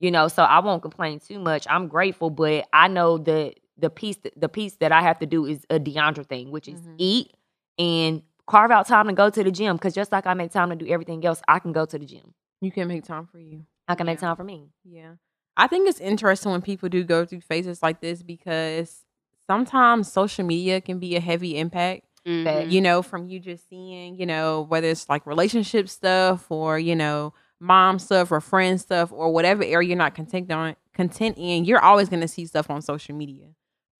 You 0.00 0.10
know, 0.10 0.28
so 0.28 0.42
I 0.42 0.60
won't 0.60 0.80
complain 0.82 1.20
too 1.20 1.38
much. 1.38 1.66
I'm 1.68 1.86
grateful, 1.88 2.30
but 2.30 2.66
I 2.72 2.88
know 2.88 3.18
that 3.18 3.54
the 3.76 3.90
piece 3.90 4.18
the 4.36 4.48
piece 4.48 4.76
that 4.76 4.92
I 4.92 5.00
have 5.02 5.18
to 5.20 5.26
do 5.26 5.46
is 5.46 5.64
a 5.70 5.78
Deandra 5.78 6.26
thing, 6.26 6.50
which 6.50 6.68
is 6.68 6.80
Mhm. 6.80 6.94
eat 6.98 7.32
and 7.78 8.22
carve 8.46 8.70
out 8.70 8.86
time 8.86 9.06
to 9.08 9.12
go 9.12 9.30
to 9.30 9.44
the 9.44 9.50
gym. 9.50 9.78
Cause 9.78 9.94
just 9.94 10.10
like 10.12 10.26
I 10.26 10.34
make 10.34 10.50
time 10.52 10.70
to 10.70 10.76
do 10.76 10.86
everything 10.86 11.24
else, 11.24 11.40
I 11.48 11.58
can 11.58 11.72
go 11.72 11.84
to 11.86 11.98
the 11.98 12.04
gym. 12.04 12.34
You 12.60 12.70
can't 12.70 12.88
make 12.88 13.04
time 13.04 13.26
for 13.26 13.38
you. 13.38 13.64
I 13.88 13.94
can 13.94 14.06
make 14.06 14.18
time 14.20 14.36
for 14.36 14.44
me. 14.44 14.68
Yeah. 14.84 15.14
I 15.56 15.66
think 15.66 15.88
it's 15.88 16.00
interesting 16.00 16.52
when 16.52 16.62
people 16.62 16.88
do 16.88 17.02
go 17.04 17.24
through 17.24 17.40
phases 17.40 17.82
like 17.82 18.00
this 18.00 18.22
because 18.22 19.04
sometimes 19.48 20.10
social 20.12 20.44
media 20.44 20.80
can 20.80 20.98
be 20.98 21.16
a 21.16 21.20
heavy 21.20 21.58
impact, 21.58 22.06
Mhm. 22.26 22.70
you 22.70 22.80
know, 22.80 23.02
from 23.02 23.26
you 23.26 23.40
just 23.40 23.68
seeing, 23.68 24.16
you 24.16 24.26
know, 24.26 24.62
whether 24.68 24.88
it's 24.88 25.08
like 25.08 25.26
relationship 25.26 25.88
stuff 25.88 26.50
or, 26.50 26.78
you 26.78 26.94
know, 26.94 27.32
mom 27.58 27.98
stuff 27.98 28.30
or 28.30 28.40
friend 28.40 28.80
stuff 28.80 29.12
or 29.12 29.32
whatever 29.32 29.62
area 29.64 29.88
you're 29.88 29.96
not 29.98 30.14
content 30.14 30.50
on 30.50 30.76
content 30.94 31.36
in, 31.38 31.64
you're 31.64 31.80
always 31.82 32.08
gonna 32.08 32.28
see 32.28 32.46
stuff 32.46 32.70
on 32.70 32.80
social 32.82 33.14
media. 33.14 33.48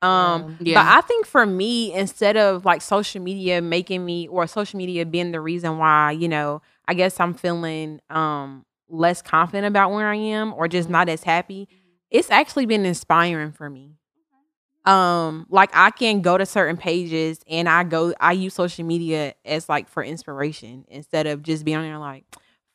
Um, 0.02 0.56
Yeah. 0.60 0.82
but 0.82 0.86
I 0.98 1.00
think 1.06 1.26
for 1.26 1.44
me, 1.44 1.92
instead 1.92 2.36
of 2.36 2.64
like 2.64 2.80
social 2.80 3.20
media 3.20 3.60
making 3.60 4.04
me 4.04 4.28
or 4.28 4.46
social 4.46 4.78
media 4.78 5.04
being 5.04 5.30
the 5.32 5.40
reason 5.40 5.76
why, 5.76 6.12
you 6.12 6.26
know, 6.28 6.62
I 6.90 6.94
guess 6.94 7.20
I'm 7.20 7.34
feeling 7.34 8.00
um 8.10 8.64
less 8.88 9.22
confident 9.22 9.64
about 9.64 9.92
where 9.92 10.08
I 10.08 10.16
am 10.16 10.52
or 10.52 10.66
just 10.66 10.90
not 10.90 11.08
as 11.08 11.22
happy, 11.22 11.68
it's 12.10 12.32
actually 12.32 12.66
been 12.66 12.84
inspiring 12.84 13.52
for 13.52 13.70
me. 13.70 13.94
Um, 14.84 15.46
like 15.50 15.70
I 15.72 15.92
can 15.92 16.20
go 16.20 16.36
to 16.36 16.44
certain 16.44 16.76
pages 16.76 17.38
and 17.48 17.68
I 17.68 17.84
go 17.84 18.12
I 18.18 18.32
use 18.32 18.54
social 18.54 18.84
media 18.84 19.34
as 19.44 19.68
like 19.68 19.88
for 19.88 20.02
inspiration 20.02 20.84
instead 20.88 21.28
of 21.28 21.44
just 21.44 21.64
being 21.64 21.80
there 21.80 21.98
like, 21.98 22.24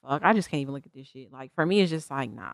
fuck, 0.01 0.23
I 0.23 0.31
just 0.31 0.49
can't 0.49 0.61
even 0.61 0.73
look 0.73 0.85
at 0.85 0.93
this 0.93 1.07
shit. 1.07 1.33
Like 1.33 1.53
for 1.53 1.65
me, 1.65 1.81
it's 1.81 1.89
just 1.89 2.09
like, 2.09 2.31
nah. 2.31 2.53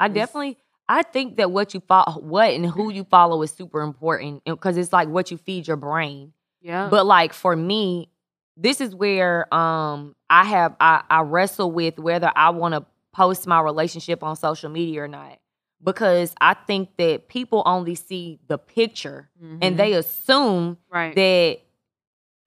I 0.00 0.08
definitely 0.08 0.56
I 0.88 1.02
think 1.02 1.36
that 1.36 1.50
what 1.50 1.74
you 1.74 1.80
follow 1.80 2.18
what 2.18 2.50
and 2.54 2.64
who 2.64 2.90
you 2.90 3.04
follow 3.04 3.42
is 3.42 3.50
super 3.50 3.82
important 3.82 4.42
because 4.46 4.78
it's 4.78 4.92
like 4.92 5.08
what 5.08 5.30
you 5.30 5.36
feed 5.36 5.68
your 5.68 5.76
brain. 5.76 6.32
Yeah. 6.62 6.88
But 6.88 7.04
like 7.04 7.34
for 7.34 7.54
me, 7.54 8.08
this 8.56 8.80
is 8.80 8.94
where 8.94 9.52
um 9.54 10.14
I 10.30 10.44
have 10.44 10.76
I, 10.80 11.02
I 11.10 11.20
wrestle 11.22 11.70
with 11.70 11.98
whether 11.98 12.30
I 12.34 12.50
want 12.50 12.74
to 12.74 12.84
post 13.12 13.46
my 13.46 13.60
relationship 13.60 14.22
on 14.22 14.36
social 14.36 14.70
media 14.70 15.02
or 15.02 15.08
not. 15.08 15.38
Because 15.84 16.32
I 16.40 16.54
think 16.54 16.96
that 16.98 17.28
people 17.28 17.62
only 17.66 17.94
see 17.96 18.38
the 18.46 18.56
picture 18.58 19.28
Mhm. 19.42 19.58
and 19.62 19.76
they 19.78 19.94
assume 19.94 20.78
right. 20.90 21.14
that 21.16 21.58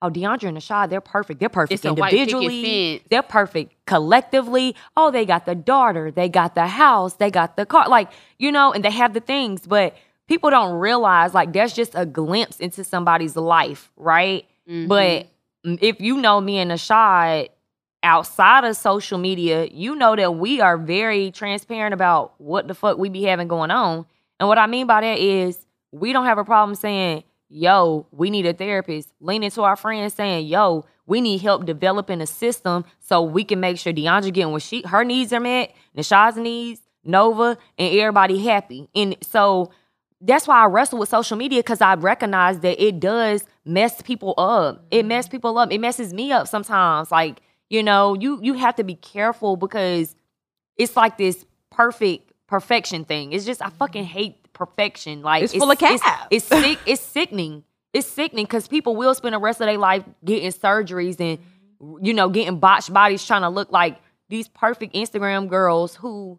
oh 0.02 0.10
Deandra 0.10 0.48
and 0.48 0.56
Ashad, 0.58 0.88
they're 0.90 1.00
perfect. 1.00 1.40
They're 1.40 1.48
perfect 1.48 1.74
it's 1.74 1.84
a 1.84 1.92
white 1.94 2.10
picket 2.12 2.32
individually. 2.32 3.02
They're 3.10 3.22
perfect 3.22 3.74
collectively. 3.86 4.74
Oh, 4.96 5.10
they 5.10 5.26
got 5.26 5.44
the 5.46 5.54
daughter, 5.54 6.10
they 6.10 6.28
got 6.28 6.54
the 6.54 6.66
house, 6.66 7.14
they 7.14 7.30
got 7.30 7.56
the 7.56 7.66
car, 7.66 7.88
like 7.88 8.10
you 8.38 8.50
know, 8.52 8.72
and 8.72 8.84
they 8.84 8.90
have 8.90 9.12
the 9.14 9.20
things. 9.20 9.66
But 9.66 9.94
people 10.28 10.50
don't 10.50 10.74
realize 10.78 11.34
like 11.34 11.52
that's 11.52 11.74
just 11.74 11.92
a 11.94 12.06
glimpse 12.06 12.58
into 12.58 12.84
somebody's 12.84 13.36
life, 13.36 13.92
right? 13.96 14.46
Mhm. 14.68 14.88
But 14.88 15.26
if 15.66 16.00
you 16.00 16.16
know 16.18 16.40
me 16.40 16.58
and 16.58 16.70
Ashad 16.70 17.48
outside 18.02 18.64
of 18.64 18.76
social 18.76 19.18
media, 19.18 19.66
you 19.70 19.96
know 19.96 20.14
that 20.14 20.36
we 20.36 20.60
are 20.60 20.78
very 20.78 21.30
transparent 21.32 21.92
about 21.92 22.34
what 22.38 22.68
the 22.68 22.74
fuck 22.74 22.98
we 22.98 23.08
be 23.08 23.24
having 23.24 23.48
going 23.48 23.70
on. 23.70 24.06
And 24.38 24.48
what 24.48 24.58
I 24.58 24.66
mean 24.66 24.86
by 24.86 25.00
that 25.00 25.18
is 25.18 25.66
we 25.90 26.12
don't 26.12 26.26
have 26.26 26.38
a 26.38 26.44
problem 26.44 26.74
saying, 26.76 27.24
yo, 27.48 28.06
we 28.12 28.30
need 28.30 28.46
a 28.46 28.52
therapist. 28.52 29.12
Leaning 29.20 29.50
to 29.50 29.62
our 29.62 29.76
friends 29.76 30.14
saying, 30.14 30.46
yo, 30.46 30.84
we 31.06 31.20
need 31.20 31.40
help 31.40 31.64
developing 31.64 32.20
a 32.20 32.26
system 32.26 32.84
so 33.00 33.22
we 33.22 33.44
can 33.44 33.60
make 33.60 33.78
sure 33.78 33.92
Deandra 33.92 34.32
getting 34.32 34.52
what 34.52 34.62
she 34.62 34.82
her 34.82 35.04
needs 35.04 35.32
are 35.32 35.40
met, 35.40 35.74
Nashad's 35.96 36.36
needs, 36.36 36.80
Nova, 37.04 37.56
and 37.78 37.98
everybody 37.98 38.38
happy. 38.44 38.88
And 38.94 39.16
so 39.22 39.70
that's 40.20 40.48
why 40.48 40.62
I 40.62 40.66
wrestle 40.66 40.98
with 40.98 41.08
social 41.08 41.36
media 41.36 41.60
because 41.60 41.80
I 41.80 41.94
recognize 41.94 42.60
that 42.60 42.82
it 42.82 43.00
does 43.00 43.44
mess 43.64 44.00
people 44.02 44.34
up. 44.38 44.84
It 44.90 45.00
mm-hmm. 45.00 45.08
messes 45.08 45.28
people 45.28 45.58
up. 45.58 45.72
It 45.72 45.78
messes 45.78 46.14
me 46.14 46.32
up 46.32 46.48
sometimes. 46.48 47.10
Like, 47.10 47.40
you 47.68 47.82
know, 47.82 48.14
you 48.14 48.40
you 48.42 48.54
have 48.54 48.76
to 48.76 48.84
be 48.84 48.94
careful 48.94 49.56
because 49.56 50.16
it's 50.76 50.96
like 50.96 51.18
this 51.18 51.44
perfect 51.70 52.32
perfection 52.46 53.04
thing. 53.04 53.32
It's 53.32 53.44
just 53.44 53.60
I 53.60 53.68
fucking 53.68 54.04
mm-hmm. 54.04 54.12
hate 54.12 54.52
perfection. 54.52 55.22
Like 55.22 55.42
It's 55.42 55.54
full 55.54 55.70
of 55.70 55.78
It's, 55.80 56.02
it's 56.30 56.44
sick. 56.46 56.78
It's 56.86 57.02
sickening. 57.02 57.64
It's 57.92 58.08
sickening 58.08 58.44
because 58.44 58.68
people 58.68 58.96
will 58.96 59.14
spend 59.14 59.34
the 59.34 59.38
rest 59.38 59.60
of 59.60 59.66
their 59.66 59.78
life 59.78 60.04
getting 60.24 60.50
surgeries 60.50 61.20
and 61.20 61.38
mm-hmm. 61.38 62.04
you 62.04 62.14
know 62.14 62.30
getting 62.30 62.58
botched 62.58 62.92
bodies 62.92 63.24
trying 63.24 63.42
to 63.42 63.50
look 63.50 63.70
like 63.70 63.98
these 64.28 64.48
perfect 64.48 64.94
Instagram 64.94 65.48
girls 65.48 65.94
who 65.94 66.38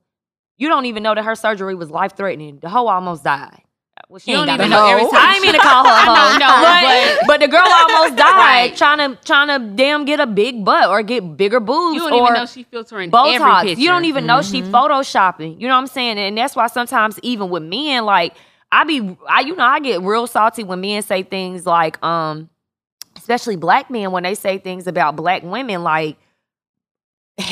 you 0.57 0.67
don't 0.67 0.85
even 0.85 1.03
know 1.03 1.13
that 1.13 1.23
her 1.23 1.35
surgery 1.35 1.75
was 1.75 1.91
life 1.91 2.17
threatening. 2.17 2.57
The 2.59 2.69
hoe 2.69 2.87
almost 2.87 3.23
died. 3.23 3.61
Well, 4.09 4.19
she 4.19 4.31
You 4.31 4.37
ain't 4.37 4.47
don't 4.47 4.55
even 4.55 4.69
know 4.69 4.87
every 4.87 5.03
time 5.05 5.15
I 5.15 5.33
ain't 5.33 5.41
mean 5.41 5.53
to 5.53 5.59
call 5.59 5.85
her 5.85 5.91
a 5.91 6.01
I 6.01 6.05
hoe. 6.05 6.37
know, 6.37 6.39
no, 6.39 7.19
but, 7.19 7.27
but 7.27 7.39
the 7.41 7.47
girl 7.47 7.61
almost 7.65 8.15
died 8.17 8.37
Right. 8.37 8.75
trying 8.77 8.97
to 9.15 9.15
trying 9.23 9.47
to 9.49 9.75
damn 9.75 10.05
get 10.05 10.19
a 10.19 10.27
big 10.27 10.63
butt 10.63 10.89
or 10.89 11.01
get 11.03 11.35
bigger 11.37 11.59
boobs 11.59 11.95
you 11.95 12.01
don't 12.01 12.13
or 12.13 12.21
even 12.21 12.33
know 12.33 12.45
she 12.45 12.63
filtering 12.63 13.11
Botox. 13.11 13.77
You 13.77 13.89
don't 13.89 14.05
even 14.05 14.25
know 14.25 14.41
she 14.41 14.61
Mhm. 14.61 14.71
photoshopping. 14.71 15.59
You 15.59 15.67
know 15.67 15.73
what 15.75 15.81
I'm 15.81 15.87
saying? 15.87 16.17
And 16.17 16.37
that's 16.37 16.55
why 16.55 16.67
sometimes 16.67 17.19
even 17.23 17.49
with 17.49 17.63
men, 17.63 18.05
like 18.05 18.35
I 18.71 18.83
be 18.83 19.17
I 19.27 19.41
you 19.41 19.55
know, 19.55 19.63
I 19.63 19.79
get 19.79 20.01
real 20.01 20.27
salty 20.27 20.63
when 20.63 20.81
men 20.81 21.01
say 21.01 21.23
things 21.23 21.65
like, 21.65 22.01
um, 22.03 22.49
especially 23.17 23.55
black 23.55 23.89
men 23.89 24.11
when 24.11 24.23
they 24.23 24.35
say 24.35 24.57
things 24.57 24.87
about 24.87 25.15
black 25.15 25.43
women, 25.43 25.83
like 25.83 26.17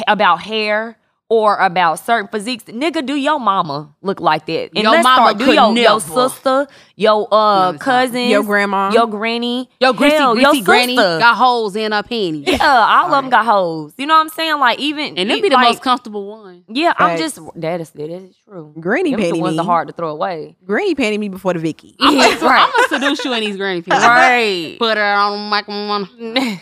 about 0.07 0.41
hair 0.41 0.97
or 1.27 1.57
about 1.57 1.95
certain 1.99 2.27
physiques. 2.27 2.65
Nigga, 2.65 3.03
do 3.03 3.15
your 3.15 3.39
mama 3.39 3.95
look 4.03 4.19
like 4.19 4.45
that? 4.45 4.69
And 4.75 4.83
Your 4.83 4.91
let's 4.91 5.03
mama 5.03 5.21
start, 5.29 5.37
do 5.39 5.45
could 5.45 5.55
your, 5.55 5.75
your 5.77 5.99
sister, 5.99 6.67
your 6.95 7.27
uh 7.33 7.55
No, 7.55 7.69
it's 7.69 7.79
not. 7.79 7.79
cousins, 7.79 8.29
Your 8.29 8.43
grandma. 8.43 8.91
your 8.91 9.07
granny, 9.07 9.67
Your 9.79 9.93
greasy, 9.93 10.15
hell, 10.17 10.33
greasy 10.35 10.57
your 10.57 10.63
granny 10.65 10.95
sister. 10.95 11.17
got 11.19 11.35
holes 11.35 11.75
in 11.75 11.93
her 11.93 12.03
panties. 12.03 12.45
Yeah, 12.47 12.57
all 12.63 13.11
of 13.11 13.23
them 13.23 13.31
got 13.31 13.43
holes. 13.45 13.93
You 13.97 14.05
know 14.05 14.13
what 14.13 14.21
I'm 14.21 14.29
saying? 14.29 14.59
Like 14.59 14.77
even 14.79 15.17
And 15.17 15.29
them 15.31 15.41
be 15.41 15.49
the 15.49 15.55
like, 15.55 15.69
most 15.69 15.81
comfortable 15.81 16.27
one. 16.27 16.63
yeah, 16.67 16.93
I'm 16.97 17.17
just 17.17 17.39
that 17.55 17.81
is 17.81 17.89
that 17.89 18.09
is 18.11 18.35
true. 18.47 18.75
Granny 18.79 19.09
Them 19.11 19.19
the 19.21 19.31
panty 19.31 19.39
ones 19.41 19.53
me. 19.53 19.57
that 19.57 19.63
hard 19.63 19.87
to 19.87 19.93
throw 19.95 20.09
away. 20.11 20.55
Granny 20.63 20.93
panty 20.93 21.17
me 21.17 21.29
before 21.29 21.53
the 21.53 21.59
Vicky. 21.59 21.95
Yeah, 21.99 22.07
I'm 22.07 22.17
Yeah, 22.17 22.35
gonna 22.39 22.45
right. 22.49 22.85
seduce 22.89 23.25
you 23.25 23.33
in 23.33 23.39
these 23.41 23.57
granny 23.57 23.81
panties. 23.81 24.07
Right. 24.07 24.75
Put 24.77 24.97
her 24.97 25.03
on 25.03 25.49
my 25.49 25.63
one. 25.65 26.07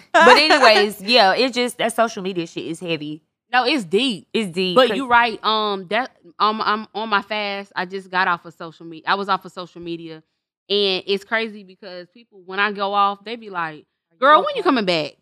but 0.14 0.38
anyways, 0.38 1.02
yeah, 1.02 1.34
it's 1.34 1.54
just 1.54 1.78
that 1.80 1.94
social 1.94 2.24
media 2.24 2.48
shit 2.48 2.66
is 2.66 2.80
heavy. 2.80 3.24
No, 3.54 3.66
it's 3.66 3.84
deep. 3.84 4.28
It's 4.34 4.52
deep. 4.52 4.76
But 4.76 4.96
you're 4.96 5.08
right. 5.08 5.42
Um, 5.46 5.88
that 5.90 6.18
um, 6.40 6.60
I'm 6.66 6.88
on 6.96 7.08
my 7.08 7.22
fast. 7.22 7.72
I 7.76 7.86
just 7.86 8.10
got 8.10 8.28
off 8.28 8.46
of 8.46 8.54
social 8.56 8.84
media. 8.84 9.06
I 9.08 9.14
was 9.14 9.30
off 9.30 9.46
of 9.46 9.52
social 9.52 9.80
media, 9.80 10.24
and 10.68 11.04
it's 11.06 11.24
crazy 11.24 11.64
because 11.64 12.08
people 12.10 12.42
when 12.48 12.60
I 12.60 12.72
go 12.72 12.94
off, 12.96 13.24
they 13.24 13.36
be 13.36 13.52
like, 13.52 13.86
"Girl, 14.20 14.44
when 14.44 14.56
you 14.56 14.64
coming 14.64 14.86
back?" 14.86 15.14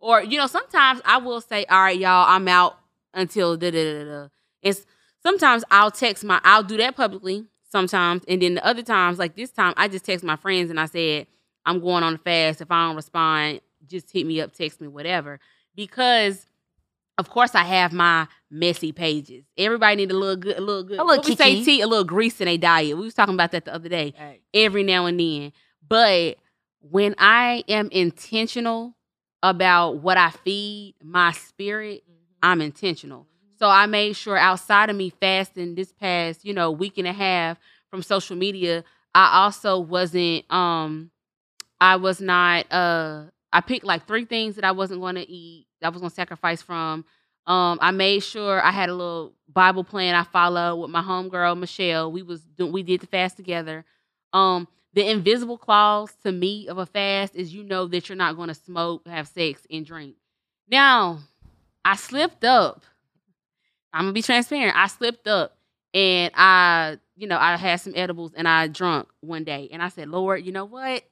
Or 0.00 0.22
you 0.22 0.38
know, 0.38 0.46
sometimes 0.46 1.02
I 1.04 1.18
will 1.18 1.42
say, 1.42 1.66
"All 1.66 1.82
right, 1.82 1.98
y'all, 1.98 2.24
I'm 2.26 2.48
out 2.48 2.78
until 3.12 3.58
da 3.58 3.70
da 3.70 3.92
da 3.92 4.04
da." 4.04 4.28
It's 4.62 4.86
sometimes 5.22 5.62
I'll 5.70 5.90
text 5.90 6.24
my. 6.24 6.40
I'll 6.44 6.62
do 6.62 6.78
that 6.78 6.96
publicly 6.96 7.44
sometimes, 7.70 8.22
and 8.26 8.40
then 8.40 8.54
the 8.54 8.64
other 8.66 8.82
times, 8.82 9.18
like 9.18 9.36
this 9.36 9.50
time, 9.50 9.74
I 9.76 9.88
just 9.88 10.06
text 10.06 10.24
my 10.24 10.36
friends 10.36 10.70
and 10.70 10.80
I 10.80 10.86
said, 10.86 11.26
"I'm 11.66 11.80
going 11.80 12.02
on 12.02 12.14
a 12.14 12.18
fast. 12.18 12.62
If 12.62 12.70
I 12.70 12.86
don't 12.86 12.96
respond, 12.96 13.60
just 13.86 14.10
hit 14.10 14.26
me 14.26 14.40
up, 14.40 14.54
text 14.54 14.80
me, 14.80 14.88
whatever." 14.88 15.40
Because 15.74 16.46
of 17.18 17.30
course 17.30 17.54
I 17.54 17.64
have 17.64 17.92
my 17.92 18.26
messy 18.50 18.92
pages. 18.92 19.44
Everybody 19.56 19.96
need 19.96 20.10
a 20.10 20.16
little 20.16 20.36
good, 20.36 20.58
a 20.58 20.60
little 20.60 20.82
good. 20.82 20.98
A 20.98 21.04
little 21.04 21.22
we 21.24 21.34
say, 21.36 21.64
tea, 21.64 21.80
a 21.80 21.86
little 21.86 22.04
grease 22.04 22.40
in 22.40 22.46
their 22.46 22.58
diet. 22.58 22.96
We 22.96 23.04
was 23.04 23.14
talking 23.14 23.34
about 23.34 23.52
that 23.52 23.64
the 23.64 23.74
other 23.74 23.88
day. 23.88 24.12
Every 24.54 24.82
now 24.82 25.06
and 25.06 25.18
then, 25.18 25.52
but 25.86 26.36
when 26.80 27.14
I 27.18 27.64
am 27.68 27.88
intentional 27.90 28.94
about 29.42 29.98
what 29.98 30.16
I 30.16 30.30
feed 30.30 30.94
my 31.02 31.32
spirit, 31.32 32.02
I'm 32.42 32.60
intentional. 32.60 33.26
So 33.58 33.68
I 33.68 33.86
made 33.86 34.14
sure 34.16 34.36
outside 34.36 34.90
of 34.90 34.96
me 34.96 35.10
fasting 35.10 35.74
this 35.74 35.92
past, 35.92 36.44
you 36.44 36.52
know, 36.52 36.70
week 36.70 36.98
and 36.98 37.06
a 37.06 37.12
half 37.12 37.58
from 37.90 38.02
social 38.02 38.36
media, 38.36 38.84
I 39.14 39.44
also 39.44 39.78
wasn't 39.78 40.50
um 40.52 41.10
I 41.80 41.96
was 41.96 42.20
not 42.20 42.70
uh 42.70 43.24
I 43.52 43.60
picked 43.62 43.84
like 43.84 44.06
three 44.06 44.26
things 44.26 44.56
that 44.56 44.64
I 44.64 44.72
wasn't 44.72 45.00
going 45.00 45.14
to 45.14 45.28
eat. 45.28 45.65
I 45.82 45.88
was 45.88 46.00
to 46.10 46.16
sacrifice 46.16 46.62
from. 46.62 47.04
Um 47.46 47.78
I 47.80 47.90
made 47.90 48.20
sure 48.20 48.62
I 48.62 48.70
had 48.70 48.88
a 48.88 48.94
little 48.94 49.32
Bible 49.48 49.84
plan 49.84 50.14
I 50.14 50.24
followed 50.24 50.76
with 50.76 50.90
my 50.90 51.02
homegirl 51.02 51.58
Michelle. 51.58 52.10
We 52.10 52.22
was 52.22 52.42
we 52.58 52.82
did 52.82 53.00
the 53.00 53.06
fast 53.06 53.36
together. 53.36 53.84
Um 54.32 54.68
the 54.96 55.08
invisible 55.10 55.58
clause 55.58 56.14
to 56.22 56.32
me 56.32 56.68
of 56.68 56.78
a 56.78 56.86
fast 56.86 57.36
is 57.36 57.52
you 57.52 57.62
know 57.62 57.86
that 57.86 58.08
you're 58.08 58.16
not 58.16 58.36
to 58.48 58.54
smoke, 58.54 59.06
have 59.06 59.28
sex, 59.28 59.60
and 59.70 59.84
drink. 59.84 60.16
Now, 60.68 61.18
I 61.84 61.96
slipped 61.96 62.44
up. 62.44 62.82
I'm 63.92 64.02
gonna 64.02 64.12
be 64.12 64.22
transparent. 64.22 64.74
I 64.74 64.86
slipped 64.86 65.28
up 65.28 65.56
and 65.92 66.32
I, 66.34 66.98
you 67.14 67.26
know, 67.26 67.38
I 67.38 67.56
had 67.56 67.76
some 67.76 67.92
edibles 67.94 68.32
and 68.34 68.48
I 68.48 68.68
drunk 68.68 69.08
one 69.20 69.44
day. 69.44 69.68
And 69.70 69.82
I 69.82 69.88
said, 69.88 70.08
Lord, 70.08 70.44
you 70.44 70.52
know 70.52 70.64
what? 70.64 71.02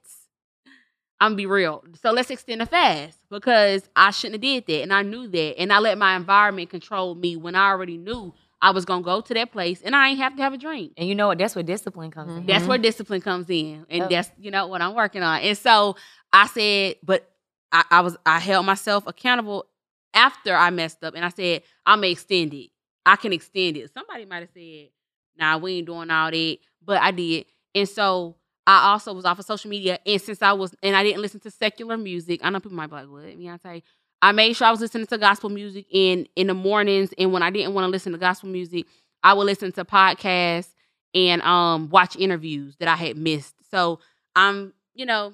I'm 1.19 1.31
gonna 1.31 1.37
be 1.37 1.45
real. 1.45 1.83
So 2.01 2.11
let's 2.11 2.29
extend 2.29 2.61
the 2.61 2.65
fast 2.65 3.17
because 3.29 3.89
I 3.95 4.11
shouldn't 4.11 4.35
have 4.35 4.41
did 4.41 4.65
that. 4.67 4.81
And 4.83 4.93
I 4.93 5.01
knew 5.01 5.27
that. 5.27 5.59
And 5.59 5.71
I 5.71 5.79
let 5.79 5.97
my 5.97 6.15
environment 6.15 6.69
control 6.69 7.15
me 7.15 7.35
when 7.37 7.55
I 7.55 7.69
already 7.69 7.97
knew 7.97 8.33
I 8.61 8.71
was 8.71 8.83
gonna 8.83 9.03
go 9.03 9.21
to 9.21 9.33
that 9.33 9.51
place 9.51 9.81
and 9.81 9.95
I 9.95 10.09
ain't 10.09 10.19
have 10.19 10.35
to 10.35 10.41
have 10.41 10.53
a 10.53 10.57
drink. 10.57 10.93
and 10.97 11.07
you 11.07 11.15
know 11.15 11.27
what? 11.27 11.37
That's 11.37 11.55
where 11.55 11.63
discipline 11.63 12.11
comes 12.11 12.31
mm-hmm. 12.31 12.39
in. 12.41 12.45
That's 12.45 12.65
where 12.65 12.77
discipline 12.77 13.21
comes 13.21 13.49
in, 13.49 13.85
and 13.89 14.01
Yep. 14.01 14.09
that's 14.09 14.31
you 14.37 14.51
know 14.51 14.67
what 14.67 14.81
I'm 14.81 14.93
working 14.95 15.23
on. 15.23 15.39
And 15.41 15.57
so 15.57 15.95
I 16.33 16.47
said, 16.47 16.95
but 17.03 17.29
I, 17.71 17.83
I 17.91 18.01
was 18.01 18.17
I 18.25 18.39
held 18.39 18.65
myself 18.65 19.05
accountable 19.07 19.65
after 20.13 20.55
I 20.55 20.69
messed 20.69 21.03
up, 21.03 21.15
and 21.15 21.23
I 21.23 21.29
said 21.29 21.63
I'm 21.85 21.99
gonna 21.99 22.07
extend 22.07 22.53
it. 22.53 22.71
I 23.05 23.15
can 23.15 23.33
extend 23.33 23.77
it. 23.77 23.91
Somebody 23.93 24.25
might 24.25 24.39
have 24.39 24.49
said, 24.53 24.89
"Nah, 25.37 25.57
we 25.57 25.73
ain't 25.77 25.87
doing 25.87 26.09
all 26.09 26.31
that," 26.31 26.57
but 26.83 27.01
I 27.01 27.11
did, 27.11 27.45
and 27.73 27.87
so 27.87 28.35
I 28.67 28.87
also 28.91 29.13
was 29.13 29.25
off 29.25 29.39
of 29.39 29.45
social 29.45 29.69
media. 29.69 29.99
And 30.05 30.21
since 30.21 30.41
I 30.41 30.53
was, 30.53 30.73
and 30.81 30.95
I 30.95 31.03
didn't 31.03 31.21
listen 31.21 31.39
to 31.41 31.51
secular 31.51 31.97
music, 31.97 32.41
I 32.43 32.49
know 32.49 32.59
people 32.59 32.75
might 32.77 32.87
be 32.87 32.93
like, 32.95 33.07
"What, 33.07 33.23
Beyonce?" 33.23 33.83
I 34.21 34.31
made 34.31 34.53
sure 34.55 34.67
I 34.67 34.71
was 34.71 34.79
listening 34.79 35.07
to 35.07 35.17
gospel 35.17 35.49
music 35.49 35.85
in 35.91 36.27
in 36.35 36.47
the 36.47 36.53
mornings, 36.53 37.11
and 37.17 37.31
when 37.31 37.43
I 37.43 37.49
didn't 37.51 37.73
want 37.73 37.85
to 37.85 37.89
listen 37.89 38.11
to 38.13 38.17
gospel 38.17 38.49
music, 38.49 38.85
I 39.23 39.33
would 39.33 39.45
listen 39.45 39.71
to 39.73 39.85
podcasts 39.85 40.69
and 41.13 41.41
um 41.43 41.89
watch 41.89 42.15
interviews 42.15 42.75
that 42.77 42.87
I 42.87 42.95
had 42.95 43.17
missed. 43.17 43.55
So 43.69 43.99
I'm, 44.35 44.73
you 44.93 45.05
know, 45.05 45.33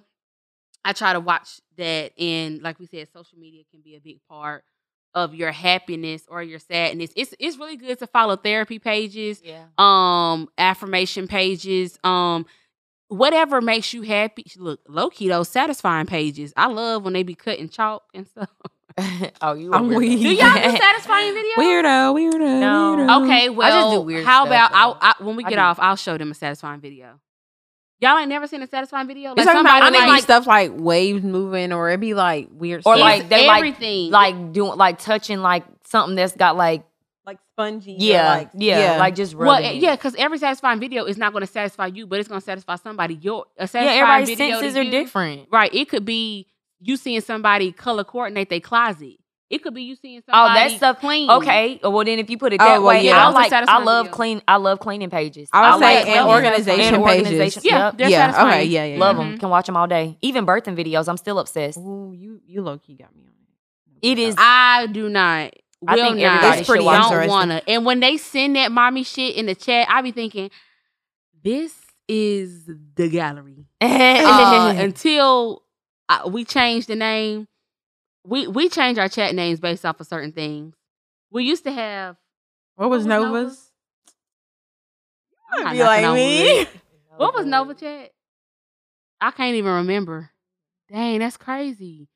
I 0.84 0.94
try 0.94 1.14
to 1.14 1.20
watch 1.20 1.62
that 1.78 2.12
and 2.20 2.62
like 2.62 2.80
we 2.80 2.86
said, 2.86 3.08
social 3.14 3.38
media 3.38 3.64
can 3.72 3.82
be 3.82 3.96
a 3.96 4.00
big 4.02 4.20
part 4.30 4.64
of 5.14 5.36
your 5.36 5.52
happiness 5.52 6.24
or 6.28 6.42
your 6.42 6.60
sadness. 6.60 7.12
It's 7.16 7.34
it's 7.40 7.58
really 7.58 7.78
good 7.78 8.00
to 8.00 8.08
follow 8.08 8.36
therapy 8.36 8.80
pages, 8.80 9.42
Yeah. 9.44 9.66
um, 9.78 10.50
affirmation 10.58 11.28
pages, 11.28 11.98
um, 12.04 12.46
whatever 13.12 13.62
makes 13.62 13.94
you 13.94 14.02
happy. 14.04 14.46
Look, 14.58 14.80
low 14.88 15.10
key 15.10 15.28
those 15.28 15.50
satisfying 15.50 16.06
pages. 16.08 16.54
I 16.56 16.68
love 16.68 17.04
when 17.04 17.14
they 17.14 17.24
be 17.24 17.36
cutting 17.36 17.70
chalk 17.70 18.04
and 18.14 18.26
stuff. 18.28 18.50
oh, 19.42 19.54
you. 19.54 19.72
a 19.72 19.76
I'm 19.76 19.90
weirdo. 19.90 20.22
Do 20.22 20.34
y'all 20.34 20.54
do 20.54 20.78
satisfying 20.78 21.34
videos? 21.34 21.56
Weirdo, 21.58 22.14
weirdo. 22.16 22.60
No. 22.60 22.96
weirdo. 22.98 23.24
Okay, 23.26 23.50
well, 23.50 23.92
do 24.00 24.02
weird 24.02 24.26
how 24.26 24.46
stuff, 24.46 24.48
about 24.48 24.72
I'll. 24.74 24.98
I, 25.02 25.14
when 25.24 25.36
we 25.36 25.44
get 25.44 25.52
do. 25.56 25.60
off, 25.60 25.80
I'll 25.80 25.96
show 25.96 26.18
them 26.18 26.32
a 26.32 26.34
satisfying 26.34 26.80
video. 26.82 27.20
Y'all 28.00 28.18
ain't 28.18 28.30
never 28.30 28.48
seen 28.48 28.64
a 28.64 28.68
satisfying 28.68 29.08
video? 29.08 29.30
You 29.30 29.36
Like 29.36 29.46
talking 29.46 29.62
about 29.62 29.84
somebody 29.84 29.96
when 29.98 30.10
it 30.10 30.12
like, 30.12 30.24
stuff 30.24 30.48
like 30.48 30.72
waves 30.74 31.24
moving, 31.24 31.72
or 31.72 31.90
it'd 31.90 32.00
be 32.00 32.16
like 32.16 32.50
weird 32.52 32.80
Or 32.86 32.96
stuff. 32.96 33.00
like 33.00 33.22
it's 33.22 33.30
they 33.30 33.46
like- 33.46 33.58
everything. 33.60 34.12
like 34.12 34.52
doing 34.54 34.76
like 34.78 34.98
touching 35.00 35.40
like 35.40 35.66
something 35.86 36.16
that's 36.16 36.36
got 36.36 36.58
like 36.58 36.84
like 37.26 37.38
spongy. 37.54 37.94
or, 37.94 37.98
yeah 38.00 38.30
like, 38.36 38.50
yeah, 38.54 38.98
like 38.98 39.16
just 39.16 39.36
well, 39.36 39.52
rubbing 39.54 39.66
eh, 39.66 39.74
it. 39.74 39.82
yeah, 39.82 39.96
because 39.96 40.16
every 40.16 40.38
satisfying 40.38 40.80
video 40.80 41.06
is 41.06 41.18
not 41.18 41.32
going 41.34 41.42
to 41.46 41.52
satisfy 41.52 41.88
you, 41.88 42.08
but 42.08 42.20
it's 42.20 42.28
going 42.30 42.42
to 42.42 42.46
satisfy 42.46 42.76
somebody. 42.76 43.16
Your 43.16 43.46
a 43.58 43.70
yeah 43.74 43.82
everybody's 43.82 44.30
video 44.38 44.60
senses 44.60 44.78
are 44.78 44.82
you- 44.84 44.92
different. 44.92 45.48
Right. 45.52 45.74
It 45.74 45.90
could 45.90 46.06
be 46.06 46.48
you 46.80 46.98
seeing 46.98 47.22
somebody 47.22 47.72
color 47.72 48.04
coordinate 48.04 48.50
their 48.50 48.60
closet. 48.60 49.18
It 49.52 49.62
could 49.64 49.74
be 49.74 49.84
you 49.84 49.96
seeing 49.98 50.22
somebody. 50.26 50.40
Oh, 50.42 50.48
somebody 50.48 50.70
that 50.72 50.78
stuff- 50.78 51.00
clean. 51.02 51.30
Okay, 51.30 51.80
well 51.84 52.04
then 52.06 52.20
if 52.20 52.30
you 52.30 52.38
put 52.38 52.54
it 52.54 52.62
Oh, 52.62 52.66
that 52.66 52.78
well, 52.82 52.88
way, 52.88 53.06
yeah. 53.06 53.22
I 53.22 53.26
Those 53.26 53.52
like 53.52 53.54
I 53.70 53.84
love 53.84 54.08
videos. 54.08 54.12
clean 54.12 54.42
I 54.48 54.56
love 54.56 54.80
cleaning 54.80 55.10
pages. 55.10 55.50
I 55.52 55.76
would 55.76 55.82
like 55.82 55.98
say 55.98 56.04
cleaning 56.04 56.20
and 56.20 56.30
organization 56.30 56.96
and 56.96 57.06
pages. 57.06 57.28
organization. 57.28 57.62
Yeah, 57.66 57.78
Yep. 57.88 57.98
they're 57.98 58.10
yeah. 58.10 58.18
satisfying. 58.32 58.54
Okay. 58.62 58.64
Yeah. 58.66 58.86
Yeah. 58.86 58.98
Love 59.00 59.18
yeah. 59.18 59.24
them. 59.26 59.38
Can 59.38 59.50
watch 59.50 59.66
them 59.66 59.76
all 59.78 59.88
day. 59.88 60.18
Even 60.22 60.46
birthing 60.46 60.78
videos. 60.78 61.08
I'm 61.10 61.18
still 61.18 61.38
obsessed. 61.38 61.78
Ooh, 61.78 62.14
you 62.16 62.40
you 62.48 62.62
low 62.62 62.78
key 62.78 62.96
got 62.96 63.14
me 63.16 63.24
on 63.26 63.34
it. 64.02 64.12
It 64.12 64.18
is- 64.20 64.36
I 64.40 64.88
do 64.88 65.10
not. 65.10 65.54
I 65.88 65.96
Will 65.96 66.04
think 66.04 66.18
not. 66.20 66.26
everybody 66.44 66.60
It's 66.62 66.70
pretty 66.70 66.86
don't 66.86 67.28
wanna. 67.28 67.62
And 67.68 67.86
when 67.86 68.00
they 68.00 68.18
send 68.18 68.56
that 68.56 68.72
mommy 68.72 69.04
shit 69.04 69.36
in 69.36 69.48
the 69.48 69.56
chat, 69.56 69.88
I 69.90 70.02
be 70.02 70.12
thinking, 70.12 70.52
this 71.44 71.76
is 72.08 72.70
the 72.96 73.10
gallery. 73.10 73.66
Uh, 73.82 74.74
until 74.78 75.64
uh, 76.08 76.30
we 76.32 76.46
change 76.46 76.86
the 76.86 76.96
name, 76.96 77.48
we 78.26 78.48
we 78.48 78.70
change 78.70 78.98
our 78.98 79.10
chat 79.10 79.34
names 79.34 79.60
based 79.60 79.86
off 79.86 80.00
of 80.00 80.08
certain 80.08 80.32
things. 80.32 80.76
We 81.32 81.46
used 81.46 81.64
to 81.64 81.72
have. 81.72 82.18
What 82.76 82.90
was 82.90 83.00
was 83.00 83.06
Nova's? 83.08 83.32
Nova's? 83.34 83.72
I'm 85.54 85.76
Be 85.76 85.84
like 85.84 86.14
me. 86.14 86.68
What 87.18 87.36
was 87.36 87.46
Nova 87.46 87.74
Chat? 87.76 88.12
I 89.20 89.32
can't 89.32 89.56
even 89.56 89.72
remember. 89.72 90.32
Dang, 90.90 91.20
that's 91.20 91.38
crazy. 91.38 92.08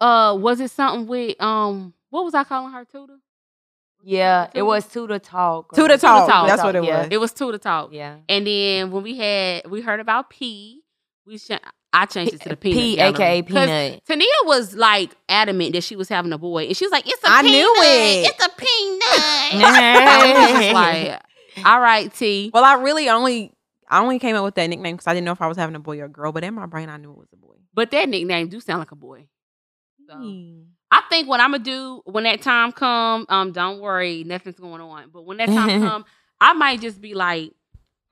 Uh, 0.00 0.36
was 0.40 0.60
it 0.60 0.70
something 0.70 1.06
with 1.06 1.40
um? 1.42 1.92
What 2.16 2.24
was 2.24 2.32
I 2.34 2.44
calling 2.44 2.72
her, 2.72 2.86
Tuda? 2.86 3.18
Yeah, 4.02 4.48
it 4.54 4.62
was 4.62 4.86
to 4.88 5.06
the 5.06 5.18
talk. 5.18 5.74
To 5.74 5.82
the 5.86 5.98
talk. 5.98 6.26
Talk. 6.26 6.48
That's 6.48 6.62
what 6.62 6.74
it 6.74 6.82
Yeah. 6.82 7.00
was. 7.02 7.08
It 7.10 7.20
was 7.20 7.32
Tuda 7.34 7.60
Talk. 7.60 7.90
Yeah. 7.92 8.16
And 8.26 8.46
then 8.46 8.90
when 8.90 9.02
we 9.02 9.18
had, 9.18 9.66
we 9.70 9.82
heard 9.82 10.00
about 10.00 10.30
P. 10.30 10.82
We 11.26 11.38
ch- 11.38 11.60
I 11.92 12.06
changed 12.06 12.32
it 12.32 12.40
to 12.40 12.48
the 12.48 12.56
peanut. 12.56 12.78
P, 12.78 12.96
gallery. 12.96 13.14
aka 13.14 13.42
'Cause 13.42 13.52
peanut. 13.66 14.04
Tania 14.06 14.26
was 14.44 14.74
like 14.74 15.14
adamant 15.28 15.74
that 15.74 15.84
she 15.84 15.94
was 15.94 16.08
having 16.08 16.32
a 16.32 16.38
boy, 16.38 16.64
and 16.68 16.74
she 16.76 16.86
was 16.86 16.92
like, 16.92 17.06
"It's 17.06 17.22
a 17.22 17.28
I 17.28 17.42
peanut. 17.42 17.52
knew 17.52 17.74
it. 17.84 18.28
It's 18.30 18.46
a 18.46 18.48
peanut." 18.48 19.02
I 19.66 20.50
was 20.52 20.60
just 20.62 20.72
like, 20.72 21.66
"All 21.66 21.80
right, 21.80 22.14
T." 22.14 22.50
Well, 22.54 22.64
I 22.64 22.74
really 22.80 23.10
only 23.10 23.52
I 23.90 24.00
only 24.00 24.18
came 24.18 24.36
up 24.36 24.44
with 24.44 24.54
that 24.54 24.68
nickname 24.68 24.96
because 24.96 25.06
I 25.06 25.12
didn't 25.12 25.26
know 25.26 25.32
if 25.32 25.42
I 25.42 25.48
was 25.48 25.58
having 25.58 25.74
a 25.76 25.80
boy 25.80 26.00
or 26.00 26.06
a 26.06 26.08
girl. 26.08 26.32
But 26.32 26.44
in 26.44 26.54
my 26.54 26.64
brain, 26.64 26.88
I 26.88 26.96
knew 26.96 27.10
it 27.12 27.18
was 27.18 27.28
a 27.32 27.36
boy. 27.36 27.56
But 27.74 27.90
that 27.90 28.08
nickname 28.08 28.48
do 28.48 28.58
sound 28.60 28.78
like 28.78 28.92
a 28.92 28.96
boy. 28.96 29.26
So, 30.08 30.14
I 30.90 31.02
think 31.10 31.28
what 31.28 31.40
I'm 31.40 31.52
gonna 31.52 31.64
do 31.64 32.02
when 32.04 32.24
that 32.24 32.42
time 32.42 32.72
come, 32.72 33.26
um, 33.28 33.52
don't 33.52 33.80
worry, 33.80 34.24
nothing's 34.24 34.58
going 34.58 34.80
on. 34.80 35.10
But 35.12 35.24
when 35.24 35.38
that 35.38 35.48
time 35.48 35.80
come, 35.88 36.04
I 36.40 36.52
might 36.52 36.80
just 36.80 37.00
be 37.00 37.14
like, 37.14 37.52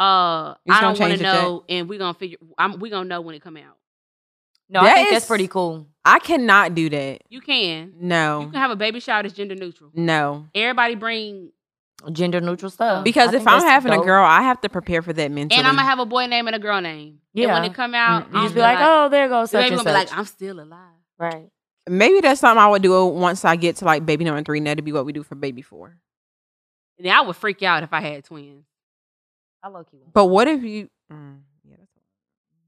uh, 0.00 0.54
I 0.68 0.80
don't 0.80 0.98
want 0.98 1.16
to 1.16 1.22
know, 1.22 1.64
and 1.68 1.88
we're 1.88 1.98
gonna 1.98 2.14
figure. 2.14 2.38
I'm 2.58 2.80
we 2.80 2.90
gonna 2.90 3.08
know 3.08 3.20
when 3.20 3.34
it 3.34 3.42
come 3.42 3.56
out. 3.56 3.76
No, 4.68 4.80
I 4.80 4.84
That 4.84 4.94
think 4.96 5.10
that's 5.10 5.26
pretty 5.26 5.46
cool. 5.46 5.86
I 6.04 6.18
cannot 6.18 6.74
do 6.74 6.88
that. 6.88 7.22
You 7.28 7.40
can. 7.40 7.94
No. 8.00 8.40
You 8.40 8.46
can 8.46 8.60
have 8.60 8.70
a 8.70 8.76
baby 8.76 8.98
shower 8.98 9.22
that's 9.22 9.34
gender 9.34 9.54
neutral. 9.54 9.90
no. 9.94 10.46
Everybody 10.54 10.94
bring, 10.94 11.52
Gender 12.12 12.40
neutral 12.40 12.70
stuff. 12.70 13.04
Because 13.04 13.32
I 13.32 13.36
if 13.36 13.46
I'm 13.46 13.60
that's 13.60 13.64
having 13.64 13.92
a 13.92 14.02
girl, 14.02 14.24
I 14.24 14.42
have 14.42 14.60
to 14.62 14.68
prepare 14.68 15.00
for 15.00 15.12
that 15.12 15.30
mentally. 15.30 15.58
and 15.58 15.66
I'm 15.66 15.76
gonna 15.76 15.88
have 15.88 16.00
a 16.00 16.06
boy 16.06 16.26
name 16.26 16.46
and 16.48 16.56
a 16.56 16.58
girl 16.58 16.80
name. 16.80 17.20
Yeah. 17.32 17.44
And 17.44 17.52
when 17.54 17.70
it 17.70 17.74
come 17.74 17.94
out, 17.94 18.30
you 18.30 18.38
I'm 18.38 18.44
just 18.46 18.54
be 18.54 18.60
like, 18.60 18.78
oh, 18.80 19.08
there 19.08 19.28
goes 19.28 19.50
the 19.50 19.58
such 19.58 19.64
baby 19.64 19.76
and 19.76 19.84
gonna 19.84 19.98
be 19.98 20.04
like, 20.04 20.18
I'm 20.18 20.24
still 20.26 20.60
alive. 20.60 20.90
right. 21.18 21.48
Maybe 21.88 22.20
that's 22.20 22.40
something 22.40 22.58
I 22.58 22.68
would 22.68 22.82
do 22.82 23.04
once 23.06 23.44
I 23.44 23.56
get 23.56 23.76
to 23.76 23.84
like 23.84 24.06
baby 24.06 24.24
number 24.24 24.42
three. 24.42 24.58
And 24.58 24.66
that'd 24.66 24.84
be 24.84 24.92
what 24.92 25.04
we 25.04 25.12
do 25.12 25.22
for 25.22 25.34
baby 25.34 25.62
four. 25.62 25.96
And 26.98 27.08
I 27.08 27.20
would 27.20 27.36
freak 27.36 27.62
out 27.62 27.82
if 27.82 27.92
I 27.92 28.00
had 28.00 28.24
twins. 28.24 28.64
I 29.62 29.68
low 29.68 29.84
key. 29.84 29.98
But 30.12 30.26
what 30.26 30.48
if 30.48 30.62
you? 30.62 30.88
Mm, 31.12 31.40
yeah, 31.68 31.76
that's 31.78 31.90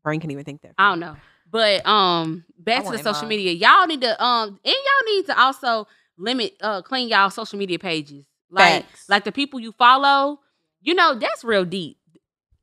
brain 0.03 0.21
can 0.21 0.31
even 0.31 0.45
think 0.45 0.62
that. 0.62 0.73
I 0.79 0.91
don't 0.91 1.01
know. 1.01 1.17
But 1.51 1.87
um 1.87 2.45
back 2.59 2.83
I 2.83 2.85
to 2.87 2.91
the 2.93 2.99
social 2.99 3.23
mine. 3.23 3.29
media. 3.29 3.53
Y'all 3.53 3.87
need 3.87 4.01
to 4.01 4.23
um 4.23 4.59
and 4.64 4.75
y'all 4.75 5.14
need 5.14 5.27
to 5.27 5.41
also 5.41 5.87
limit 6.19 6.55
uh 6.61 6.83
clean 6.83 7.09
y'all 7.09 7.31
social 7.31 7.59
media 7.59 7.79
pages. 7.79 8.27
Like 8.51 8.85
Facts. 8.85 9.09
like 9.09 9.25
the 9.25 9.33
people 9.33 9.61
you 9.61 9.73
follow, 9.73 10.41
you 10.81 10.95
know, 10.95 11.14
that's 11.14 11.45
real 11.45 11.64
deep. 11.64 11.99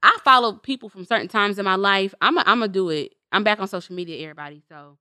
I 0.01 0.17
follow 0.23 0.53
people 0.53 0.89
from 0.89 1.05
certain 1.05 1.27
times 1.27 1.57
in 1.57 1.65
my 1.65 1.75
life. 1.75 2.13
I'm 2.21 2.37
i 2.37 2.43
I'm 2.45 2.59
gonna 2.59 2.67
do 2.67 2.89
it. 2.89 3.13
I'm 3.31 3.43
back 3.43 3.59
on 3.59 3.67
social 3.67 3.95
media, 3.95 4.21
everybody. 4.23 4.61
So 4.67 4.97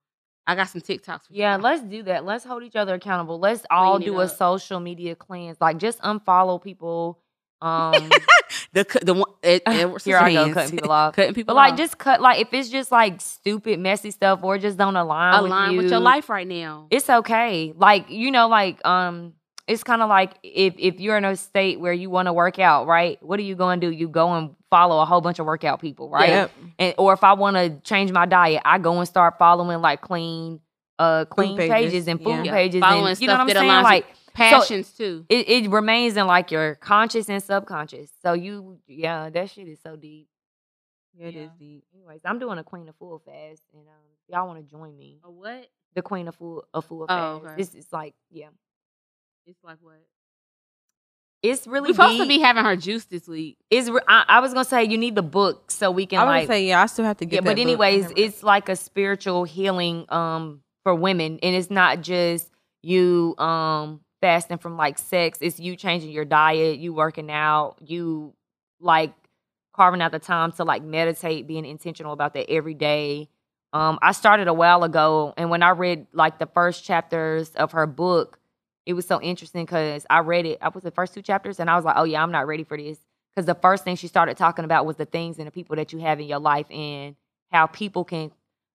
I 0.47 0.55
got 0.55 0.68
some 0.68 0.80
TikToks. 0.80 1.28
For 1.28 1.32
Yeah, 1.32 1.53
y'all. 1.55 1.61
let's 1.62 1.82
do 1.82 2.03
that. 2.05 2.24
Let's 2.24 2.45
hold 2.45 2.62
each 2.64 2.76
other 2.76 2.95
accountable. 2.95 3.38
Let's 3.38 3.64
all 3.70 3.97
Clean 3.99 4.09
do 4.09 4.20
a 4.20 4.28
social 4.28 4.80
media 4.80 5.14
cleanse. 5.14 5.61
Like 5.61 5.78
just 5.78 6.01
unfollow 6.01 6.62
people. 6.62 7.18
Um 7.61 7.93
the 8.72 8.84
the 9.03 9.14
one 9.14 9.30
it, 9.43 9.62
it, 9.66 10.03
here 10.03 10.18
I 10.18 10.32
go 10.34 10.53
cutting 10.53 10.72
people 10.72 10.90
off. 10.90 11.14
cutting 11.14 11.32
people 11.34 11.55
But 11.55 11.61
like 11.61 11.76
just 11.76 11.97
cut 11.97 12.20
like 12.20 12.40
if 12.40 12.53
it's 12.53 12.68
just 12.70 12.90
like 12.90 13.20
stupid, 13.20 13.78
messy 13.78 14.11
stuff 14.11 14.40
or 14.43 14.59
just 14.59 14.76
don't 14.76 14.97
align, 14.97 15.34
align 15.45 15.76
with, 15.76 15.84
with 15.84 15.93
your 15.93 16.01
life 16.01 16.28
right 16.28 16.47
now. 16.47 16.88
It's 16.90 17.09
okay. 17.09 17.72
Like, 17.76 18.11
you 18.11 18.32
know, 18.32 18.49
like 18.49 18.84
um 18.84 19.34
it's 19.69 19.85
kind 19.85 20.03
of 20.03 20.09
like 20.09 20.35
if 20.43 20.75
if 20.79 21.01
you're 21.01 21.17
in 21.17 21.25
a 21.25 21.37
state 21.37 21.79
where 21.81 21.93
you 21.93 22.11
want 22.11 22.27
to 22.27 22.33
work 22.33 22.59
out, 22.59 22.87
right? 22.87 23.23
What 23.23 23.39
are 23.39 23.43
you 23.45 23.55
going 23.55 23.81
to 23.81 23.87
do? 23.87 23.93
You 23.93 24.09
go 24.09 24.33
and 24.35 24.55
follow 24.71 25.01
a 25.01 25.05
whole 25.05 25.21
bunch 25.21 25.39
of 25.39 25.47
workout 25.47 25.81
people, 25.81 26.09
right? 26.11 26.29
Yep. 26.29 26.51
And 26.79 26.95
or 26.99 27.13
if 27.13 27.23
I 27.23 27.35
want 27.35 27.57
to 27.57 27.71
change 27.89 28.11
my 28.13 28.27
diet, 28.27 28.63
I 28.65 28.79
go 28.79 28.99
and 28.99 29.07
start 29.07 29.39
following 29.39 29.81
like 29.81 30.01
clean 30.01 30.61
uh 30.99 31.25
clean 31.27 31.57
pages, 31.57 31.73
pages, 31.93 32.09
and 32.09 32.21
food 32.23 32.31
yeah. 32.31 32.43
Yeah, 32.45 32.53
pages 32.53 32.81
following 32.81 33.07
and 33.13 33.21
you 33.21 33.27
know 33.27 33.35
what 33.35 33.41
I'm 33.43 33.49
saying? 33.49 33.83
Like 33.83 34.07
Passions 34.35 34.91
too. 34.93 35.27
it, 35.29 35.49
it 35.49 35.71
remains 35.71 36.17
in 36.17 36.27
like 36.27 36.51
your 36.51 36.75
conscious 36.77 37.29
and 37.29 37.43
subconscious. 37.43 38.11
So 38.23 38.33
you 38.33 38.79
yeah, 38.87 39.29
that 39.31 39.51
shit 39.51 39.69
is 39.69 39.79
so 39.83 39.95
deep. 39.97 40.27
Yeah, 41.15 41.27
it 41.29 41.35
Yeah. 41.35 41.43
is 41.43 41.51
deep. 41.59 41.85
Anyways, 41.95 42.23
I'm 42.25 42.39
doing 42.39 42.59
a 42.59 42.65
Queen 42.65 42.87
Afua 42.89 43.21
fast 43.23 43.63
and 43.75 43.87
um 43.87 43.95
y'all 44.29 44.47
want 44.47 44.59
to 44.59 44.71
join 44.71 44.97
me. 44.97 45.21
A 45.25 45.31
what? 45.31 45.69
The 45.95 46.03
Queen 46.03 46.27
Afua 46.27 46.63
a 46.73 46.81
Fool 46.81 47.03
Oh, 47.03 47.07
fast. 47.41 47.45
okay. 47.45 47.55
This 47.57 47.75
is 47.75 47.87
like 47.93 48.15
yeah. 48.31 48.49
It's 49.47 49.62
like 49.62 49.78
what? 49.80 49.97
It's 51.43 51.66
really 51.66 51.90
We're 51.90 51.95
supposed 51.95 52.20
to 52.20 52.28
be 52.28 52.38
having 52.38 52.64
her 52.64 52.76
juice 52.76 53.05
this 53.07 53.26
week. 53.26 53.57
Is 53.68 53.90
re- 53.90 54.01
I, 54.07 54.24
I 54.28 54.40
was 54.40 54.53
gonna 54.55 54.64
say 54.64 54.84
you 54.84 54.97
need 54.97 55.16
the 55.16 55.22
book 55.22 55.70
so 55.72 55.90
we 55.90 56.07
can 56.07 56.20
I 56.20 56.24
would 56.24 56.30
like 56.30 56.47
say 56.47 56.68
yeah. 56.68 56.80
I 56.80 56.86
still 56.86 57.05
have 57.05 57.16
to 57.18 57.24
get. 57.24 57.36
yeah. 57.36 57.40
that 57.40 57.57
But 57.57 57.59
anyways, 57.61 58.03
Never- 58.03 58.14
it's 58.16 58.43
like 58.45 58.68
a 58.68 58.76
spiritual 58.76 59.45
healing 59.45 60.07
um 60.09 60.61
for 60.84 60.95
women, 60.95 61.40
and 61.43 61.57
it's 61.57 61.70
not 61.70 62.01
just 62.01 62.49
you 62.82 63.34
um 63.38 64.01
fasting 64.20 64.59
from 64.59 64.76
like 64.76 64.99
sex. 64.99 65.38
It's 65.40 65.59
you 65.59 65.74
changing 65.74 66.11
your 66.11 66.24
diet, 66.24 66.78
you 66.78 66.95
working 66.95 67.30
out, 67.30 67.76
you 67.84 68.34
like 68.80 69.12
carving 69.74 70.01
out 70.01 70.12
the 70.12 70.18
time 70.20 70.53
to 70.53 70.64
like 70.64 70.84
meditate, 70.84 71.49
being 71.49 71.64
intentional 71.64 72.12
about 72.12 72.34
that 72.34 72.49
every 72.51 72.74
day. 72.74 73.28
Um, 73.72 73.99
I 74.03 74.12
started 74.12 74.47
a 74.47 74.53
while 74.53 74.84
ago, 74.84 75.34
and 75.36 75.51
when 75.51 75.62
I 75.62 75.70
read 75.70 76.07
like 76.12 76.38
the 76.38 76.47
first 76.47 76.84
chapters 76.84 77.51
of 77.57 77.72
her 77.72 77.86
book, 77.86 78.38
it 78.87 78.95
was 78.95 79.07
so 79.07 79.20
interesting 79.20 79.64
because 79.64 80.07
I 80.11 80.20
read 80.20 80.47
it. 80.47 80.59
I 80.61 80.68
was 80.68 80.83
the 80.83 80.91
first 80.91 81.14
two 81.14 81.22
chapters, 81.22 81.61
and 81.61 81.70
I 81.70 81.76
was 81.76 81.85
like, 81.85 81.97
"Oh 81.97 82.05
yeah, 82.05 82.22
I'm 82.22 82.33
not 82.33 82.47
ready 82.47 82.64
for 82.64 82.76
this." 82.76 82.99
Because 83.35 83.47
the 83.47 83.55
first 83.55 83.85
thing 83.85 83.97
she 83.97 84.09
started 84.09 84.37
talking 84.37 84.64
about 84.64 84.85
was 84.87 84.97
the 84.97 85.07
things 85.07 85.39
and 85.39 85.47
the 85.47 85.51
people 85.51 85.76
that 85.76 85.93
you 85.93 85.99
have 86.01 86.20
in 86.20 86.26
your 86.26 86.39
life, 86.41 86.70
and 86.70 87.16
how 87.51 87.66
people 87.66 88.05
can 88.05 88.30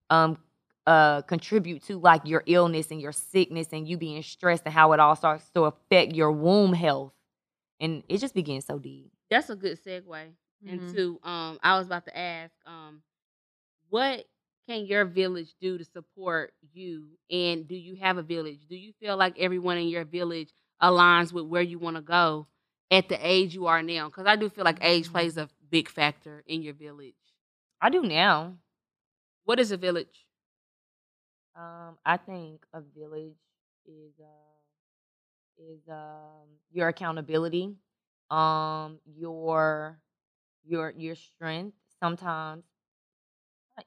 um 0.10 0.38
uh 0.86 1.22
contribute 1.24 1.84
to 1.84 2.00
like 2.00 2.22
your 2.26 2.44
illness 2.46 2.90
and 2.92 3.02
your 3.02 3.12
sickness 3.12 3.68
and 3.74 3.88
you 3.88 3.98
being 3.98 4.24
stressed, 4.24 4.64
and 4.66 4.74
how 4.74 4.94
it 4.94 5.00
all 5.00 5.16
starts 5.16 5.50
to 5.52 5.64
affect 5.64 6.14
your 6.14 6.32
womb 6.32 6.74
health, 6.74 7.14
and 7.80 8.04
it 8.08 8.18
just 8.20 8.34
begins 8.34 8.66
so 8.66 8.80
deep. 8.80 9.12
That's 9.30 9.50
a 9.50 9.56
good 9.56 9.78
segue 9.84 10.04
Mm-hmm. 10.66 10.76
Mhm. 10.76 10.90
into. 10.90 11.20
Um, 11.24 11.60
I 11.62 11.78
was 11.78 11.86
about 11.86 12.06
to 12.06 12.18
ask, 12.18 12.52
um, 12.66 13.04
what 13.90 14.26
can 14.68 14.86
your 14.86 15.06
village 15.06 15.54
do 15.62 15.78
to 15.78 15.86
support 15.86 16.54
you? 16.74 17.08
And 17.32 17.68
do 17.68 17.76
you 17.76 17.96
have 17.98 18.18
a 18.18 18.24
village? 18.24 18.60
Do 18.70 18.76
you 18.76 18.94
feel 19.00 19.18
like 19.18 19.40
everyone 19.40 19.78
in 19.78 19.88
your 19.88 20.06
village 20.06 20.50
aligns 20.82 21.32
with 21.34 21.46
where 21.46 21.62
you 21.62 21.80
want 21.80 21.96
to 21.98 22.02
go? 22.02 22.48
at 22.92 23.10
the 23.10 23.18
age 23.26 23.54
you 23.54 23.68
are 23.68 23.82
now? 23.84 24.08
Because 24.08 24.26
I 24.28 24.36
do 24.36 24.50
feel 24.50 24.64
like 24.66 24.80
Mm-hmm. 24.80 24.82
age 24.82 25.12
plays 25.12 25.38
a 25.38 25.50
big 25.70 25.90
factor 25.90 26.44
in 26.48 26.62
your 26.62 26.74
village. 26.74 27.16
I 27.82 27.90
do 27.90 28.02
now. 28.04 28.56
What 29.46 29.60
is 29.60 29.72
a 29.72 29.78
village? 29.78 30.26
Um, 31.56 31.98
I 32.06 32.18
think 32.18 32.66
a 32.74 32.82
village 32.82 33.38
is 33.86 34.14
uh 34.20 34.58
is 35.58 35.82
um 35.90 36.48
your 36.72 36.88
accountability, 36.90 37.76
um 38.30 39.00
your 39.06 40.00
your 40.64 40.92
your 40.98 41.16
strength. 41.16 41.76
Sometimes 42.00 42.64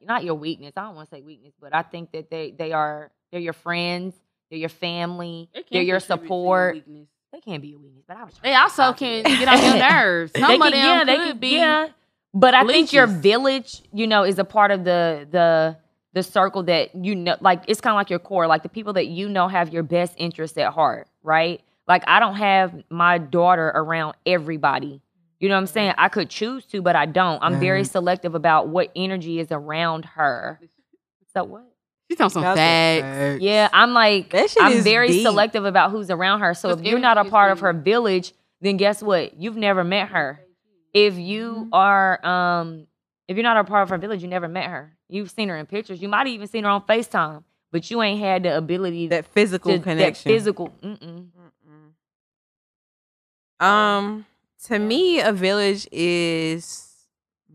not 0.02 0.24
your 0.24 0.34
weakness. 0.34 0.72
I 0.76 0.82
don't 0.84 0.94
want 0.96 1.10
to 1.10 1.16
say 1.16 1.22
weakness, 1.22 1.52
but 1.60 1.74
I 1.74 1.82
think 1.82 2.12
that 2.12 2.30
they 2.30 2.50
they 2.52 2.72
are 2.72 3.10
they're 3.32 3.40
your 3.40 3.52
friends, 3.52 4.14
they're 4.50 4.58
your 4.58 4.68
family, 4.68 5.48
they're 5.70 5.82
your 5.82 6.00
support. 6.00 6.74
weakness. 6.74 7.08
They 7.32 7.40
can't 7.40 7.62
be 7.62 7.74
a 7.74 7.78
weakness, 7.78 8.02
but 8.08 8.16
I 8.16 8.24
was. 8.24 8.34
They 8.42 8.54
also 8.54 8.92
can 8.92 9.22
get 9.22 9.46
on 9.48 9.62
your 9.62 9.76
nerves. 9.76 10.32
Some 10.36 10.48
They 10.48 10.54
of 10.56 10.60
can- 10.62 10.72
them 10.72 10.84
yeah, 10.84 11.04
they 11.04 11.16
could 11.16 11.26
could 11.28 11.40
be. 11.40 11.54
Yeah, 11.56 11.88
but 12.34 12.54
I 12.54 12.64
think 12.66 12.92
your 12.92 13.06
village, 13.06 13.82
you 13.92 14.06
know, 14.06 14.24
is 14.24 14.38
a 14.38 14.44
part 14.44 14.70
of 14.72 14.84
the 14.84 15.28
the 15.30 15.76
the 16.12 16.22
circle 16.24 16.64
that 16.64 16.94
you 16.94 17.14
know, 17.14 17.36
like 17.40 17.62
it's 17.68 17.80
kind 17.80 17.92
of 17.94 17.98
like 17.98 18.10
your 18.10 18.18
core, 18.18 18.48
like 18.48 18.64
the 18.64 18.68
people 18.68 18.94
that 18.94 19.06
you 19.06 19.28
know 19.28 19.46
have 19.46 19.72
your 19.72 19.84
best 19.84 20.14
interests 20.16 20.58
at 20.58 20.72
heart, 20.72 21.06
right? 21.22 21.60
Like 21.86 22.02
I 22.08 22.18
don't 22.18 22.34
have 22.34 22.74
my 22.90 23.18
daughter 23.18 23.68
around 23.68 24.14
everybody. 24.26 25.00
You 25.40 25.48
know 25.48 25.54
what 25.56 25.60
I'm 25.62 25.66
saying? 25.66 25.94
I 25.98 26.08
could 26.10 26.28
choose 26.30 26.64
to, 26.66 26.82
but 26.82 26.94
I 26.96 27.06
don't. 27.06 27.42
I'm 27.42 27.58
very 27.60 27.84
selective 27.84 28.34
about 28.34 28.68
what 28.68 28.92
energy 28.94 29.40
is 29.40 29.48
around 29.50 30.04
her. 30.04 30.60
So 31.34 31.44
what? 31.44 31.64
She's 32.10 32.20
on 32.20 32.28
some 32.30 32.42
That's 32.42 32.56
facts. 32.58 33.40
Yeah, 33.42 33.68
I'm 33.72 33.92
like 33.94 34.34
I'm 34.60 34.82
very 34.82 35.08
deep. 35.08 35.22
selective 35.22 35.64
about 35.64 35.92
who's 35.92 36.10
around 36.10 36.40
her. 36.40 36.52
So 36.54 36.70
if 36.70 36.82
you're 36.82 36.98
not 36.98 37.16
a 37.18 37.24
part 37.24 37.52
of 37.52 37.60
her 37.60 37.72
village, 37.72 38.32
then 38.60 38.76
guess 38.76 39.02
what? 39.02 39.40
You've 39.40 39.56
never 39.56 39.82
met 39.84 40.08
her. 40.08 40.40
If 40.92 41.14
you 41.16 41.66
Mhm. 41.66 41.68
are 41.72 42.26
um 42.26 42.86
if 43.28 43.36
you're 43.36 43.44
not 43.44 43.56
a 43.56 43.64
part 43.64 43.84
of 43.84 43.88
her 43.90 43.98
village, 43.98 44.22
you 44.22 44.28
never 44.28 44.48
met 44.48 44.68
her. 44.68 44.92
You've 45.08 45.30
seen 45.30 45.48
her 45.48 45.56
in 45.56 45.66
pictures. 45.66 46.02
You 46.02 46.08
might 46.08 46.26
have 46.26 46.34
even 46.34 46.48
seen 46.48 46.64
her 46.64 46.70
on 46.70 46.82
FaceTime, 46.82 47.44
but 47.70 47.88
you 47.90 48.02
ain't 48.02 48.18
had 48.20 48.42
the 48.42 48.56
ability 48.56 49.06
That 49.08 49.24
physical 49.26 49.72
to 49.78 49.78
connection. 49.82 50.28
that 50.28 50.34
physical. 50.36 50.68
Mm-mm. 50.82 51.28
Mm-mm. 53.60 53.64
Um, 53.64 54.26
to 54.66 54.78
me, 54.78 55.20
a 55.20 55.32
village 55.32 55.88
is 55.92 56.86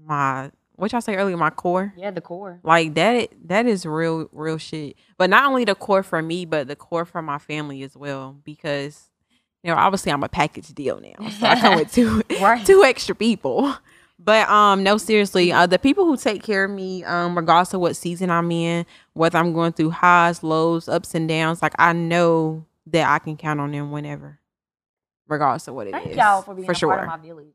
my 0.06 0.52
what 0.76 0.92
y'all 0.92 1.02
say 1.02 1.16
earlier, 1.16 1.38
my 1.38 1.50
core. 1.52 1.94
Yeah, 1.98 2.12
the 2.12 2.22
core. 2.22 2.60
Like 2.64 2.96
that 2.96 3.30
that 3.46 3.66
is 3.66 3.86
real 3.86 4.28
real 4.32 4.58
shit. 4.58 4.96
But 5.18 5.30
not 5.30 5.46
only 5.46 5.66
the 5.66 5.76
core 5.76 6.04
for 6.04 6.22
me, 6.22 6.46
but 6.46 6.68
the 6.68 6.76
core 6.76 7.06
for 7.06 7.22
my 7.22 7.38
family 7.38 7.84
as 7.84 7.96
well. 7.96 8.36
Because 8.44 9.10
you 9.64 9.72
know, 9.72 9.78
obviously 9.78 10.12
I'm 10.12 10.24
a 10.24 10.30
package 10.30 10.68
deal 10.74 11.00
now. 11.00 11.30
So 11.30 11.46
I 11.48 11.60
come 11.60 11.76
with 11.76 11.92
two 11.92 12.22
Right. 12.42 12.66
two 12.66 12.84
extra 12.84 13.16
people. 13.16 13.76
But 14.20 14.48
um 14.50 14.84
no 14.84 14.98
seriously, 14.98 15.52
uh 15.52 15.66
the 15.66 15.80
people 15.80 16.06
who 16.06 16.18
take 16.18 16.44
care 16.44 16.66
of 16.66 16.72
me, 16.72 17.04
um, 17.04 17.36
regardless 17.38 17.74
of 17.74 17.82
what 17.82 17.96
season 17.96 18.30
I'm 18.30 18.52
in, 18.52 18.86
whether 19.14 19.38
I'm 19.38 19.54
going 19.54 19.74
through 19.74 19.92
highs, 19.92 20.44
lows, 20.44 20.88
ups 20.90 21.16
and 21.16 21.28
downs, 21.30 21.62
like 21.62 21.74
I 21.80 21.94
know 21.94 22.66
that 22.88 23.10
I 23.10 23.20
can 23.20 23.38
count 23.38 23.60
on 23.60 23.72
them 23.72 23.92
whenever. 23.92 24.40
Regardless 25.28 25.68
of 25.68 25.76
what 25.76 25.88
it 25.88 25.96
is. 25.96 26.04
Thank 26.04 26.16
y'all 26.16 26.42
for 26.42 26.54
being 26.54 26.70
a 26.70 26.74
sure. 26.74 26.90
part 26.90 27.04
of 27.04 27.08
my 27.08 27.18
village. 27.18 27.48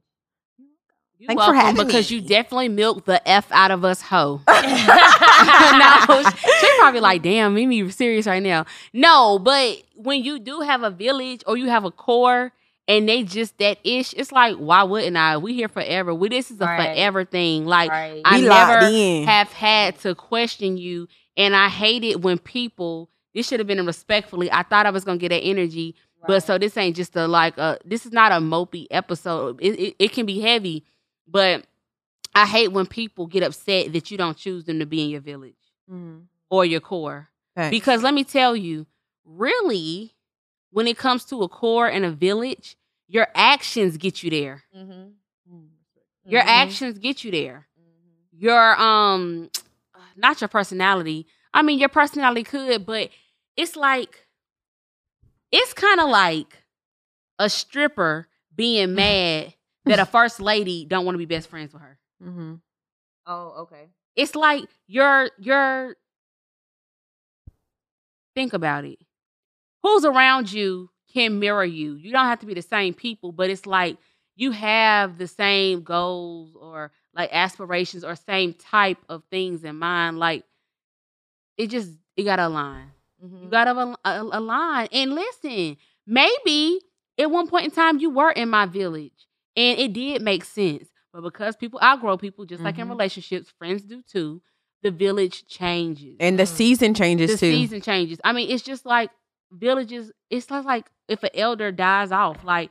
You 1.18 1.26
Thanks 1.26 1.44
for 1.44 1.52
welcome 1.52 1.66
having 1.76 1.86
because 1.86 2.10
me. 2.10 2.16
you 2.16 2.22
definitely 2.22 2.68
milked 2.70 3.04
the 3.04 3.26
f 3.28 3.46
out 3.52 3.70
of 3.70 3.84
us, 3.84 4.00
hoe. 4.00 4.40
no, 4.48 6.22
she 6.60 6.78
probably 6.78 7.00
like, 7.00 7.20
damn, 7.22 7.54
Mimi 7.54 7.90
serious 7.90 8.26
right 8.26 8.42
now. 8.42 8.64
No, 8.94 9.38
but 9.38 9.82
when 9.96 10.24
you 10.24 10.38
do 10.38 10.60
have 10.60 10.82
a 10.82 10.90
village 10.90 11.42
or 11.46 11.58
you 11.58 11.68
have 11.68 11.84
a 11.84 11.90
core 11.90 12.52
and 12.88 13.06
they 13.06 13.22
just 13.22 13.58
that 13.58 13.78
ish, 13.84 14.14
it's 14.14 14.32
like, 14.32 14.56
why 14.56 14.82
wouldn't 14.82 15.16
I? 15.16 15.36
We 15.36 15.52
here 15.54 15.68
forever. 15.68 16.14
We 16.14 16.30
this 16.30 16.50
is 16.50 16.58
a 16.58 16.64
Right. 16.64 16.94
forever 16.94 17.26
thing. 17.26 17.66
Like 17.66 17.90
right. 17.90 18.22
I 18.24 18.38
We 18.40 18.48
never 18.48 19.26
have 19.30 19.52
had 19.52 19.98
to 20.00 20.14
question 20.14 20.78
you, 20.78 21.06
and 21.36 21.54
I 21.54 21.68
hate 21.68 22.02
it 22.02 22.22
when 22.22 22.38
people. 22.38 23.10
This 23.34 23.46
should 23.46 23.60
have 23.60 23.66
been 23.66 23.84
respectfully. 23.86 24.50
I 24.50 24.62
thought 24.64 24.86
I 24.86 24.90
was 24.90 25.04
gonna 25.04 25.18
get 25.18 25.28
that 25.28 25.42
energy, 25.42 25.94
but 26.26 26.42
so 26.42 26.58
this 26.58 26.76
ain't 26.76 26.96
just 26.96 27.16
a 27.16 27.26
like 27.26 27.56
a. 27.58 27.78
This 27.84 28.04
is 28.06 28.12
not 28.12 28.32
a 28.32 28.36
mopey 28.36 28.86
episode. 28.90 29.58
It, 29.60 29.78
it 29.78 29.96
it 29.98 30.12
can 30.12 30.26
be 30.26 30.40
heavy, 30.40 30.84
but 31.26 31.64
I 32.34 32.46
hate 32.46 32.68
when 32.68 32.86
people 32.86 33.26
get 33.26 33.42
upset 33.42 33.92
that 33.92 34.10
you 34.10 34.16
don't 34.18 34.36
choose 34.36 34.64
them 34.64 34.78
to 34.78 34.86
be 34.86 35.02
in 35.02 35.10
your 35.10 35.20
village 35.20 35.54
Mhm. 35.90 36.24
or 36.48 36.64
your 36.64 36.80
core. 36.80 37.28
Facts. 37.54 37.70
Because 37.70 38.02
let 38.02 38.14
me 38.14 38.22
tell 38.24 38.54
you, 38.54 38.86
really, 39.24 40.14
when 40.70 40.86
it 40.86 40.96
comes 40.96 41.24
to 41.26 41.42
a 41.42 41.48
core 41.48 41.88
and 41.88 42.04
a 42.04 42.10
village, 42.10 42.76
your 43.08 43.26
actions 43.34 43.96
get 43.96 44.22
you 44.22 44.30
there. 44.30 44.62
Mhm. 44.76 45.12
Your 46.26 46.42
Mhm. 46.42 46.46
actions 46.46 46.98
get 46.98 47.24
you 47.24 47.30
there. 47.32 47.66
Mhm. 47.80 48.40
Your 48.40 48.80
um, 48.80 49.50
not 50.16 50.40
your 50.40 50.48
personality. 50.48 51.26
I 51.52 51.62
mean, 51.62 51.78
your 51.80 51.88
personality 51.88 52.44
could, 52.44 52.86
but 52.86 53.10
it's 53.56 53.74
like, 53.74 54.26
it's 55.52 55.72
kind 55.72 56.00
of 56.00 56.08
like 56.08 56.62
a 57.38 57.48
stripper 57.48 58.28
being 58.54 58.94
mad 58.94 59.54
that 59.84 59.98
a 59.98 60.06
first 60.06 60.40
lady 60.40 60.84
don't 60.84 61.04
want 61.04 61.14
to 61.14 61.18
be 61.18 61.24
best 61.26 61.48
friends 61.48 61.72
with 61.72 61.82
her. 61.82 61.98
Mm-hmm. 62.22 62.54
Oh, 63.26 63.54
okay. 63.60 63.88
It's 64.16 64.34
like 64.34 64.64
you're 64.86 65.30
you're 65.38 65.96
think 68.34 68.52
about 68.52 68.84
it. 68.84 68.98
Who's 69.82 70.04
around 70.04 70.52
you 70.52 70.90
can 71.12 71.38
mirror 71.38 71.64
you. 71.64 71.94
You 71.94 72.12
don't 72.12 72.26
have 72.26 72.40
to 72.40 72.46
be 72.46 72.54
the 72.54 72.62
same 72.62 72.94
people, 72.94 73.32
but 73.32 73.50
it's 73.50 73.66
like 73.66 73.96
you 74.36 74.52
have 74.52 75.18
the 75.18 75.26
same 75.26 75.82
goals 75.82 76.56
or 76.58 76.92
like 77.14 77.30
aspirations 77.32 78.04
or 78.04 78.14
same 78.16 78.54
type 78.54 78.98
of 79.08 79.22
things 79.30 79.64
in 79.64 79.76
mind. 79.76 80.18
Like 80.18 80.44
it 81.56 81.68
just 81.68 81.90
it 82.16 82.24
gotta 82.24 82.46
align. 82.46 82.90
Mhm. 83.22 83.42
You 83.44 83.48
gotta 83.50 83.70
al- 83.70 83.98
al- 84.04 84.30
align. 84.32 84.88
And 84.92 85.14
listen, 85.14 85.76
maybe 86.06 86.80
at 87.18 87.30
one 87.30 87.46
point 87.48 87.66
in 87.66 87.70
time 87.70 87.98
you 87.98 88.10
were 88.10 88.30
in 88.30 88.48
my 88.48 88.66
village 88.66 89.28
and 89.56 89.78
it 89.78 89.92
did 89.92 90.22
make 90.22 90.44
sense. 90.44 90.88
But 91.12 91.22
because 91.22 91.56
people 91.56 91.80
outgrow 91.82 92.16
people, 92.16 92.44
just 92.46 92.62
like 92.62 92.78
in 92.78 92.86
Mhm. 92.86 92.90
relationships, 92.90 93.50
friends 93.58 93.82
do 93.82 94.00
too, 94.02 94.40
the 94.82 94.90
village 94.90 95.46
changes. 95.46 96.16
And 96.20 96.38
the 96.38 96.44
Mm. 96.44 96.48
season 96.56 96.94
changes 96.94 97.30
the 97.32 97.36
too. 97.36 97.50
The 97.50 97.56
season 97.56 97.80
changes. 97.80 98.20
I 98.24 98.32
mean, 98.32 98.48
it's 98.50 98.62
just 98.62 98.86
like 98.86 99.10
villages, 99.50 100.12
it's 100.30 100.48
not 100.48 100.64
like 100.64 100.90
if 101.08 101.22
an 101.24 101.30
elder 101.34 101.72
dies 101.72 102.12
off, 102.12 102.44
like 102.44 102.70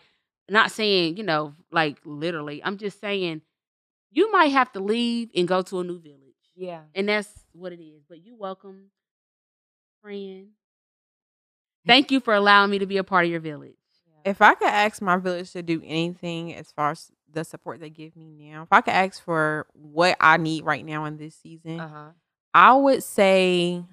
not 0.50 0.72
saying, 0.72 1.18
you 1.18 1.24
know, 1.24 1.54
like 1.72 1.98
literally. 2.06 2.64
I'm 2.64 2.78
just 2.78 3.00
saying 3.02 3.42
you 4.12 4.32
might 4.32 4.48
have 4.48 4.72
to 4.72 4.80
leave 4.80 5.30
and 5.36 5.48
go 5.48 5.62
to 5.62 5.80
a 5.82 5.84
new 5.84 6.00
village. 6.00 6.18
Yeah. 6.56 6.84
And 6.96 7.08
that's 7.10 7.46
what 7.52 7.74
it 7.74 7.80
is. 7.82 8.04
But 8.08 8.26
you 8.26 8.36
welcome, 8.36 8.90
friend. 10.02 10.48
Thank 11.88 12.12
you 12.12 12.20
for 12.20 12.34
allowing 12.34 12.72
me 12.72 12.80
to 12.80 12.86
be 12.86 12.98
a 12.98 13.04
part 13.04 13.26
of 13.26 13.32
your 13.32 13.40
village. 13.40 13.74
If 14.26 14.42
I 14.42 14.54
could 14.54 14.68
ask 14.68 15.02
my 15.02 15.18
village 15.18 15.52
to 15.54 15.64
do 15.64 15.82
anything 15.84 16.54
as 16.54 16.72
far 16.72 16.92
as 16.92 17.10
the 17.32 17.44
support 17.44 17.80
they 17.80 17.90
give 17.90 18.16
me 18.16 18.32
now, 18.52 18.64
if 18.64 18.68
I 18.72 18.82
could 18.82 18.94
ask 18.94 19.24
for 19.24 19.66
what 19.74 20.18
I 20.20 20.38
need 20.38 20.66
right 20.66 20.86
now 20.86 21.06
in 21.06 21.18
this 21.18 21.36
season, 21.36 21.80
Uh 21.80 21.88
huh. 21.88 22.10
I 22.54 22.74
would 22.74 23.04
say 23.04 23.84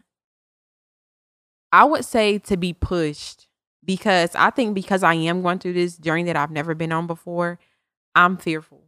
I 1.72 1.84
would 1.84 2.04
say 2.04 2.38
to 2.38 2.57
be 2.57 2.72
pushed 2.72 3.48
because 3.84 4.34
I 4.34 4.50
think 4.50 4.74
because 4.74 5.02
I 5.02 5.14
am 5.14 5.42
going 5.42 5.59
through 5.59 5.74
this 5.74 5.96
journey 5.96 6.24
that 6.24 6.36
I've 6.36 6.50
never 6.50 6.74
been 6.74 6.92
on 6.92 7.07
before, 7.07 7.59
I'm 8.14 8.36
fearful 8.36 8.82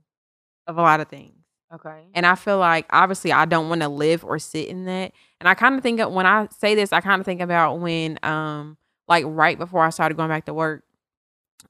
of 0.66 0.76
a 0.78 0.82
lot 0.82 1.00
of 1.00 1.08
things. 1.08 1.37
Okay. 1.72 2.06
And 2.14 2.24
I 2.24 2.34
feel 2.34 2.58
like 2.58 2.86
obviously 2.90 3.32
I 3.32 3.44
don't 3.44 3.68
want 3.68 3.82
to 3.82 3.88
live 3.88 4.24
or 4.24 4.38
sit 4.38 4.68
in 4.68 4.84
that. 4.86 5.12
And 5.40 5.48
I 5.48 5.54
kind 5.54 5.74
of 5.74 5.82
think 5.82 6.00
of, 6.00 6.12
when 6.12 6.26
I 6.26 6.48
say 6.56 6.74
this, 6.74 6.92
I 6.92 7.00
kind 7.00 7.20
of 7.20 7.26
think 7.26 7.40
about 7.40 7.78
when 7.78 8.18
um 8.22 8.76
like 9.06 9.24
right 9.26 9.58
before 9.58 9.84
I 9.84 9.90
started 9.90 10.16
going 10.16 10.28
back 10.28 10.46
to 10.46 10.54
work 10.54 10.84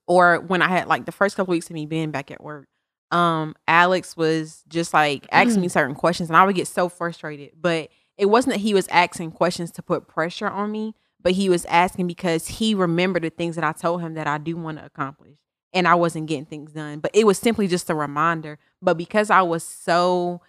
or 0.07 0.41
when 0.41 0.63
I 0.63 0.69
had 0.69 0.87
like 0.87 1.05
the 1.05 1.13
first 1.13 1.37
couple 1.37 1.53
weeks 1.53 1.67
of 1.67 1.75
me 1.75 1.87
being 1.87 2.11
back 2.11 2.31
at 2.31 2.43
work. 2.43 2.69
Um 3.11 3.57
Alex 3.67 4.17
was 4.17 4.63
just 4.69 4.95
like 4.95 5.27
asking 5.33 5.63
me 5.63 5.69
certain 5.69 5.97
questions 5.97 6.29
and 6.31 6.37
I 6.37 6.45
would 6.45 6.55
get 6.55 6.69
so 6.69 6.89
frustrated. 6.89 7.53
But 7.61 7.89
it 8.17 8.27
wasn't 8.27 8.55
that 8.55 8.61
he 8.61 8.75
was 8.75 8.87
asking 8.89 9.33
questions 9.33 9.71
to 9.73 9.83
put 9.83 10.07
pressure 10.07 10.49
on 10.49 10.71
me, 10.71 10.95
but 11.21 11.33
he 11.33 11.49
was 11.49 11.65
asking 11.67 12.07
because 12.07 12.47
he 12.47 12.75
remembered 12.75 13.25
the 13.25 13.31
things 13.31 13.57
that 13.57 13.65
I 13.65 13.73
told 13.73 14.01
him 14.01 14.15
that 14.15 14.27
I 14.29 14.39
do 14.39 14.57
want 14.57 14.79
to 14.79 14.85
accomplish 14.85 15.39
and 15.73 15.87
I 15.87 15.95
wasn't 15.95 16.27
getting 16.27 16.47
things 16.47 16.73
done. 16.73 17.01
But 17.01 17.11
it 17.15 17.27
was 17.27 17.39
simply 17.39 17.67
just 17.67 17.91
a 17.91 17.95
reminder. 17.95 18.59
But 18.81 18.97
because 18.97 19.31
I 19.31 19.43
was 19.43 19.65
so, 19.65 20.41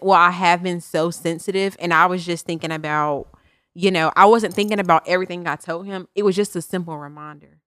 well, 0.00 0.18
I 0.18 0.30
have 0.30 0.62
been 0.62 0.80
so 0.80 1.10
sensitive, 1.10 1.76
and 1.80 1.92
I 1.92 2.06
was 2.06 2.24
just 2.24 2.46
thinking 2.46 2.72
about, 2.72 3.28
you 3.74 3.90
know, 3.90 4.12
I 4.16 4.26
wasn't 4.26 4.54
thinking 4.54 4.80
about 4.80 5.06
everything 5.06 5.46
I 5.46 5.56
told 5.56 5.86
him. 5.86 6.08
It 6.14 6.22
was 6.22 6.36
just 6.36 6.56
a 6.56 6.62
simple 6.62 6.96
reminder. 6.98 7.58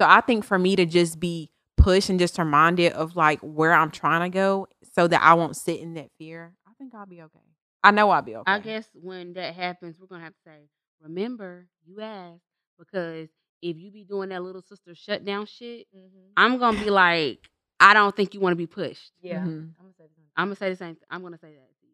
So 0.00 0.06
I 0.06 0.20
think 0.20 0.44
for 0.44 0.58
me 0.58 0.76
to 0.76 0.86
just 0.86 1.18
be 1.18 1.50
pushed 1.76 2.08
and 2.10 2.18
just 2.18 2.38
reminded 2.38 2.92
of 2.92 3.16
like 3.16 3.40
where 3.40 3.72
I'm 3.72 3.90
trying 3.90 4.30
to 4.30 4.34
go 4.34 4.66
so 4.94 5.08
that 5.08 5.22
I 5.22 5.34
won't 5.34 5.56
sit 5.56 5.80
in 5.80 5.94
that 5.94 6.10
fear, 6.18 6.52
I 6.66 6.72
think 6.78 6.94
I'll 6.94 7.06
be 7.06 7.22
okay. 7.22 7.38
I 7.82 7.90
know 7.90 8.10
I'll 8.10 8.22
be 8.22 8.36
okay. 8.36 8.52
I 8.52 8.58
guess 8.58 8.88
when 8.94 9.32
that 9.34 9.54
happens, 9.54 9.96
we're 9.98 10.06
gonna 10.08 10.24
have 10.24 10.34
to 10.34 10.40
say, 10.44 10.68
remember, 11.00 11.68
you 11.86 12.00
asked 12.00 12.42
because 12.78 13.28
if 13.62 13.76
you 13.76 13.90
be 13.90 14.04
doing 14.04 14.28
that 14.28 14.42
little 14.42 14.62
sister 14.62 14.94
shutdown 14.94 15.46
shit, 15.46 15.86
Mhm. 15.94 16.32
I'm 16.36 16.58
gonna 16.58 16.78
be 16.78 16.90
like, 16.90 17.48
I 17.80 17.94
don't 17.94 18.14
think 18.14 18.34
you 18.34 18.40
want 18.40 18.52
to 18.52 18.56
be 18.56 18.66
pushed. 18.66 19.12
Yeah. 19.22 19.38
Mhm. 19.40 19.70
I'm 19.78 19.84
gonna 19.84 19.94
say 19.96 20.04
the 20.04 20.14
same. 20.16 20.24
I'm 20.36 20.46
gonna 20.48 20.56
say 20.56 20.70
the 20.70 20.76
same. 20.76 20.96
I'm 21.10 21.22
gonna 21.22 21.38
say 21.38 21.48
that 21.48 21.80
to 21.80 21.86
you 21.86 21.92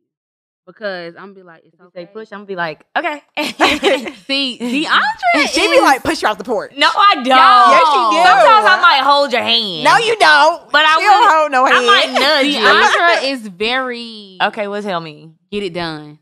because 0.66 1.14
I'm 1.16 1.22
gonna 1.22 1.34
be 1.34 1.42
like, 1.42 1.62
it's 1.64 1.74
If 1.74 1.80
you 1.80 1.86
okay. 1.86 2.04
say 2.06 2.10
push, 2.12 2.32
I'm 2.32 2.38
gonna 2.40 2.46
be 2.46 2.56
like, 2.56 2.84
okay. 2.96 3.22
See, 4.26 4.58
Deandra, 4.60 5.46
she 5.48 5.60
be 5.68 5.80
like, 5.80 6.02
push 6.02 6.22
you 6.22 6.28
off 6.28 6.38
the 6.38 6.44
porch. 6.44 6.72
no, 6.76 6.86
I 6.88 7.14
don't. 7.16 7.26
Yes, 7.26 7.86
she 7.88 8.16
do. 8.16 8.22
Sometimes 8.24 8.66
I 8.66 8.78
might 8.80 9.02
hold 9.04 9.32
your 9.32 9.42
hand. 9.42 9.84
No, 9.84 9.96
you 9.98 10.16
don't. 10.18 10.70
But 10.72 10.84
I 10.86 10.96
she 10.96 11.02
don't 11.02 11.30
hold 11.30 11.52
no 11.52 11.64
hand. 11.66 11.76
I 11.78 11.86
might 11.86 12.12
nudge 12.20 12.46
you. 12.46 12.60
Deandra 12.60 13.30
is 13.32 13.46
very 13.48 14.38
Okay, 14.42 14.68
well, 14.68 14.82
tell 14.82 15.00
me. 15.00 15.32
get 15.50 15.62
it 15.62 15.74
done. 15.74 16.18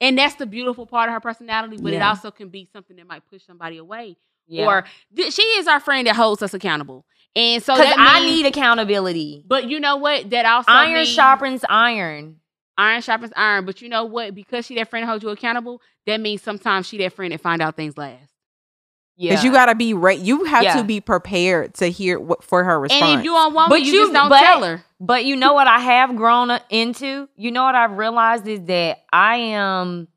And 0.00 0.18
that's 0.18 0.34
the 0.34 0.46
beautiful 0.46 0.86
part 0.86 1.08
of 1.08 1.14
her 1.14 1.20
personality, 1.20 1.78
but 1.80 1.92
it 1.94 2.02
also 2.02 2.30
can 2.30 2.48
be 2.48 2.68
something 2.72 2.96
that 2.96 3.06
might 3.06 3.22
push 3.30 3.42
somebody 3.46 3.78
away. 3.78 4.16
Yeah. 4.46 4.66
Or 4.66 4.84
th- 5.16 5.32
she 5.32 5.40
is 5.42 5.66
our 5.66 5.80
friend 5.80 6.06
that 6.06 6.16
holds 6.16 6.42
us 6.42 6.52
accountable. 6.52 7.06
And 7.36 7.62
so 7.62 7.74
because 7.74 7.94
that 7.94 7.98
I 7.98 8.20
means- 8.20 8.36
need 8.42 8.46
accountability. 8.46 9.44
But 9.46 9.68
you 9.68 9.80
know 9.80 9.96
what? 9.96 10.30
That 10.30 10.46
also 10.46 10.70
Iron 10.70 10.94
means 10.94 11.08
sharpens 11.08 11.64
iron. 11.68 12.36
iron 12.78 13.00
sharpens 13.02 13.32
iron. 13.36 13.64
But 13.66 13.82
you 13.82 13.88
know 13.88 14.04
what? 14.04 14.34
Because 14.34 14.66
she 14.66 14.74
that 14.76 14.88
friend 14.90 15.02
that 15.04 15.08
holds 15.08 15.24
you 15.24 15.30
accountable, 15.30 15.80
that 16.06 16.20
means 16.20 16.42
sometimes 16.42 16.86
she 16.86 16.98
that 16.98 17.12
friend 17.12 17.32
that 17.32 17.40
find 17.40 17.60
out 17.62 17.76
things 17.76 17.96
last. 17.98 18.30
Yeah. 19.16 19.30
Because 19.32 19.44
you 19.44 19.52
gotta 19.52 19.74
be 19.76 19.94
right. 19.94 20.18
You 20.18 20.44
have 20.44 20.62
Yeah. 20.64 20.76
to 20.76 20.84
be 20.84 21.00
prepared 21.00 21.74
to 21.74 21.86
hear 21.86 22.18
what 22.18 22.42
for 22.42 22.64
her 22.64 22.78
response. 22.80 23.02
And 23.02 23.18
if 23.20 23.24
you 23.24 23.30
don't 23.32 23.54
want 23.54 23.70
But 23.70 23.80
me, 23.80 23.86
you, 23.86 23.92
you- 23.92 24.00
just 24.00 24.12
don't 24.12 24.28
but- 24.28 24.40
tell 24.40 24.62
her. 24.64 24.84
But 25.00 25.24
you 25.24 25.36
know 25.36 25.52
what 25.54 25.66
I 25.68 25.78
have 25.80 26.16
grown 26.16 26.50
up 26.50 26.62
into? 26.70 27.28
You 27.36 27.50
know 27.52 27.62
what 27.64 27.74
I've 27.74 27.96
realized 27.98 28.46
is 28.48 28.62
that 28.64 29.04
I 29.12 29.36
am 29.36 30.08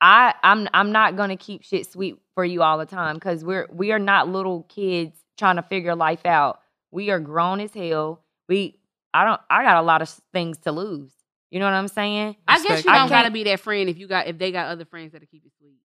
I 0.00 0.34
I'm 0.42 0.68
I'm 0.74 0.92
not 0.92 1.16
going 1.16 1.30
to 1.30 1.36
keep 1.36 1.62
shit 1.64 1.90
sweet 1.90 2.16
for 2.34 2.44
you 2.44 2.62
all 2.62 2.78
the 2.78 2.86
time 2.86 3.18
cuz 3.20 3.44
we're 3.44 3.66
we 3.72 3.92
are 3.92 3.98
not 3.98 4.28
little 4.28 4.62
kids 4.68 5.16
trying 5.40 5.56
to 5.56 5.62
figure 5.62 5.96
life 5.96 6.24
out. 6.24 6.60
We 6.92 7.10
are 7.10 7.18
grown 7.18 7.58
as 7.60 7.74
hell. 7.74 8.22
We 8.48 8.78
I 9.12 9.24
don't 9.24 9.40
I 9.50 9.64
got 9.64 9.78
a 9.78 9.82
lot 9.82 10.02
of 10.02 10.08
things 10.32 10.58
to 10.58 10.70
lose. 10.72 11.10
You 11.50 11.58
know 11.58 11.64
what 11.64 11.74
I'm 11.74 11.88
saying? 11.88 12.36
I 12.46 12.62
guess 12.62 12.84
you 12.84 12.92
don't 12.92 13.08
gotta 13.08 13.32
be 13.32 13.42
that 13.44 13.58
friend 13.58 13.88
if 13.90 13.98
you 13.98 14.06
got 14.06 14.28
if 14.28 14.38
they 14.38 14.52
got 14.52 14.68
other 14.68 14.84
friends 14.84 15.10
that'll 15.12 15.26
keep 15.26 15.44
it 15.44 15.52
sweet. 15.58 15.78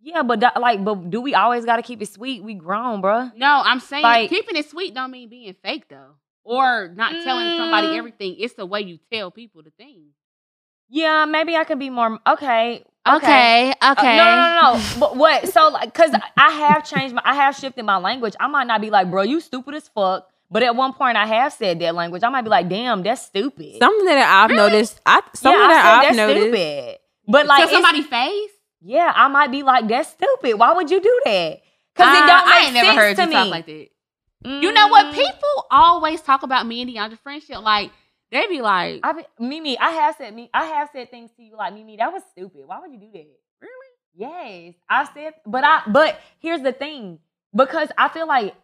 Yeah, 0.00 0.22
but 0.22 0.40
like 0.60 0.84
but 0.84 1.10
do 1.10 1.20
we 1.20 1.34
always 1.34 1.64
got 1.64 1.76
to 1.76 1.82
keep 1.82 2.00
it 2.00 2.08
sweet? 2.08 2.40
We 2.44 2.54
grown, 2.54 3.02
bruh. 3.02 3.34
No, 3.34 3.62
I'm 3.64 3.80
saying 3.80 4.04
Like- 4.04 4.30
keeping 4.30 4.54
it 4.54 4.70
sweet 4.70 4.94
don't 4.94 5.10
mean 5.10 5.28
being 5.28 5.54
fake 5.60 5.88
though. 5.88 6.14
Or 6.44 6.88
not 6.94 7.10
telling 7.24 7.56
somebody 7.58 7.88
Mm. 7.88 7.96
everything. 7.96 8.36
It's 8.38 8.54
the 8.54 8.64
way 8.64 8.80
you 8.82 8.98
tell 9.12 9.30
people 9.32 9.62
the 9.62 9.70
things. 9.70 10.14
Yeah, 10.88 11.24
maybe 11.26 11.56
I 11.56 11.64
could 11.64 11.78
be 11.78 11.90
more 11.90 12.18
okay. 12.26 12.84
Okay, 13.06 13.72
Uh, 13.80 13.94
okay. 13.96 14.16
no, 14.18 14.24
no, 14.24 14.36
no, 14.36 14.76
no. 14.76 15.00
but 15.00 15.16
what? 15.16 15.48
So, 15.48 15.68
like, 15.68 15.94
cause 15.94 16.10
I 16.36 16.50
have 16.50 16.86
changed 16.86 17.14
my, 17.14 17.22
I 17.24 17.34
have 17.34 17.56
shifted 17.56 17.84
my 17.84 17.96
language. 17.96 18.34
I 18.38 18.48
might 18.48 18.66
not 18.66 18.82
be 18.82 18.90
like, 18.90 19.10
bro, 19.10 19.22
you 19.22 19.40
stupid 19.40 19.74
as 19.76 19.88
fuck. 19.88 20.28
But 20.50 20.62
at 20.62 20.76
one 20.76 20.92
point, 20.92 21.16
I 21.16 21.24
have 21.26 21.52
said 21.54 21.78
that 21.80 21.94
language. 21.94 22.22
I 22.22 22.28
might 22.28 22.42
be 22.42 22.50
like, 22.50 22.68
damn, 22.68 23.02
that's 23.02 23.22
stupid. 23.22 23.76
something 23.78 24.04
that 24.06 24.18
I've 24.44 24.50
Really? 24.50 24.70
noticed. 24.72 25.00
I 25.06 25.22
something 25.34 25.58
yeah, 25.60 25.66
I 25.66 25.68
that 25.72 25.82
said 25.82 25.90
I've 25.94 26.02
that's 26.02 26.16
noticed. 26.16 26.46
stupid. 26.54 26.98
But 27.28 27.46
like, 27.46 27.58
to 27.60 27.62
it's- 27.68 27.82
somebody's 27.82 28.06
face. 28.06 28.50
yeah, 28.82 29.12
I 29.14 29.28
might 29.28 29.50
be 29.50 29.62
like, 29.62 29.88
that's 29.88 30.10
stupid. 30.10 30.58
Why 30.58 30.72
would 30.74 30.90
you 30.90 31.00
do 31.00 31.20
that? 31.24 31.60
Cause 31.94 32.06
Uh, 32.08 32.10
it 32.22 32.26
don't 32.26 32.46
make 32.46 32.54
I 32.54 32.60
ain't 32.64 32.74
never 32.74 32.86
sense 32.88 32.98
heard 32.98 33.16
to 33.16 33.22
you 33.22 33.28
me. 33.28 33.34
talk 33.34 33.48
like 33.50 33.66
that. 33.66 33.88
You 34.44 34.72
know 34.72 34.88
what? 34.88 35.06
Mm, 35.06 35.14
People 35.14 35.66
always 35.70 36.20
talk 36.20 36.42
about 36.42 36.66
me 36.66 36.82
and 36.82 36.90
Deandra 36.90 37.18
friendship. 37.18 37.60
Like 37.62 37.90
they 38.30 38.46
be 38.46 38.60
like, 38.60 39.00
I 39.02 39.12
be, 39.12 39.22
Mimi, 39.38 39.78
I 39.78 39.90
have 39.90 40.16
said 40.16 40.34
me, 40.34 40.50
I 40.52 40.64
have 40.64 40.90
said 40.92 41.10
things 41.10 41.30
to 41.36 41.42
you 41.42 41.56
like 41.56 41.74
Mimi, 41.74 41.96
that 41.96 42.12
was 42.12 42.22
stupid. 42.32 42.62
Why 42.66 42.80
would 42.80 42.92
you 42.92 42.98
do 42.98 43.10
that? 43.12 43.26
Really? 43.60 43.88
Yes, 44.14 44.74
I 44.88 45.08
said, 45.14 45.34
but 45.46 45.64
I, 45.64 45.82
but 45.86 46.20
here's 46.40 46.62
the 46.62 46.72
thing, 46.72 47.20
because 47.54 47.88
I 47.96 48.08
feel 48.08 48.26
like, 48.26 48.54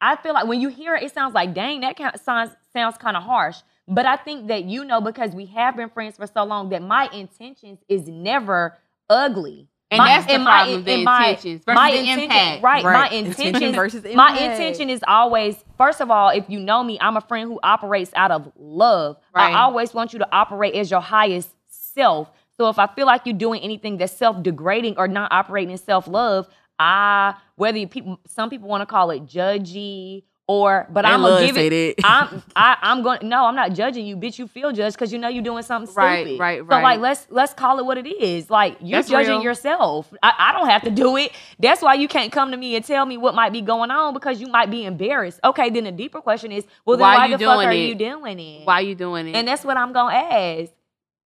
I 0.00 0.16
feel 0.16 0.34
like 0.34 0.46
when 0.46 0.60
you 0.60 0.68
hear 0.68 0.94
it, 0.94 1.04
it 1.04 1.14
sounds 1.14 1.34
like, 1.34 1.54
dang, 1.54 1.80
that 1.80 1.96
kind 1.96 2.20
sounds 2.20 2.50
sounds 2.72 2.98
kind 2.98 3.16
of 3.16 3.22
harsh. 3.22 3.56
But 3.88 4.04
I 4.04 4.16
think 4.16 4.48
that 4.48 4.64
you 4.64 4.84
know, 4.84 5.00
because 5.00 5.30
we 5.30 5.46
have 5.46 5.76
been 5.76 5.88
friends 5.88 6.16
for 6.16 6.26
so 6.26 6.44
long, 6.44 6.68
that 6.70 6.82
my 6.82 7.08
intentions 7.12 7.78
is 7.88 8.08
never 8.08 8.76
ugly. 9.08 9.68
And 9.90 9.98
My- 9.98 10.08
that's 10.08 10.26
the 10.26 10.32
and 10.34 10.44
my- 10.44 10.50
problem. 10.64 10.84
the 10.84 10.92
and 10.94 11.04
my- 11.04 11.26
intentions 11.28 11.64
versus 11.64 11.74
my 11.76 11.90
the 11.92 11.98
intention, 11.98 12.24
impact. 12.24 12.62
right? 12.62 12.84
My 12.84 13.08
intention, 13.08 13.46
Intention 13.46 13.74
versus 13.74 14.14
my 14.14 14.30
intention 14.38 14.90
is 14.90 15.04
always, 15.06 15.64
first 15.78 16.00
of 16.00 16.10
all, 16.10 16.30
if 16.30 16.44
you 16.48 16.58
know 16.60 16.82
me, 16.82 16.98
I'm 17.00 17.16
a 17.16 17.20
friend 17.20 17.48
who 17.48 17.60
operates 17.62 18.10
out 18.16 18.30
of 18.30 18.50
love. 18.56 19.16
Right. 19.34 19.54
I 19.54 19.60
always 19.62 19.94
want 19.94 20.12
you 20.12 20.18
to 20.18 20.28
operate 20.32 20.74
as 20.74 20.90
your 20.90 21.00
highest 21.00 21.50
self. 21.68 22.30
So 22.56 22.68
if 22.68 22.78
I 22.78 22.86
feel 22.88 23.06
like 23.06 23.22
you're 23.26 23.36
doing 23.36 23.60
anything 23.62 23.96
that's 23.98 24.12
self-degrading 24.16 24.94
or 24.96 25.06
not 25.08 25.30
operating 25.30 25.70
in 25.70 25.78
self-love, 25.78 26.48
I 26.78 27.34
whether 27.56 27.78
you 27.78 27.86
people 27.88 28.18
some 28.26 28.50
people 28.50 28.68
want 28.68 28.82
to 28.82 28.86
call 28.86 29.10
it 29.10 29.24
judgy 29.26 30.24
or 30.48 30.86
but 30.90 31.02
They 31.02 31.08
I'm 31.12 31.22
gonna 31.22 31.46
give 31.46 31.56
it. 31.72 31.96
I'm 32.04 32.42
I, 32.54 32.76
I'm 32.82 33.02
going 33.02 33.28
no, 33.28 33.46
I'm 33.46 33.54
not 33.56 33.72
judging 33.72 34.06
you, 34.06 34.16
bitch. 34.16 34.38
You 34.38 34.46
feel 34.46 34.72
judged 34.72 34.96
because 34.96 35.12
you 35.12 35.18
know 35.18 35.28
you're 35.28 35.42
doing 35.42 35.62
something 35.62 35.92
Right, 35.94 36.24
stupid. 36.24 36.40
right, 36.40 36.58
So 36.60 36.64
right. 36.66 36.82
like 36.82 37.00
let's 37.00 37.26
let's 37.30 37.52
call 37.54 37.78
it 37.78 37.84
what 37.86 37.98
it 37.98 38.06
is. 38.06 38.48
Like 38.50 38.76
you're 38.80 38.98
That's 38.98 39.08
judging 39.08 39.32
real. 39.34 39.42
yourself. 39.42 40.12
I, 40.22 40.32
I 40.38 40.52
don't 40.52 40.68
have 40.68 40.82
to 40.82 40.90
do 40.90 41.16
it. 41.16 41.32
That's 41.58 41.82
why 41.82 41.94
you 41.94 42.08
can't 42.08 42.30
come 42.32 42.50
to 42.52 42.56
me 42.56 42.76
and 42.76 42.84
tell 42.84 43.04
me 43.06 43.16
what 43.16 43.34
might 43.34 43.52
be 43.52 43.60
going 43.60 43.90
on 43.90 44.14
because 44.14 44.40
you 44.40 44.46
might 44.46 44.70
be 44.70 44.84
embarrassed. 44.84 45.40
Okay, 45.44 45.70
then 45.70 45.84
the 45.84 45.92
deeper 45.92 46.20
question 46.20 46.52
is, 46.52 46.64
well 46.84 46.96
then 46.96 47.02
Why 47.02 47.16
why, 47.16 47.28
the 47.28 47.38
fuck 47.44 47.64
are 47.66 47.72
it? 47.72 47.88
you 47.88 47.94
doing 47.96 48.38
it? 48.38 48.66
Why 48.66 48.80
you 48.80 48.94
doing 48.94 49.28
it? 49.28 49.34
And 49.36 49.48
that's 49.48 49.64
what 49.64 49.76
I'm 49.76 49.92
gonna 49.92 50.14
ask. 50.16 50.72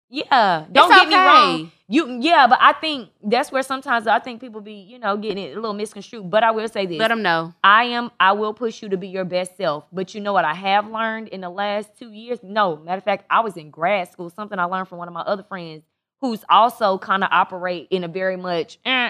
Yeah, 0.09 0.65
don't 0.71 0.91
It's 0.91 1.01
get 1.01 1.07
me 1.09 1.15
wrong. 1.15 1.71
You 1.91 2.19
yeah, 2.21 2.45
but 2.45 2.59
I 2.61 2.73
think 2.73 3.09
that's 3.23 3.51
where 3.51 3.63
sometimes 3.63 4.05
I 4.05 4.19
think 4.19 4.41
people 4.41 4.61
be 4.61 4.73
you 4.73 4.99
know 4.99 5.17
getting 5.17 5.43
it 5.43 5.53
a 5.53 5.55
little 5.55 5.73
misconstrued. 5.73 6.29
But 6.29 6.43
I 6.43 6.51
will 6.51 6.67
say 6.67 6.85
this: 6.85 6.99
Let 6.99 7.07
them 7.07 7.23
know. 7.23 7.51
I 7.63 7.85
am 7.85 8.11
I 8.19 8.33
will 8.33 8.53
push 8.53 8.83
you 8.83 8.89
to 8.89 8.97
be 8.97 9.07
your 9.07 9.25
best 9.25 9.57
self. 9.57 9.85
But 9.91 10.13
you 10.13 10.21
know 10.21 10.31
what 10.31 10.45
I 10.45 10.53
have 10.53 10.87
learned 10.87 11.29
in 11.29 11.41
the 11.41 11.49
last 11.49 11.97
two 11.97 12.11
years? 12.11 12.39
No, 12.43 12.77
matter 12.77 12.99
of 12.99 13.03
fact, 13.03 13.25
I 13.29 13.39
was 13.39 13.57
in 13.57 13.71
grad 13.71 14.11
school. 14.11 14.29
Something 14.29 14.59
I 14.59 14.65
learned 14.65 14.87
from 14.87 14.99
one 14.99 15.07
of 15.07 15.15
my 15.15 15.21
other 15.21 15.41
friends 15.43 15.83
who's 16.21 16.43
also 16.47 16.99
kind 16.99 17.23
of 17.23 17.29
operate 17.31 17.87
in 17.89 18.03
a 18.03 18.07
very 18.07 18.37
much. 18.37 18.77
eh. 18.85 19.09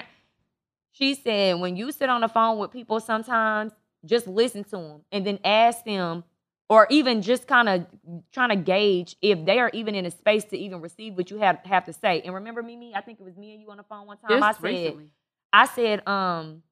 She 0.92 1.14
said 1.14 1.60
when 1.60 1.76
you 1.76 1.92
sit 1.92 2.08
on 2.08 2.22
the 2.22 2.28
phone 2.28 2.58
with 2.58 2.70
people, 2.72 2.98
sometimes 3.00 3.72
just 4.06 4.26
listen 4.26 4.64
to 4.64 4.70
them 4.70 5.00
and 5.12 5.26
then 5.26 5.38
ask 5.44 5.84
them, 5.84 6.24
or 6.70 6.86
even 6.88 7.20
just 7.20 7.48
kind 7.48 7.68
of 7.68 7.86
trying 8.32 8.50
to 8.50 8.56
gauge 8.56 9.16
if 9.20 9.44
they 9.44 9.58
are 9.58 9.70
even 9.74 9.96
in 9.96 10.06
a 10.06 10.10
space 10.10 10.44
to 10.44 10.56
even 10.56 10.80
receive 10.80 11.14
what 11.16 11.28
you 11.30 11.38
have 11.38 11.58
have 11.64 11.84
to 11.84 11.92
say. 11.92 12.22
And 12.24 12.32
remember, 12.32 12.62
Mimi, 12.62 12.94
I 12.94 13.00
think 13.00 13.20
it 13.20 13.24
was 13.24 13.36
me 13.36 13.52
and 13.52 13.60
you 13.60 13.70
on 13.72 13.76
the 13.76 13.82
phone 13.82 14.06
one 14.06 14.16
time. 14.18 14.30
Just 14.30 14.42
I 14.44 14.52
said. 14.52 14.62
recently. 14.62 15.06
I 15.52 15.66
said, 15.66 16.06
um, 16.06 16.62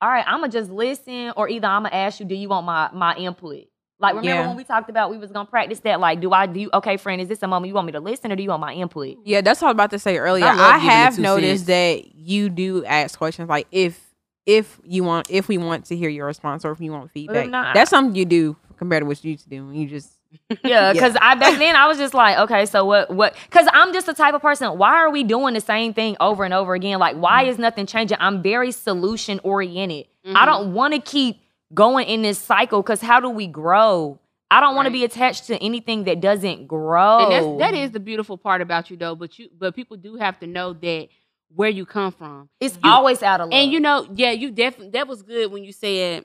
all 0.00 0.08
right, 0.08 0.24
I'm 0.26 0.40
gonna 0.40 0.52
just 0.52 0.70
listen, 0.70 1.32
or 1.36 1.48
either 1.48 1.66
I'm 1.66 1.82
gonna 1.82 1.94
ask 1.94 2.20
you, 2.20 2.26
do 2.26 2.34
you 2.36 2.48
want 2.48 2.64
my 2.64 2.90
my 2.92 3.16
input? 3.16 3.64
Like, 3.98 4.14
remember 4.14 4.42
Yeah. 4.42 4.48
when 4.48 4.56
we 4.56 4.64
talked 4.64 4.88
about 4.88 5.10
we 5.10 5.18
was 5.18 5.32
gonna 5.32 5.48
practice 5.50 5.80
that? 5.80 5.98
Like, 5.98 6.20
do 6.20 6.32
I 6.32 6.46
do 6.46 6.60
you? 6.60 6.70
Okay, 6.72 6.96
friend, 6.96 7.20
is 7.20 7.28
this 7.28 7.42
a 7.42 7.48
moment 7.48 7.68
you 7.68 7.74
want 7.74 7.86
me 7.86 7.92
to 7.92 8.00
listen, 8.00 8.30
or 8.30 8.36
do 8.36 8.42
you 8.42 8.50
want 8.50 8.60
my 8.60 8.72
input? 8.72 9.16
Yeah, 9.24 9.40
that's 9.40 9.60
what 9.60 9.66
I 9.66 9.70
was 9.72 9.74
about 9.74 9.90
to 9.90 9.98
say 9.98 10.16
earlier. 10.16 10.46
I 10.46 10.76
I, 10.76 10.78
have 10.78 11.18
noticed 11.18 11.66
cents. 11.66 11.66
that 11.66 12.14
you 12.14 12.48
do 12.48 12.84
ask 12.84 13.18
questions 13.18 13.48
like 13.48 13.66
if 13.72 14.09
if 14.58 14.80
you 14.84 15.04
want 15.04 15.30
if 15.30 15.48
we 15.48 15.58
want 15.58 15.84
to 15.86 15.96
hear 15.96 16.08
your 16.08 16.26
response 16.26 16.64
or 16.64 16.72
if 16.72 16.80
you 16.80 16.90
want 16.92 17.10
feedback. 17.12 17.48
not- 17.48 17.74
That's 17.74 17.90
something 17.90 18.14
you 18.14 18.24
do 18.24 18.56
compared 18.76 19.02
to 19.02 19.06
what 19.06 19.22
you 19.24 19.32
used 19.32 19.44
to 19.44 19.50
do 19.50 19.66
when 19.66 19.74
you 19.76 19.88
just 19.88 20.10
Yeah, 20.64 20.92
because 20.92 21.16
I 21.20 21.34
back 21.34 21.58
then 21.58 21.74
I 21.76 21.88
was 21.88 21.98
just 21.98 22.14
like, 22.14 22.38
okay, 22.38 22.64
so 22.64 22.84
what? 22.84 23.10
What? 23.10 23.34
Because 23.46 23.66
I'm 23.72 23.92
just 23.92 24.06
the 24.06 24.14
type 24.14 24.32
of 24.34 24.40
person. 24.40 24.78
Why 24.78 24.94
are 24.94 25.10
we 25.10 25.24
doing 25.24 25.54
the 25.54 25.60
same 25.60 25.92
thing 25.92 26.16
over 26.20 26.44
and 26.44 26.54
over 26.54 26.74
again? 26.74 26.98
Like, 27.00 27.16
why 27.16 27.42
is 27.44 27.58
nothing 27.58 27.84
changing? 27.86 28.16
I'm 28.20 28.40
very 28.42 28.70
solution 28.70 29.40
oriented. 29.42 30.06
I 30.24 30.28
Mhm. 30.42 30.46
don't 30.46 30.74
want 30.74 30.94
to 30.94 31.00
keep 31.00 31.40
going 31.74 32.06
in 32.06 32.22
this 32.22 32.38
cycle 32.38 32.80
because 32.82 33.00
how 33.00 33.18
do 33.20 33.28
we 33.28 33.46
grow? 33.48 34.18
I 34.52 34.60
don't 34.60 34.74
want 34.76 34.86
Right. 34.86 34.92
to 34.92 34.98
be 35.00 35.04
attached 35.04 35.46
to 35.48 35.56
anything 35.62 36.04
that 36.04 36.20
doesn't 36.20 36.66
grow. 36.68 37.18
And 37.18 37.32
that's, 37.32 37.58
that 37.72 37.74
is 37.78 37.90
the 37.92 38.00
beautiful 38.00 38.36
part 38.38 38.60
about 38.60 38.88
you, 38.90 38.96
though. 38.96 39.14
But 39.16 39.38
you, 39.38 39.48
but 39.58 39.74
people 39.76 39.96
do 39.96 40.16
have 40.16 40.38
to 40.40 40.46
know 40.48 40.72
that 40.74 41.08
where 41.54 41.68
you 41.68 41.84
come 41.86 42.12
from. 42.12 42.48
it's 42.60 42.78
you- 42.82 42.90
always 42.90 43.22
out 43.22 43.40
of 43.40 43.48
love. 43.50 43.58
And 43.58 43.72
you 43.72 43.80
know, 43.80 44.06
yeah, 44.14 44.30
you 44.30 44.50
definitely 44.50 44.90
that 44.90 45.08
was 45.08 45.22
good 45.22 45.50
when 45.52 45.64
you 45.64 45.72
said 45.72 46.24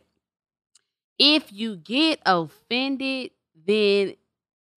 if 1.18 1.52
you 1.52 1.78
get 1.78 2.20
offended, 2.26 3.32
then 3.66 4.16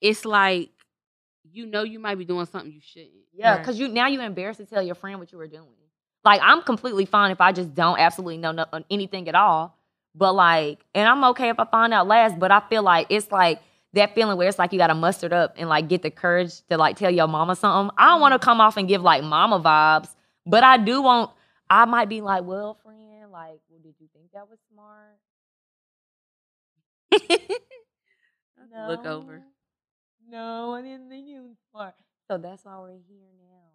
it's 0.00 0.24
like 0.24 0.70
you 1.52 1.66
know 1.66 1.82
you 1.82 1.98
might 1.98 2.16
be 2.16 2.24
doing 2.24 2.46
something 2.46 2.72
you 2.72 2.80
shouldn't. 2.80 3.10
Yeah, 3.32 3.52
Right. 3.52 3.58
because 3.58 3.78
you 3.78 3.88
now 3.88 4.06
you're 4.06 4.22
embarrassed 4.22 4.60
to 4.60 4.66
tell 4.66 4.82
your 4.82 4.94
friend 4.94 5.18
what 5.18 5.32
you 5.32 5.38
were 5.38 5.46
doing. 5.46 5.66
Like 6.24 6.40
I'm 6.42 6.62
completely 6.62 7.04
fine 7.04 7.30
if 7.30 7.40
I 7.40 7.52
just 7.52 7.74
don't 7.74 7.98
absolutely 7.98 8.38
know 8.38 8.52
no, 8.52 8.66
uh, 8.72 8.80
anything 8.90 9.28
at 9.28 9.34
all. 9.34 9.76
But 10.14 10.34
like, 10.34 10.80
and 10.94 11.08
I'm 11.08 11.22
okay 11.30 11.48
if 11.48 11.60
I 11.60 11.64
find 11.64 11.94
out 11.94 12.06
last. 12.08 12.38
But 12.38 12.50
I 12.50 12.60
feel 12.68 12.82
like 12.82 13.06
it's 13.08 13.30
like 13.30 13.60
that 13.94 14.14
feeling 14.14 14.36
where 14.36 14.48
it's 14.48 14.58
like 14.58 14.72
you 14.72 14.78
got 14.78 14.88
to 14.88 14.94
muster 14.94 15.32
up 15.32 15.54
and 15.56 15.68
like 15.68 15.88
get 15.88 16.02
the 16.02 16.10
courage 16.10 16.60
to 16.68 16.76
like 16.76 16.96
tell 16.96 17.10
your 17.10 17.28
mama 17.28 17.56
something. 17.56 17.94
I 17.96 18.06
don't 18.06 18.20
want 18.20 18.32
to 18.32 18.38
mm-hmm. 18.38 18.44
come 18.44 18.60
off 18.60 18.76
and 18.76 18.88
give 18.88 19.02
like 19.02 19.22
mama 19.22 19.60
vibes, 19.60 20.14
but 20.46 20.64
I 20.64 20.76
do 20.78 21.02
want. 21.02 21.30
I 21.70 21.84
might 21.84 22.08
be 22.08 22.22
like, 22.22 22.44
well, 22.44 22.78
friend, 22.82 23.30
like, 23.30 23.60
well, 23.68 23.80
did 23.82 23.94
you 24.00 24.08
think 24.14 24.32
that 24.32 24.48
was 24.48 24.58
smart? 24.72 25.18
Look 28.88 29.04
over. 29.06 29.42
No, 30.28 30.74
I 30.74 30.82
didn't 30.82 31.08
think 31.08 31.28
it 31.28 31.40
was 31.40 31.56
smart. 31.70 31.94
So 32.30 32.38
that's 32.38 32.64
why 32.64 32.78
we're 32.80 32.90
here 33.08 33.28
now. 33.38 33.70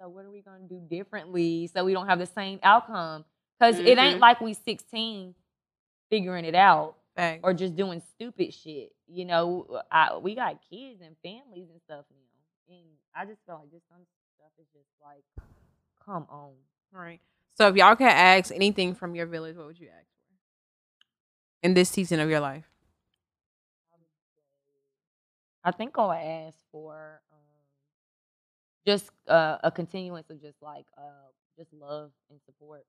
So 0.00 0.08
what 0.08 0.24
are 0.24 0.30
we 0.30 0.42
gonna 0.42 0.68
do 0.68 0.80
differently 0.90 1.68
so 1.72 1.84
we 1.84 1.92
don't 1.92 2.06
have 2.08 2.18
the 2.18 2.26
same 2.26 2.58
outcome? 2.62 3.24
Because 3.58 3.78
it 3.80 3.98
ain't 3.98 4.18
Mhm. 4.18 4.20
like 4.20 4.40
we 4.40 4.54
16 4.54 5.34
figuring 6.10 6.44
it 6.44 6.54
out 6.54 6.96
Facts. 7.16 7.40
or 7.42 7.54
just 7.54 7.76
doing 7.76 8.00
stupid 8.00 8.52
shit. 8.54 8.94
You 9.06 9.24
know, 9.24 9.82
I, 9.90 10.16
we 10.18 10.34
got 10.34 10.60
kids 10.68 11.00
and 11.00 11.16
families 11.22 11.68
and 11.70 11.80
stuff 11.82 12.04
now. 12.10 12.74
And 12.76 12.86
I 13.14 13.24
just 13.24 13.40
feel 13.46 13.56
like 13.56 13.70
just 13.70 13.88
some 13.88 14.04
stuff 14.36 14.52
is 14.58 14.66
just 14.72 14.88
like, 15.02 15.24
come 16.06 16.26
on. 16.30 16.52
Right. 16.92 17.20
So 17.54 17.68
if 17.68 17.76
y'all 17.76 17.96
could 17.96 18.06
ask 18.06 18.52
anything 18.54 18.94
from 18.94 19.14
your 19.14 19.26
village, 19.26 19.56
what 19.56 19.66
would 19.66 19.78
you 19.78 19.88
ask 19.88 20.06
for? 20.06 20.34
In 21.62 21.74
this 21.74 21.88
season 21.90 22.20
of 22.20 22.30
your 22.30 22.40
life. 22.40 22.64
I 25.64 25.72
think 25.72 25.98
I'll 25.98 26.12
ask 26.12 26.56
for 26.70 27.20
um, 27.32 27.38
just 28.86 29.10
uh, 29.26 29.58
a 29.64 29.70
continuance 29.72 30.30
of 30.30 30.40
just 30.40 30.62
like 30.62 30.86
uh, 30.96 31.26
just 31.58 31.72
love 31.72 32.12
and 32.30 32.38
support, 32.46 32.84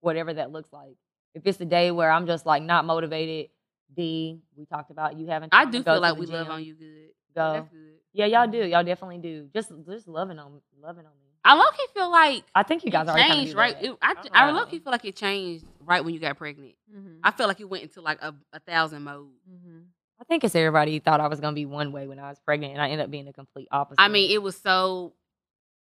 whatever 0.00 0.32
that 0.32 0.50
looks 0.50 0.72
like. 0.72 0.96
If 1.34 1.42
it's 1.46 1.60
a 1.60 1.66
day 1.66 1.90
where 1.90 2.10
I'm 2.10 2.26
just 2.26 2.46
like 2.46 2.62
not 2.62 2.86
motivated, 2.86 3.50
D, 3.94 4.40
we 4.56 4.64
talked 4.64 4.90
about 4.90 5.18
you 5.18 5.26
having. 5.26 5.50
I 5.52 5.66
do 5.66 5.82
feel 5.82 6.00
like 6.00 6.16
we 6.16 6.24
love 6.26 6.48
on 6.48 6.64
you 6.64 6.74
good. 6.74 7.10
Go. 7.34 7.52
That's 7.52 7.68
good. 7.68 7.78
Yeah, 8.14 8.26
y'all 8.26 8.46
do. 8.46 8.64
Y'all 8.64 8.84
definitely 8.84 9.18
do. 9.18 9.48
Just 9.52 9.70
just 9.86 10.08
loving 10.08 10.38
on 10.38 10.60
loving 10.80 11.04
on 11.04 11.12
me. 11.20 11.21
I 11.44 11.54
low 11.54 11.70
key 11.72 11.86
feel 11.94 12.10
like 12.10 12.44
I 12.54 12.62
think 12.62 12.84
you 12.84 12.90
guys 12.90 13.08
are 13.08 13.16
changed 13.16 13.54
right. 13.54 13.74
that. 13.80 13.84
It, 13.84 13.96
I, 14.00 14.14
don't 14.14 14.28
I 14.32 14.50
low 14.50 14.64
key 14.66 14.78
feel 14.78 14.92
like 14.92 15.04
it 15.04 15.16
changed 15.16 15.64
right 15.84 16.04
when 16.04 16.14
you 16.14 16.20
got 16.20 16.36
pregnant. 16.38 16.74
Mm-hmm. 16.94 17.16
I 17.24 17.30
feel 17.32 17.48
like 17.48 17.58
you 17.58 17.66
went 17.66 17.82
into 17.82 18.00
like 18.00 18.22
a, 18.22 18.34
a 18.52 18.60
thousand 18.60 19.02
mode. 19.02 19.28
Mm-hmm. 19.50 19.78
I 20.20 20.24
think 20.24 20.44
it's 20.44 20.54
everybody 20.54 21.00
thought 21.00 21.20
I 21.20 21.26
was 21.26 21.40
gonna 21.40 21.54
be 21.54 21.66
one 21.66 21.90
way 21.90 22.06
when 22.06 22.20
I 22.20 22.28
was 22.28 22.38
pregnant, 22.44 22.74
and 22.74 22.82
I 22.82 22.86
ended 22.90 23.00
up 23.00 23.10
being 23.10 23.24
the 23.24 23.32
complete 23.32 23.66
opposite. 23.72 24.00
I 24.00 24.08
mean, 24.08 24.30
it 24.30 24.42
was 24.42 24.56
so. 24.56 25.14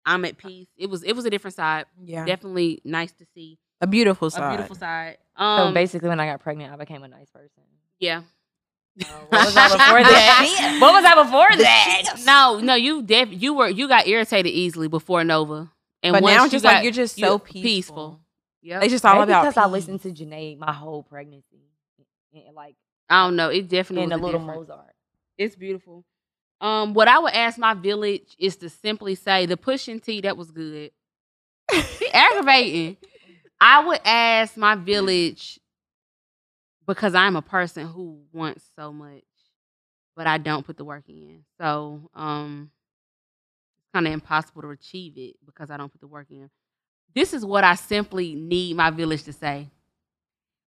I'm 0.05 0.25
at 0.25 0.37
peace. 0.37 0.67
It 0.75 0.89
was 0.89 1.03
it 1.03 1.15
was 1.15 1.25
a 1.25 1.29
different 1.29 1.55
side. 1.55 1.85
Yeah. 2.03 2.25
Definitely 2.25 2.81
nice 2.83 3.11
to 3.13 3.25
see 3.35 3.57
A 3.79 3.87
beautiful 3.87 4.29
side. 4.29 4.39
a 4.39 4.41
side. 4.41 4.49
beautiful 4.51 4.75
side. 4.75 5.17
so 5.37 5.43
Um, 5.43 5.73
basically, 5.73 6.09
when 6.09 6.19
I 6.19 6.25
got 6.25 6.41
pregnant, 6.41 6.73
I 6.73 6.75
became 6.77 7.03
a 7.03 7.07
nice 7.07 7.29
person. 7.29 7.63
yeah. 7.99 8.23
what 9.29 9.31
was 9.31 9.55
I 9.57 9.67
before 9.69 10.03
that? 10.03 10.77
what 10.79 10.93
was 10.93 11.05
I 11.05 11.23
before 11.23 11.57
that? 11.57 12.23
No, 12.25 12.59
no, 12.59 12.75
you 12.75 13.01
def 13.01 13.29
you 13.31 13.53
were 13.55 13.67
you 13.67 13.87
got 13.87 14.07
irritated 14.07 14.51
easily 14.51 14.87
before 14.87 15.23
Nova, 15.23 15.71
and 16.03 16.13
But 16.13 16.21
once 16.23 16.35
now 16.35 16.43
you 16.45 16.49
just 16.51 16.65
like 16.65 16.77
got- 16.77 16.83
you're 16.83 16.91
just 16.93 17.17
you- 17.17 17.25
so 17.25 17.39
peaceful. 17.39 18.19
Yeah, 18.61 18.79
It's 18.81 18.91
just 18.93 19.03
all 19.03 19.15
Maybe 19.15 19.31
about 19.31 19.41
because 19.43 19.57
I 19.57 19.65
listened 19.65 20.01
to 20.03 20.09
Jhené 20.11 20.57
my 20.57 20.71
whole 20.71 21.03
pregnancy, 21.03 21.63
and 22.33 22.55
like 22.55 22.75
I 23.09 23.25
don't 23.25 23.35
know. 23.35 23.49
It 23.49 23.67
definitely 23.67 24.03
and 24.03 24.11
was 24.13 24.21
a 24.21 24.23
a 24.23 24.25
little 24.25 24.39
difference. 24.39 24.69
Mozart. 24.69 24.93
It's 25.37 25.55
beautiful. 25.55 26.05
Um, 26.61 26.93
what 26.93 27.09
I 27.09 27.19
would 27.19 27.33
ask 27.33 27.57
my 27.57 27.73
village 27.73 28.35
is 28.39 28.55
to 28.57 28.69
simply 28.69 29.15
say 29.15 29.45
the 29.47 29.57
pushing 29.57 29.99
tea 29.99 30.21
that 30.21 30.37
was 30.37 30.51
good. 30.51 30.91
Aggravating. 32.13 32.97
I 33.59 33.85
would 33.85 33.99
ask 34.05 34.55
my 34.55 34.75
village 34.75 35.59
because 36.85 37.15
I'm 37.15 37.35
a 37.35 37.41
person 37.41 37.87
who 37.87 38.19
wants 38.31 38.63
so 38.75 38.91
much, 38.91 39.23
but 40.15 40.27
I 40.27 40.37
don't 40.37 40.65
put 40.65 40.77
the 40.77 40.85
work 40.85 41.07
in. 41.07 41.43
So 41.59 42.09
um 42.13 42.71
it's 43.79 43.93
kind 43.93 44.07
of 44.07 44.13
impossible 44.13 44.61
to 44.63 44.69
achieve 44.69 45.17
it 45.17 45.35
because 45.45 45.69
I 45.69 45.77
don't 45.77 45.91
put 45.91 46.01
the 46.01 46.07
work 46.07 46.27
in. 46.29 46.49
This 47.15 47.33
is 47.33 47.45
what 47.45 47.63
I 47.63 47.75
simply 47.75 48.35
need 48.35 48.75
my 48.75 48.89
village 48.89 49.23
to 49.23 49.33
say. 49.33 49.69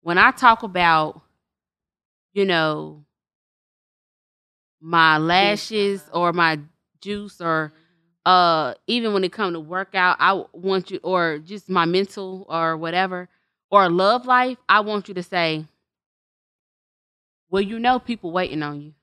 When 0.02 0.18
I 0.18 0.32
talk 0.32 0.64
about, 0.64 1.22
you 2.34 2.46
know, 2.46 3.06
my 4.82 5.18
lashes 5.18 6.04
or 6.14 6.34
my 6.34 6.60
juice 7.00 7.40
or 7.40 7.72
uh 8.26 8.74
even 8.88 9.14
when 9.14 9.24
it 9.24 9.32
comes 9.32 9.54
to 9.54 9.60
workout 9.60 10.16
i 10.20 10.44
want 10.54 10.92
you 10.92 11.00
or 11.04 11.40
just 11.40 11.70
my 11.70 11.86
mental 11.86 12.46
or 12.50 12.76
whatever 12.78 13.28
or 13.70 13.90
love 13.90 14.26
life 14.26 14.58
i 14.68 14.80
want 14.82 15.08
you 15.08 15.14
to 15.14 15.24
say 15.24 15.66
well 17.54 17.62
you 17.62 17.78
know 17.78 18.00
people 18.00 18.32
waiting 18.32 18.64
on 18.64 18.82
you 18.82 18.94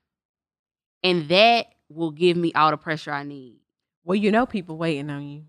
and 1.03 1.27
that 1.29 1.67
will 1.89 2.11
give 2.11 2.35
me 2.35 2.51
all 2.53 2.69
the 2.71 2.77
pressure 2.77 3.11
i 3.11 3.23
need 3.23 3.55
Well, 4.03 4.15
you 4.17 4.29
know 4.31 4.45
people 4.45 4.75
waiting 4.77 5.09
on 5.09 5.23
you. 5.23 5.41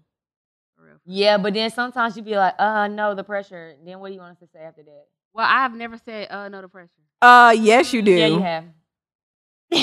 Yeah, 1.04 1.36
but 1.38 1.52
then 1.54 1.68
sometimes 1.70 2.16
you 2.16 2.22
be 2.22 2.36
like, 2.36 2.54
uh, 2.60 2.86
no, 2.86 3.14
the 3.14 3.24
pressure. 3.24 3.74
Then 3.84 3.98
what 3.98 4.08
do 4.08 4.14
you 4.14 4.20
want 4.20 4.32
us 4.32 4.38
to 4.38 4.46
say 4.54 4.60
after 4.60 4.82
that? 4.84 5.06
well 5.34 5.46
i've 5.48 5.74
never 5.74 5.96
said 5.98 6.30
uh 6.30 6.48
no 6.48 6.60
to 6.60 6.68
pressure 6.68 7.02
Uh, 7.22 7.54
yes, 7.58 7.92
you 7.94 8.02
do. 8.02 8.12
Yeah, 8.12 8.26
you 8.26 8.40
have. 8.40 8.64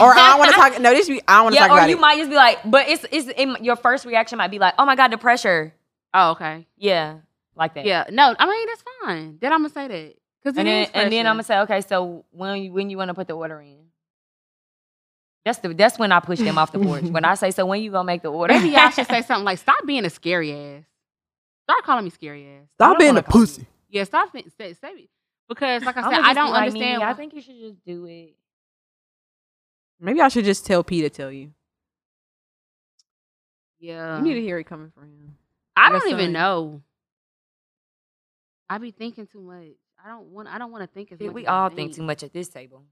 or 0.02 0.14
I 0.14 0.30
don't 0.30 0.40
want 0.40 0.52
to 0.52 0.56
talk. 0.62 0.80
No, 0.86 0.92
this. 0.94 1.08
be- 1.10 1.22
I 1.28 1.34
don't 1.38 1.44
want 1.46 1.54
to 1.56 1.60
yeah, 1.60 1.68
talk 1.68 1.72
about 1.78 1.90
it. 1.90 1.94
or 1.94 1.96
you 1.96 2.00
might 2.08 2.18
just 2.18 2.30
be 2.30 2.36
like, 2.36 2.60
but 2.66 2.88
it's 2.88 3.04
it's 3.12 3.28
in, 3.42 3.58
your 3.62 3.76
first 3.76 4.06
reaction 4.06 4.38
might 4.38 4.52
be 4.52 4.60
like, 4.60 4.76
oh 4.80 4.86
my 4.86 4.96
god, 4.96 5.12
the 5.12 5.18
pressure. 5.18 5.74
oh 6.14 6.32
okay 6.32 6.68
Yeah, 6.78 7.18
like 7.56 7.74
that. 7.76 7.86
yeah 7.86 8.04
no 8.12 8.36
i 8.40 8.46
mean 8.46 8.68
that's 8.68 8.84
fine 9.04 9.38
then 9.42 9.52
i'm 9.54 9.60
gonna 9.66 9.74
say 9.80 9.88
that 9.88 10.14
because 10.44 10.58
and 10.58 10.68
then 10.68 10.88
and 10.94 11.12
then 11.12 11.28
I'm 11.28 11.34
gonna 11.36 11.44
say, 11.44 11.60
okay, 11.60 11.82
so 11.82 12.26
when 12.32 12.62
you 12.64 12.72
when 12.74 12.90
you 12.90 12.98
want 12.98 13.10
to 13.10 13.14
put 13.14 13.28
the 13.28 13.34
order 13.36 13.60
in? 13.62 13.78
That's 15.46 15.60
the 15.60 15.74
that's 15.74 15.98
when 15.98 16.12
I 16.12 16.20
push 16.20 16.40
them 16.40 16.58
off 16.58 16.72
the 16.72 16.80
porch. 16.80 17.04
when 17.04 17.26
I 17.26 17.36
say, 17.36 17.52
so 17.52 17.66
when 17.66 17.82
you 17.82 17.92
gonna 17.92 18.04
make 18.06 18.22
the 18.22 18.30
order? 18.32 18.54
maybe 18.54 18.70
y'all 18.70 18.90
should 18.90 19.08
say 19.08 19.22
something 19.22 19.46
like 19.46 19.58
stop 19.60 19.86
being 19.86 20.06
a 20.06 20.10
scary 20.10 20.52
ass 20.54 20.84
start 21.64 21.84
calling 21.84 22.04
me 22.04 22.10
scary 22.10 22.46
ass 22.48 22.68
Stop 22.76 22.98
being 22.98 23.12
a 23.12 23.14
wanna 23.16 23.24
call 23.24 23.42
you- 23.46 23.66
Yeah, 23.90 24.04
stop 24.04 24.36
it. 24.36 24.52
Say, 24.58 24.74
say. 24.74 25.10
Because, 25.48 25.84
like 25.84 25.98
I 25.98 26.02
said, 26.12 26.20
I 26.22 26.34
don't 26.36 26.52
like, 26.52 26.68
understand. 26.68 27.00
"Mimi, 27.00 27.04
I 27.12 27.14
think 27.16 27.34
you 27.34 27.42
should 27.42 27.58
just 27.60 27.84
do 27.84 28.06
it. 28.06 28.36
Maybe 30.00 30.22
I 30.22 30.28
should 30.28 30.46
just 30.46 30.66
tell 30.66 30.84
P 30.84 31.02
to 31.02 31.10
tell 31.10 31.32
you. 31.32 31.52
yeah, 33.80 34.18
you 34.18 34.24
need 34.24 34.36
to 34.36 34.42
hear 34.42 34.60
it 34.60 34.66
coming 34.66 34.92
from 34.94 35.06
him. 35.06 35.36
I 35.76 35.90
your 35.90 36.00
don't 36.00 36.10
even 36.10 36.34
know. 36.34 36.82
I 38.70 38.78
be 38.78 38.92
thinking 38.92 39.26
too 39.26 39.42
much. 39.42 39.66
I 40.04 40.10
don't 40.10 40.28
want. 40.28 40.48
I 40.48 40.58
don't 40.58 40.72
want 40.72 40.84
to 40.84 40.88
think 40.88 41.12
as 41.12 41.20
See, 41.20 41.26
much. 41.26 41.34
we 41.36 41.46
as 41.46 41.50
all 41.50 41.70
think 41.70 41.96
too 41.96 42.04
much 42.04 42.24
at 42.24 42.34
this 42.34 42.48
table. 42.48 42.84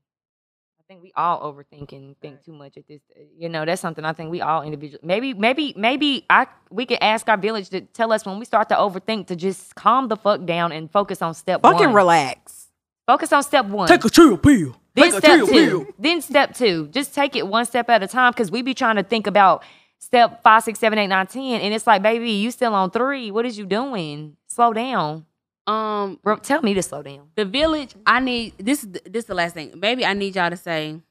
I 0.80 0.84
think 0.88 1.04
we 1.04 1.12
all 1.16 1.52
overthink 1.52 1.92
and 1.92 2.18
think 2.22 2.44
too 2.44 2.54
much 2.54 2.78
at 2.78 2.88
this. 2.88 3.02
Uh, 3.16 3.22
you 3.38 3.50
know, 3.50 3.66
that's 3.66 3.82
something 3.82 4.06
I 4.06 4.14
think 4.14 4.32
we 4.32 4.40
all 4.42 4.62
individually. 4.64 5.02
Maybe, 5.04 5.34
maybe, 5.34 5.74
maybe 5.78 6.26
I 6.30 6.48
we 6.70 6.86
could 6.86 7.00
ask 7.02 7.28
our 7.28 7.38
village 7.38 7.70
to 7.70 7.82
tell 7.82 8.12
us 8.14 8.26
when 8.26 8.40
we 8.40 8.46
start 8.46 8.70
to 8.70 8.76
overthink 8.76 9.28
to 9.28 9.36
just 9.36 9.76
calm 9.76 10.08
the 10.08 10.16
fuck 10.16 10.46
down 10.46 10.72
and 10.72 10.90
focus 10.92 11.22
on 11.22 11.34
step 11.34 11.62
Fucking 11.62 11.88
one. 11.88 11.94
relax. 11.96 12.68
Focus 13.06 13.32
on 13.32 13.44
step 13.44 13.66
one. 13.66 13.88
Take 13.88 14.04
a 14.04 14.10
chill 14.10 14.38
pill. 14.38 14.76
then 14.96 15.12
step 15.12 15.46
two. 15.48 15.94
Then 16.00 16.22
step 16.22 16.56
two. 16.56 16.88
Just 16.88 17.14
take 17.14 17.36
it 17.36 17.48
one 17.48 17.66
step 17.66 17.90
at 17.90 18.02
a 18.04 18.08
time 18.08 18.32
because 18.32 18.50
we 18.52 18.62
be 18.62 18.74
trying 18.74 18.96
to 18.98 19.04
think 19.04 19.28
about 19.28 19.64
step 20.00 20.42
five, 20.44 20.64
six, 20.64 20.80
seven, 20.80 21.00
eight, 21.00 21.08
nine, 21.08 21.28
ten, 21.28 21.62
and 21.62 21.74
it's 21.74 21.86
like, 21.88 22.02
baby, 22.02 22.32
you 22.32 22.52
still 22.52 22.74
on 22.74 22.92
three. 22.92 23.30
What 23.32 23.46
is 23.46 23.58
you 23.58 23.66
doing? 23.66 24.36
Slow 24.48 24.74
down. 24.74 25.26
Um, 25.68 26.18
Bro, 26.24 26.38
tell 26.38 26.62
me 26.62 26.74
to 26.76 26.82
slow 26.82 27.04
down. 27.04 27.30
the 27.36 27.44
village. 27.46 27.94
I 28.06 28.20
need 28.22 28.54
this. 28.58 28.82
This 28.82 29.24
is 29.24 29.26
the 29.26 29.36
last 29.36 29.54
thing. 29.54 29.74
Maybe 29.78 30.06
I 30.06 30.14
need 30.14 30.36
y'all 30.36 30.50
to 30.50 30.56
say. 30.58 31.02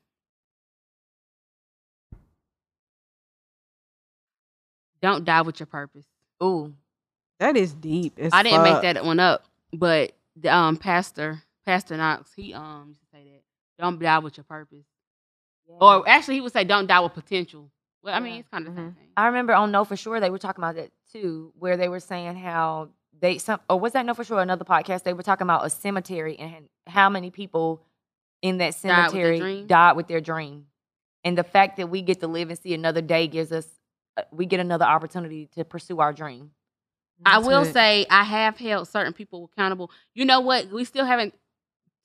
Don't 5.02 5.24
die 5.24 5.42
with 5.42 5.61
your 5.61 5.66
purpose. 5.66 6.07
Ooh. 6.42 6.72
That 7.38 7.57
is 7.57 7.74
deep. 7.74 8.18
as 8.18 8.32
I 8.32 8.42
didn't 8.42 8.64
fuck. 8.64 8.82
make 8.82 8.94
that 8.94 9.04
one 9.04 9.20
up, 9.20 9.44
but 9.72 10.12
the 10.36 10.48
um 10.54 10.76
pastor, 10.76 11.42
Pastor 11.66 11.96
Knox, 11.96 12.30
he 12.34 12.54
um 12.54 12.86
used 12.88 13.00
to 13.00 13.07
say 13.12 13.24
that. 13.24 13.42
Don't 13.82 13.98
die 14.00 14.18
with 14.20 14.36
your 14.38 14.44
purpose. 14.44 14.84
Or 15.68 16.09
actually, 16.09 16.36
he 16.36 16.40
would 16.40 16.52
say, 16.52 16.64
"Don't 16.64 16.86
die 16.86 17.00
with 17.00 17.12
potential." 17.12 17.70
Well, 18.02 18.14
I 18.14 18.20
mean, 18.20 18.34
Yeah. 18.34 18.38
it's 18.40 18.48
kind 18.48 18.66
of 18.66 18.74
the 18.74 18.80
same 18.80 18.90
Mhm. 18.92 18.96
thing. 18.96 19.09
I 19.16 19.26
remember 19.26 19.52
on 19.52 19.70
No 19.72 19.84
for 19.84 19.96
Sure 19.96 20.18
they 20.20 20.30
were 20.30 20.38
talking 20.38 20.62
about 20.62 20.76
that 20.76 20.92
too, 21.12 21.52
where 21.59 21.76
they 21.76 21.88
were 21.88 22.00
saying 22.00 22.36
how 22.36 22.88
they 23.21 23.39
some 23.39 23.61
or 23.69 23.79
was 23.79 23.93
that 23.93 24.05
no 24.05 24.14
for 24.14 24.25
Sure 24.25 24.41
another 24.41 24.64
podcast? 24.64 25.03
They 25.03 25.12
were 25.12 25.23
talking 25.23 25.47
about 25.47 25.64
a 25.64 25.71
cemetery 25.71 26.39
and 26.39 26.69
how 26.87 27.09
many 27.09 27.31
people 27.31 27.83
in 28.43 28.59
that 28.59 28.75
Died 28.81 29.05
with 29.05 29.12
cemetery 29.12 29.64
died 29.64 29.97
with 29.97 30.09
their 30.09 30.21
dream, 30.21 30.67
and 31.25 31.37
the 31.37 31.45
fact 31.45 31.77
that 31.79 31.89
we 31.89 32.03
get 32.03 32.21
to 32.21 32.27
live 32.27 32.51
and 32.51 32.59
see 32.59 32.75
another 32.75 33.01
day 33.01 33.27
gives 33.27 33.53
us 33.53 33.67
uh, 34.17 34.23
we 34.31 34.47
get 34.47 34.61
another 34.61 34.85
opportunity 34.85 35.49
to 35.55 35.64
pursue 35.64 36.01
our 36.01 36.12
dream. 36.12 36.51
I 37.25 37.39
will 37.39 37.62
it. 37.62 37.73
say 37.73 38.07
I 38.11 38.25
have 38.25 38.59
held 38.59 38.89
certain 38.89 39.12
people 39.12 39.51
accountable. 39.53 39.91
You 40.14 40.25
know 40.25 40.41
what? 40.41 40.71
We 40.71 40.85
still 40.85 41.07
haven't 41.07 41.35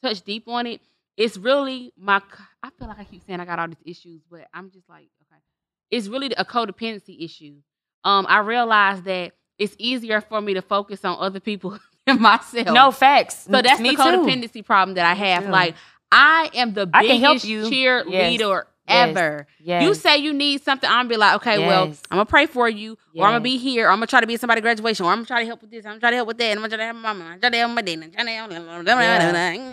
touched 0.02 0.26
deep 0.26 0.48
on 0.48 0.68
it. 0.68 0.82
It's 1.18 1.38
really 1.38 1.94
my. 1.98 2.22
i 2.64 2.70
feel 2.78 2.88
like 2.88 3.00
I 3.00 3.04
keep 3.04 3.26
saying 3.26 3.40
I 3.40 3.46
got 3.46 3.60
all 3.60 3.68
these 3.68 3.84
issues, 3.86 4.22
but 4.30 4.48
I'm 4.54 4.72
just 4.72 4.88
like, 4.88 5.10
okay. 5.24 5.42
It's 5.90 6.08
really 6.08 6.32
a 6.38 6.46
codependency 6.46 7.24
issue. 7.24 7.56
Um, 8.04 8.26
I 8.30 8.40
realized 8.40 9.04
that 9.04 9.34
it's 9.58 9.76
easier 9.78 10.22
for 10.22 10.42
me 10.42 10.54
to 10.56 10.62
focus 10.62 11.04
on 11.06 11.18
other 11.20 11.40
people 11.40 11.78
than 12.06 12.22
myself. 12.22 12.68
No 12.68 12.92
facts. 12.92 13.46
so 13.50 13.62
that's 13.62 13.80
me 13.80 13.92
the 13.92 13.96
too. 13.98 14.02
codependency 14.04 14.66
problem 14.66 14.96
that 14.96 15.06
I 15.06 15.14
have. 15.14 15.46
too. 15.46 15.50
Like 15.52 15.76
I 16.12 16.50
am 16.56 16.74
the 16.74 16.90
I 16.94 17.06
can 17.08 17.20
help 17.20 17.36
biggest 17.42 17.46
you. 17.48 17.64
cheerleader 17.64 18.64
Yes. 18.88 19.08
ever. 19.10 19.48
Yes. 19.64 19.84
You 19.84 19.94
say 19.94 20.18
you 20.18 20.34
need 20.34 20.62
something, 20.64 20.90
I'm 20.90 21.02
gonna 21.06 21.10
be 21.10 21.16
like, 21.16 21.36
okay, 21.36 21.60
well, 21.66 21.84
I'm 21.86 21.94
gonna 22.18 22.26
pray 22.26 22.46
for 22.48 22.68
you, 22.68 22.98
or 23.16 23.26
I'm 23.26 23.32
gonna 23.34 23.40
be 23.42 23.58
here, 23.58 23.88
or 23.88 23.92
I'm 23.92 23.98
gonna 23.98 24.08
try 24.08 24.20
to 24.20 24.28
be 24.28 24.34
at 24.34 24.42
somebody's 24.42 24.64
graduation, 24.64 25.06
or 25.06 25.12
I'm 25.12 25.20
gonna 25.20 25.28
try 25.28 25.40
to 25.42 25.46
help 25.46 25.62
with 25.62 25.72
this, 25.72 25.86
I'm 25.86 25.92
gonna 25.92 26.00
try 26.02 26.10
to 26.10 26.16
help 26.18 26.28
with 26.28 26.38
that, 26.40 26.46
and 26.46 26.60
I'm 26.60 26.64
gonna 26.64 26.70
try 26.70 26.78
to 26.78 26.84
help 26.86 26.96
my 26.98 27.14
mama, 27.14 27.24
I'm 27.26 27.40
gonna 27.40 27.42
try 27.42 27.50
to 27.52 27.58
help 27.58 27.72
my 27.72 27.82
dad, 27.84 27.94
I'm 28.04 28.12
trying 28.12 28.24
to 28.24 29.72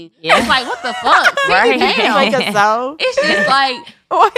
help 0.00 0.12
Yeah. 0.20 0.38
It's 0.38 0.48
like 0.48 0.66
what 0.66 0.82
the 0.82 0.94
fuck? 0.94 1.38
Sit 1.38 1.48
Right. 1.52 1.78
down. 1.78 2.14
Like 2.14 2.32
a 2.32 2.52
soul. 2.52 2.96
It's 3.00 3.16
just 3.22 3.48
like 3.48 3.76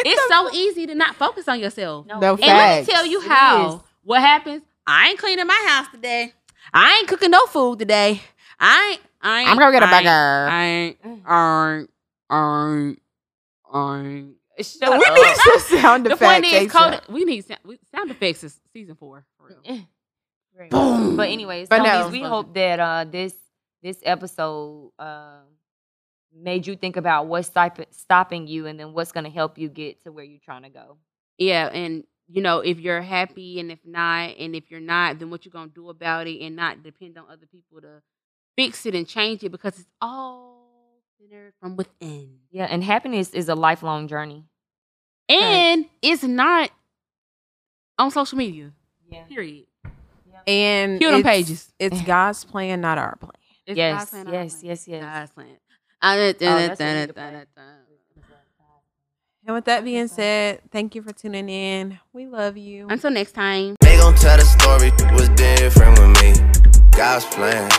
it's 0.05 0.29
the- 0.29 0.35
so 0.35 0.51
easy 0.53 0.87
to 0.89 0.95
not 0.95 1.15
focus 1.17 1.49
on 1.49 1.61
yourself. 1.61 2.05
No, 2.07 2.19
No 2.19 2.31
And 2.33 2.41
let 2.43 2.87
me 2.87 2.93
tell 2.93 3.07
you 3.07 3.23
It 3.23 3.29
how. 3.29 3.77
is. 3.77 3.81
What 4.03 4.21
happens? 4.21 4.63
I 4.89 5.09
ain't 5.11 5.19
cleaning 5.19 5.47
my 5.47 5.65
house 5.69 5.87
today. 5.93 6.33
I 6.73 6.97
ain't 6.99 7.09
cooking 7.09 7.31
no 7.31 7.45
food 7.47 7.79
today. 7.79 8.23
I 8.59 8.93
ain't. 8.93 9.01
I 9.21 9.41
ain't. 9.41 9.51
I'm 9.51 9.59
gonna 9.59 9.73
get 9.73 9.83
a 9.83 9.87
I 9.87 9.91
burger. 9.91 10.09
I 10.51 10.65
ain't. 10.65 10.97
I 11.05 11.77
ain't. 11.77 11.91
I 12.31 12.75
ain't. 12.89 13.03
I 13.73 14.01
ain't. 14.01 14.35
Shut 14.61 14.99
we 14.99 15.05
up. 15.05 15.15
need 15.15 15.37
some 15.37 15.79
sound 15.81 16.07
The 16.07 16.17
point 16.17 16.45
is, 16.45 16.73
Aisha. 16.73 17.09
We 17.09 17.25
need 17.25 17.45
sound, 17.45 17.61
sound 17.95 18.11
effects 18.11 18.43
is 18.45 18.59
season 18.73 18.97
four. 18.97 19.25
For 19.39 19.49
real. 19.49 19.79
Right. 20.59 20.71
Boom. 20.71 21.17
But 21.17 21.29
anyways, 21.29 21.69
But 21.69 21.81
homies, 21.83 22.07
no. 22.07 22.09
we 22.09 22.23
hope 22.23 22.55
that 22.55 22.81
uh 22.81 23.05
this 23.05 23.35
this 23.83 24.01
episode 24.03 24.91
uh, 24.99 25.43
made 26.35 26.67
you 26.67 26.75
think 26.75 26.97
about 26.97 27.27
what's 27.27 27.47
stop- 27.47 27.79
stopping 27.93 28.49
you 28.49 28.67
and 28.67 28.81
then 28.81 28.93
what's 28.93 29.13
gonna 29.13 29.31
help 29.31 29.59
you 29.59 29.69
get 29.69 30.03
to 30.03 30.11
where 30.11 30.25
you're 30.25 30.41
trying 30.41 30.63
to 30.65 30.71
go. 30.71 30.97
Yeah, 31.37 31.67
and 31.69 32.03
you 32.29 32.43
know, 32.43 32.61
if 32.61 32.79
you're 32.79 33.01
happy 33.03 33.59
and 33.61 33.71
if 33.73 33.79
not, 33.85 34.37
and 34.39 34.55
if 34.55 34.71
you're 34.71 34.81
not, 34.81 35.19
then 35.19 35.31
what 35.31 35.45
you're 35.45 35.53
gonna 35.53 35.71
do 35.75 35.89
about 35.89 36.27
it 36.27 36.41
and 36.43 36.55
not 36.57 36.83
depend 36.83 37.17
on 37.19 37.25
other 37.31 37.47
people 37.47 37.81
to 37.81 38.03
fix 38.57 38.85
it 38.87 38.95
and 38.95 39.07
change 39.09 39.43
it 39.45 39.51
because 39.51 39.79
it's 39.79 39.89
all 40.01 41.01
centered 41.19 41.53
from 41.61 41.77
within. 41.77 42.39
Yeah, 42.51 42.65
and 42.67 42.83
happiness 42.85 43.31
is 43.31 43.49
a 43.49 43.55
lifelong 43.55 44.09
journey. 44.09 44.45
And 45.29 45.87
it's 46.03 46.23
not 46.23 46.71
on 47.99 48.11
social 48.11 48.39
media. 48.39 48.73
Yeah. 49.11 49.25
Period. 49.25 49.67
And 50.47 50.99
Cue 51.01 51.11
them 51.11 51.21
it's- 51.21 51.35
pages. 51.37 51.73
It's 51.79 52.01
God's 52.07 52.45
plan, 52.45 52.81
not 52.81 52.97
our 52.99 53.17
plan. 53.17 53.33
It's 53.67 53.77
Yes, 53.77 53.99
God's 53.99 54.11
plan, 54.11 54.27
yes, 54.27 54.55
our 54.55 54.59
plan. 54.61 54.69
yes, 54.71 54.89
yes. 54.89 55.03
God's 55.03 55.31
plan. 55.33 55.57
Ah, 56.01 56.15
da- 56.17 56.33
da- 56.33 56.47
Oh, 56.47 56.51
da- 56.51 56.67
that's 56.69 56.81
what 56.81 56.87
we 56.87 56.93
da- 56.93 57.01
need 57.01 57.07
to 57.09 57.13
da- 57.13 57.13
play. 57.13 57.31
da- 57.33 57.45
And 59.49 59.55
with 59.55 59.65
that 59.65 59.83
being 59.83 60.09
said, 60.09 60.61
thank 60.71 60.95
you 60.95 61.01
for 61.01 61.11
tuning 61.11 61.49
in. 61.49 61.99
We 62.13 62.27
love 62.27 62.59
you. 62.59 62.87
Until 62.91 63.11
next 63.11 63.33
time. 63.33 63.77
They 63.81 63.97
gon' 63.97 64.15
tell 64.15 64.37
the 64.37 64.45
story 64.45 64.91
was 65.15 65.31
different 65.31 65.99
with 65.99 66.23
me. 66.23 66.35
God's 66.91 67.25
plan, 67.25 67.71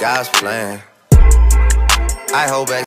God's 0.00 0.30
plan. 0.30 0.80
I 2.32 2.48
hold 2.48 2.68
back. 2.68 2.84